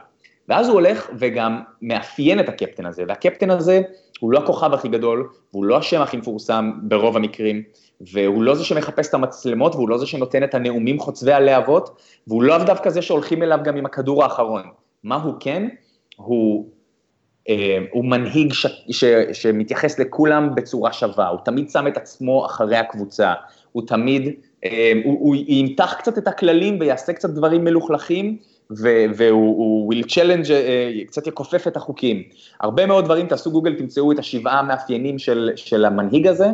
ואז 0.49 0.67
הוא 0.67 0.73
הולך 0.73 1.09
וגם 1.19 1.61
מאפיין 1.81 2.39
את 2.39 2.49
הקפטן 2.49 2.85
הזה, 2.85 3.03
והקפטן 3.07 3.49
הזה 3.49 3.81
הוא 4.19 4.31
לא 4.31 4.39
הכוכב 4.39 4.73
הכי 4.73 4.87
גדול, 4.89 5.29
והוא 5.53 5.65
לא 5.65 5.77
השם 5.77 6.01
הכי 6.01 6.17
מפורסם 6.17 6.71
ברוב 6.81 7.15
המקרים, 7.15 7.63
והוא 8.01 8.43
לא 8.43 8.55
זה 8.55 8.63
שמחפש 8.63 9.07
את 9.09 9.13
המצלמות, 9.13 9.75
והוא 9.75 9.89
לא 9.89 9.97
זה 9.97 10.05
שנותן 10.05 10.43
את 10.43 10.55
הנאומים 10.55 10.99
חוצבי 10.99 11.33
הלהבות, 11.33 12.01
והוא 12.27 12.43
לא 12.43 12.63
דווקא 12.63 12.89
זה 12.89 13.01
שהולכים 13.01 13.43
אליו 13.43 13.59
גם 13.63 13.77
עם 13.77 13.85
הכדור 13.85 14.23
האחרון. 14.23 14.63
מה 15.03 15.15
הוא 15.15 15.33
כן? 15.39 15.67
הוא 16.15 16.69
הוא 17.91 18.05
מנהיג 18.05 18.53
ש, 18.53 18.65
ש, 18.89 19.03
שמתייחס 19.33 19.99
לכולם 19.99 20.55
בצורה 20.55 20.93
שווה, 20.93 21.27
הוא 21.27 21.39
תמיד 21.45 21.69
שם 21.69 21.87
את 21.87 21.97
עצמו 21.97 22.45
אחרי 22.45 22.77
הקבוצה, 22.77 23.33
הוא 23.71 23.83
תמיד, 23.87 24.29
אה, 24.65 24.93
הוא, 25.03 25.17
הוא 25.19 25.35
ימתח 25.47 25.95
קצת 25.97 26.17
את 26.17 26.27
הכללים 26.27 26.77
ויעשה 26.79 27.13
קצת 27.13 27.29
דברים 27.29 27.63
מלוכלכים, 27.63 28.37
והוא 29.15 29.93
will 29.93 30.05
challenge, 30.05 30.51
אה, 30.51 30.91
קצת 31.07 31.27
יכופף 31.27 31.67
את 31.67 31.77
החוקים. 31.77 32.23
הרבה 32.61 32.85
מאוד 32.85 33.05
דברים, 33.05 33.27
תעשו 33.27 33.51
גוגל, 33.51 33.75
תמצאו 33.75 34.11
את 34.11 34.19
השבעה 34.19 34.59
המאפיינים 34.59 35.19
של, 35.19 35.49
של 35.55 35.85
המנהיג 35.85 36.27
הזה, 36.27 36.47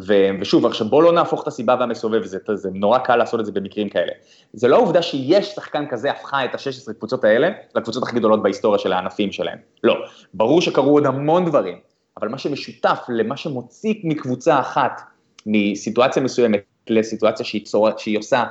ו, 0.00 0.14
ושוב, 0.40 0.66
עכשיו 0.66 0.88
בואו 0.88 1.02
לא 1.02 1.12
נהפוך 1.12 1.42
את 1.42 1.48
הסיבה 1.48 1.76
והמסובב, 1.80 2.24
זה, 2.24 2.38
זה 2.54 2.70
נורא 2.74 2.98
קל 2.98 3.16
לעשות 3.16 3.40
את 3.40 3.46
זה 3.46 3.52
במקרים 3.52 3.88
כאלה. 3.88 4.12
זה 4.52 4.68
לא 4.68 4.76
העובדה 4.76 5.02
שיש 5.02 5.46
שחקן 5.46 5.86
כזה 5.86 6.10
הפכה 6.10 6.44
את 6.44 6.54
ה-16 6.54 6.92
קבוצות 6.98 7.24
האלה 7.24 7.50
לקבוצות 7.74 8.02
הכי 8.02 8.16
גדולות 8.16 8.42
בהיסטוריה 8.42 8.78
של 8.78 8.92
הענפים 8.92 9.32
שלהם. 9.32 9.58
לא, 9.84 9.94
ברור 10.34 10.60
שקרו 10.60 10.90
עוד 10.90 11.06
המון 11.06 11.44
דברים, 11.44 11.78
אבל 12.16 12.28
מה 12.28 12.38
שמשותף 12.38 12.98
למה 13.08 13.36
שמוציא 13.36 13.94
מקבוצה 14.04 14.60
אחת 14.60 15.00
מסיטואציה 15.46 16.22
מסוימת 16.22 16.60
לסיטואציה 16.88 17.46
שהיא, 17.46 17.64
צור, 17.64 17.88
שהיא 17.98 18.18
עושה, 18.18 18.44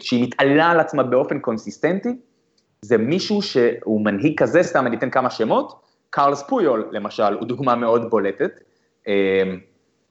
שהיא 0.00 0.24
מתעלה 0.24 0.70
על 0.70 0.80
עצמה 0.80 1.02
באופן 1.02 1.38
קונסיסטנטי, 1.38 2.16
זה 2.82 2.98
מישהו 2.98 3.42
שהוא 3.42 4.04
מנהיג 4.04 4.38
כזה, 4.38 4.62
סתם 4.62 4.86
אני 4.86 4.96
אתן 4.96 5.10
כמה 5.10 5.30
שמות, 5.30 5.80
קרלס 6.10 6.42
פויול 6.48 6.88
למשל, 6.92 7.34
הוא 7.40 7.46
דוגמה 7.46 7.74
מאוד 7.74 8.10
בולטת. 8.10 8.50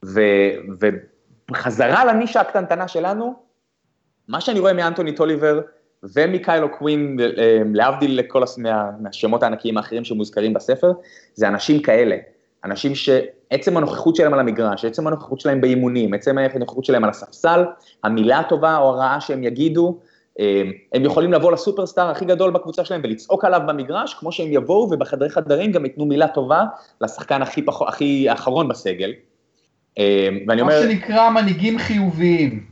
ו, 0.04 0.22
וחזרה 1.52 2.06
לנישה 2.06 2.42
הקטנטנה 2.42 2.88
שלנו, 2.88 3.34
מה 4.28 4.42
שאני 4.42 4.60
רואה 4.60 4.74
מאנטוני 4.74 5.16
טוליבר 5.16 5.62
ומקיילו 6.04 6.78
קווין, 6.78 7.20
אה, 7.38 7.62
להבדיל 7.74 8.20
לכל 8.20 8.44
מה, 8.58 8.90
מהשמות 9.00 9.44
הענקיים 9.44 9.78
האחרים 9.78 10.04
שמוזכרים 10.04 10.54
בספר, 10.54 10.92
זה 11.34 11.48
אנשים 11.48 11.82
כאלה, 11.82 12.18
אנשים 12.66 12.96
שעצם 12.96 13.78
הנוכחות 13.78 14.16
שלהם 14.16 14.34
על 14.34 14.40
המגרש, 14.40 14.86
עצם 14.86 15.08
הנוכחות 15.08 15.40
שלהם 15.40 15.62
באימונים, 15.62 16.14
עצם 16.14 16.38
הנוכחות 16.38 16.86
שלהם 16.86 17.04
על 17.04 17.10
הספסל, 17.10 17.66
המילה 18.04 18.40
הטובה 18.40 18.78
או 18.78 18.90
הרעה 18.90 19.22
שהם 19.22 19.44
יגידו, 19.44 20.00
הם 20.94 21.06
יכולים 21.06 21.34
לבוא 21.34 21.52
לסופרסטאר 21.52 22.10
הכי 22.10 22.26
גדול 22.26 22.52
בקבוצה 22.52 22.86
שלהם 22.86 23.02
ולצעוק 23.04 23.46
עליו 23.46 23.62
במגרש, 23.68 24.14
כמו 24.14 24.32
שהם 24.32 24.48
יבואו 24.52 24.92
ובחדרי 24.92 25.30
חדרים 25.30 25.72
גם 25.72 25.86
ייתנו 25.86 26.06
מילה 26.06 26.28
טובה 26.28 26.64
לשחקן 27.02 27.42
הכי, 27.42 27.62
פח... 27.62 27.82
הכי 27.82 28.34
אחרון 28.34 28.68
בסגל. 28.68 29.14
ואני 30.48 30.62
אומר... 30.62 30.82
מה 30.82 30.90
שנקרא 30.90 31.30
מנהיגים 31.30 31.80
חיוביים. 31.80 32.64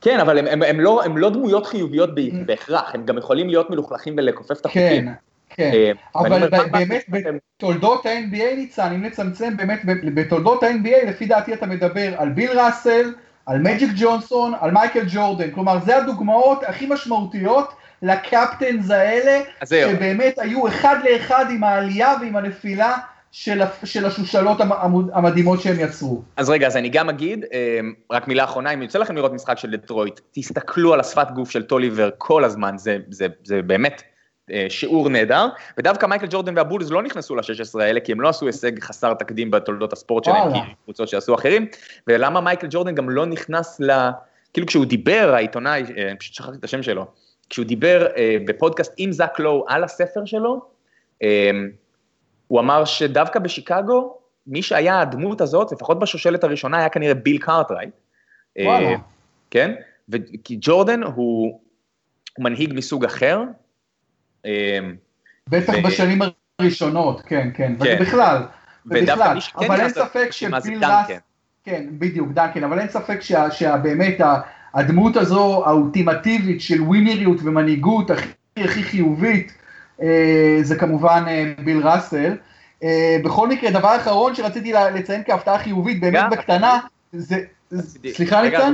כן, 0.00 0.20
אבל 0.20 0.38
הם, 0.38 0.46
הם, 0.46 0.62
הם, 0.62 0.80
לא, 0.80 1.04
הם 1.04 1.16
לא 1.16 1.30
דמויות 1.30 1.66
חיוביות 1.66 2.10
בהכרח, 2.46 2.94
הם 2.94 3.04
גם 3.04 3.18
יכולים 3.18 3.48
להיות 3.48 3.70
מלוכלכים 3.70 4.14
ולכופף 4.16 4.60
את 4.60 4.66
החוקים. 4.66 5.06
כן, 5.06 5.12
כן, 5.56 5.70
אה, 5.74 5.92
אבל 6.14 6.48
באמת 6.72 7.04
בתולדות 7.08 8.06
ה-NBA 8.06 8.56
ניצן, 8.56 8.92
אם 8.92 9.02
נצמצם 9.02 9.56
באמת 9.56 9.80
בתולדות 10.14 10.62
ה-NBA, 10.62 11.06
לפי 11.06 11.26
דעתי 11.26 11.52
אתה 11.54 11.66
מדבר 11.66 12.14
על 12.16 12.28
ביל 12.28 12.50
ראסל, 12.60 13.12
על 13.46 13.58
מג'יק 13.58 13.90
ג'ונסון, 13.96 14.52
על 14.60 14.70
מייקל 14.70 15.04
ג'ורדן, 15.08 15.50
כלומר 15.50 15.78
זה 15.84 15.96
הדוגמאות 15.96 16.64
הכי 16.66 16.86
משמעותיות 16.86 17.72
לקפטנס 18.02 18.90
האלה, 18.90 19.40
שבאמת 19.64 20.38
היו 20.38 20.68
אחד 20.68 20.96
לאחד 21.10 21.44
עם 21.50 21.64
העלייה 21.64 22.14
ועם 22.20 22.36
הנפילה 22.36 22.96
של, 23.32 23.60
של 23.84 24.06
השושלות 24.06 24.58
המדהימות 25.12 25.60
שהם 25.60 25.80
יצרו. 25.80 26.22
אז 26.36 26.50
רגע, 26.50 26.66
אז 26.66 26.76
אני 26.76 26.88
גם 26.88 27.08
אגיד, 27.08 27.44
אמ, 27.52 27.94
רק 28.10 28.28
מילה 28.28 28.44
אחרונה, 28.44 28.70
אם 28.70 28.82
יוצא 28.82 28.98
לכם 28.98 29.16
לראות 29.16 29.32
משחק 29.32 29.58
של 29.58 29.70
דטרויט, 29.70 30.20
תסתכלו 30.32 30.94
על 30.94 31.00
השפת 31.00 31.30
גוף 31.34 31.50
של 31.50 31.62
טוליבר 31.62 32.10
כל 32.18 32.44
הזמן, 32.44 32.78
זה, 32.78 32.98
זה, 33.10 33.26
זה 33.44 33.62
באמת 33.62 34.02
אה, 34.50 34.66
שיעור 34.68 35.08
נהדר, 35.08 35.46
ודווקא 35.78 36.06
מייקל 36.06 36.26
ג'ורדן 36.30 36.56
והבולס 36.56 36.90
לא 36.90 37.02
נכנסו 37.02 37.36
ל-16 37.36 37.80
האלה, 37.80 38.00
כי 38.00 38.12
הם 38.12 38.20
לא 38.20 38.28
עשו 38.28 38.46
הישג 38.46 38.80
חסר 38.80 39.14
תקדים 39.14 39.50
בתולדות 39.50 39.92
הספורט 39.92 40.24
שלהם, 40.24 40.52
כי 40.52 40.58
קבוצות 40.84 41.08
שעשו 41.08 41.34
אחרים, 41.34 41.66
ולמה 42.06 42.40
מייקל 42.40 42.66
ג'ורדן 42.70 42.94
גם 42.94 43.10
לא 43.10 43.26
נכנס 43.26 43.80
ל... 43.80 44.08
כאילו 44.52 44.66
כשהוא 44.66 44.84
דיבר, 44.84 45.32
העיתונאי, 45.34 45.82
אה, 45.96 46.12
פשוט 46.18 46.34
שכחתי 46.34 46.56
את 46.58 46.64
השם 46.64 46.82
שלו, 46.82 47.06
כשהוא 47.50 47.66
דיבר 47.66 48.06
אה, 48.16 48.36
בפודקאסט 48.46 48.94
עם 48.96 49.12
זאק 49.12 49.40
לואו 49.40 49.64
על 49.68 49.84
הספר 49.84 50.24
שלו, 50.24 50.72
הוא 52.52 52.60
אמר 52.60 52.84
שדווקא 52.84 53.38
בשיקגו, 53.38 54.16
מי 54.46 54.62
שהיה 54.62 55.00
הדמות 55.00 55.40
הזאת, 55.40 55.72
לפחות 55.72 55.98
בשושלת 55.98 56.44
הראשונה, 56.44 56.78
היה 56.78 56.88
כנראה 56.88 57.14
ביל 57.14 57.38
קארטרייט. 57.38 57.90
וואלה. 58.58 58.96
כן? 59.50 59.74
כי 60.44 60.58
ג'ורדן 60.60 61.02
הוא, 61.02 61.60
מנהיג 62.38 62.72
מסוג 62.74 63.04
אחר. 63.04 63.42
בטח 65.48 65.72
ו... 65.78 65.82
בשנים 65.82 66.18
הראשונות, 66.58 67.20
כן, 67.20 67.50
כן, 67.54 67.74
כן. 67.82 67.98
בכלל, 68.00 68.42
ובכלל, 68.86 69.38
אבל 69.56 69.80
אין 69.80 69.88
ספק 69.88 70.28
שביל 70.30 70.84
ראס, 70.84 71.10
כן, 71.64 71.86
בדיוק, 71.90 72.32
דנקן, 72.32 72.64
אבל 72.64 72.78
אין 72.78 72.88
ספק 72.88 73.20
שבאמת 73.50 74.20
הדמות 74.74 75.16
הזו, 75.16 75.64
האולטימטיבית 75.66 76.60
של 76.60 76.82
ווינריות 76.82 77.38
ומנהיגות 77.42 78.10
הכי 78.10 78.28
הכי 78.56 78.82
חיובית, 78.82 79.48
אה, 79.48 79.61
זה 80.62 80.76
כמובן 80.76 81.24
אה, 81.28 81.52
ביל 81.64 81.86
ראסל. 81.86 82.36
אה, 82.82 83.16
בכל 83.24 83.48
מקרה, 83.48 83.70
דבר 83.70 83.96
אחרון 83.96 84.34
שרציתי 84.34 84.72
לציין 84.72 85.22
כהפתעה 85.26 85.58
חיובית, 85.58 86.00
באמת 86.00 86.24
בקטנה, 86.30 86.80
זה... 87.12 87.36
סליחה 88.10 88.42
ניצן? 88.42 88.72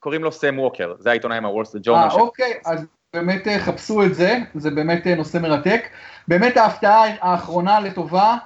קוראים 0.00 0.24
לו 0.24 0.32
סם 0.32 0.58
ווקר, 0.58 0.94
זה 0.98 1.10
העיתונאי 1.10 1.40
מהוולסטר 1.40 1.78
ג'ורנל. 1.82 2.02
אה, 2.02 2.14
אוקיי, 2.14 2.52
אז 2.66 2.84
באמת 3.14 3.46
חפשו 3.58 4.02
את 4.04 4.14
זה, 4.14 4.38
זה 4.54 4.70
באמת 4.70 5.06
נושא 5.06 5.38
מרתק. 5.38 5.80
באמת 6.28 6.56
ההפתעה 6.56 7.04
האחרונה 7.20 7.80
לטובה, 7.80 8.36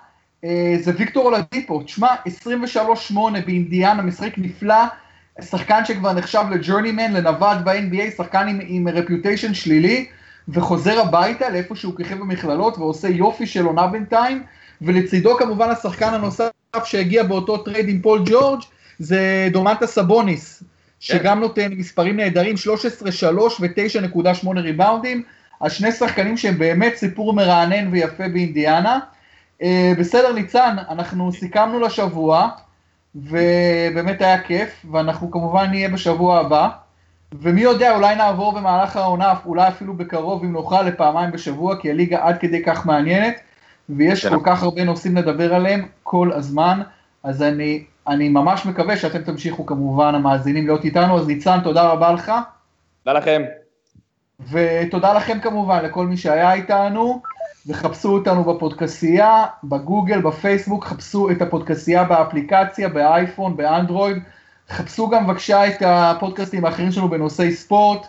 זה 0.80 0.92
ויקטור 0.98 1.24
אולדיפו, 1.24 1.82
תשמע, 1.82 2.08
23-8 3.12 3.14
באינדיאנה, 3.46 4.02
משחק 4.02 4.32
נפלא, 4.38 4.84
שחקן 5.40 5.84
שכבר 5.84 6.12
נחשב 6.12 6.42
לג'ורנימן, 6.50 7.12
לנווד 7.12 7.64
ב-NBA, 7.64 8.10
שחקן 8.16 8.58
עם 8.66 8.88
רפיוטיישן 8.88 9.54
שלילי, 9.54 10.06
וחוזר 10.48 11.00
הביתה 11.00 11.48
לאיפה 11.48 11.76
שהוא 11.76 11.96
כיכב 11.96 12.18
במכללות 12.18 12.78
ועושה 12.78 13.08
יופי 13.08 13.46
של 13.46 13.64
עונה 13.64 13.86
בינתיים, 13.86 14.42
ולצידו 14.82 15.36
כמובן 15.36 15.70
השחקן 15.70 16.14
הנוסף 16.14 16.50
שהגיע 16.84 17.22
באותו 17.22 17.58
טרייד 17.58 17.88
עם 17.88 18.00
פול 18.02 18.22
ג'ורג' 18.24 18.60
זה 18.98 19.48
דומנטאס 19.52 19.86
סבוניס, 19.86 20.62
שגם 21.00 21.40
נותן 21.40 21.72
מספרים 21.72 22.16
נהדרים, 22.16 22.54
13-3 23.22 23.28
ו-9.8 23.60 24.48
ריבאונדים, 24.56 25.22
אז 25.60 25.72
שני 25.72 25.92
שחקנים 25.92 26.36
שהם 26.36 26.58
באמת 26.58 26.96
סיפור 26.96 27.32
מרענן 27.32 27.88
ויפה 27.92 28.28
באינדיאנה. 28.28 28.98
אה, 29.62 29.64
בסדר 29.98 30.32
ניצן, 30.32 30.76
אנחנו 30.90 31.32
סיכמנו 31.32 31.80
לשבוע, 31.80 32.48
ובאמת 33.14 34.22
היה 34.22 34.42
כיף, 34.42 34.86
ואנחנו 34.92 35.30
כמובן 35.30 35.66
נהיה 35.70 35.88
בשבוע 35.88 36.40
הבא. 36.40 36.68
ומי 37.34 37.60
יודע, 37.60 37.94
אולי 37.96 38.16
נעבור 38.16 38.52
במהלך 38.52 38.96
העונה, 38.96 39.34
אולי 39.46 39.68
אפילו 39.68 39.94
בקרוב, 39.94 40.44
אם 40.44 40.52
נוכל, 40.52 40.82
לפעמיים 40.82 41.30
בשבוע, 41.32 41.76
כי 41.80 41.90
הליגה 41.90 42.26
עד 42.26 42.38
כדי 42.38 42.62
כך 42.62 42.86
מעניינת, 42.86 43.40
ויש 43.88 44.26
כל 44.26 44.40
כך 44.44 44.62
הרבה 44.62 44.84
נושאים 44.84 45.16
לדבר 45.16 45.54
עליהם 45.54 45.86
כל 46.02 46.32
הזמן, 46.32 46.80
אז 47.22 47.42
אני, 47.42 47.84
אני 48.08 48.28
ממש 48.28 48.66
מקווה 48.66 48.96
שאתם 48.96 49.22
תמשיכו 49.22 49.66
כמובן, 49.66 50.14
המאזינים 50.14 50.66
להיות 50.66 50.84
איתנו, 50.84 51.18
אז 51.18 51.26
ניצן, 51.26 51.58
תודה 51.64 51.82
רבה 51.82 52.12
לך. 52.12 52.32
תודה 53.04 53.18
לכם. 53.18 53.42
ותודה 54.50 55.12
לכם 55.12 55.40
כמובן, 55.40 55.84
לכל 55.84 56.06
מי 56.06 56.16
שהיה 56.16 56.52
איתנו, 56.52 57.22
וחפשו 57.66 58.12
אותנו 58.12 58.44
בפודקסייה, 58.44 59.44
בגוגל, 59.64 60.20
בפייסבוק, 60.20 60.84
חפשו 60.84 61.30
את 61.30 61.42
הפודקסייה 61.42 62.04
באפליקציה, 62.04 62.88
באייפון, 62.88 63.56
באנדרואיד. 63.56 64.22
חפשו 64.70 65.08
גם 65.08 65.26
בבקשה 65.26 65.66
את 65.66 65.82
הפודקאסטים 65.86 66.64
האחרים 66.64 66.92
שלנו 66.92 67.08
בנושאי 67.08 67.52
ספורט, 67.52 68.06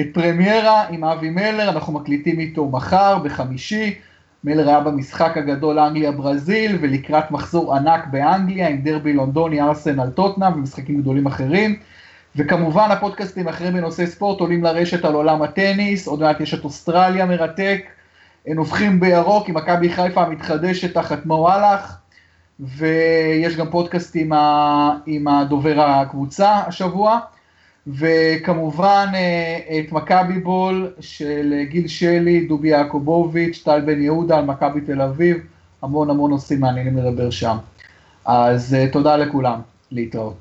את 0.00 0.06
פרמיירה 0.12 0.88
עם 0.88 1.04
אבי 1.04 1.30
מלר, 1.30 1.70
אנחנו 1.70 1.92
מקליטים 1.92 2.40
איתו 2.40 2.68
מחר, 2.68 3.18
בחמישי. 3.18 3.94
מלר 4.44 4.68
היה 4.68 4.80
במשחק 4.80 5.36
הגדול 5.36 5.78
אנגליה-ברזיל, 5.78 6.78
ולקראת 6.80 7.30
מחזור 7.30 7.76
ענק 7.76 8.06
באנגליה 8.10 8.68
עם 8.68 8.80
דרבי 8.80 9.12
לונדוני, 9.12 9.60
ארסנל 9.60 10.10
טוטנאם 10.10 10.52
ומשחקים 10.52 11.00
גדולים 11.00 11.26
אחרים. 11.26 11.78
וכמובן 12.36 12.90
הפודקאסטים 12.90 13.48
האחרים 13.48 13.72
בנושאי 13.72 14.06
ספורט 14.06 14.40
עולים 14.40 14.64
לרשת 14.64 15.04
על 15.04 15.14
עולם 15.14 15.42
הטניס, 15.42 16.08
עוד 16.08 16.20
מעט 16.20 16.40
יש 16.40 16.54
את 16.54 16.64
אוסטרליה 16.64 17.26
מרתק, 17.26 17.84
נובחים 18.46 19.00
בירוק 19.00 19.48
עם 19.48 19.54
מכבי 19.54 19.90
חיפה 19.90 20.22
המתחדשת 20.22 20.94
תחת 20.94 21.26
מו 21.26 21.50
הלך. 21.50 21.96
ויש 22.60 23.56
גם 23.56 23.70
פודקאסט 23.70 24.16
עם, 24.16 24.32
ה, 24.32 24.96
עם 25.06 25.28
הדובר 25.28 25.80
הקבוצה 25.80 26.62
השבוע, 26.66 27.18
וכמובן 27.86 29.06
אה, 29.14 29.78
את 29.78 29.92
מכבי 29.92 30.38
בול 30.40 30.92
של 31.00 31.54
גיל 31.68 31.88
שלי, 31.88 32.46
דובי 32.46 32.68
יעקובוביץ', 32.68 33.62
טל 33.64 33.80
בן 33.80 34.02
יהודה 34.02 34.38
על 34.38 34.44
מכבי 34.44 34.80
תל 34.80 35.02
אביב, 35.02 35.36
המון 35.82 36.10
המון 36.10 36.30
נושאים 36.30 36.60
מעניינים 36.60 36.96
לדבר 36.96 37.30
שם. 37.30 37.56
אז 38.24 38.74
אה, 38.74 38.88
תודה 38.92 39.16
לכולם, 39.16 39.60
להתראות. 39.90 40.32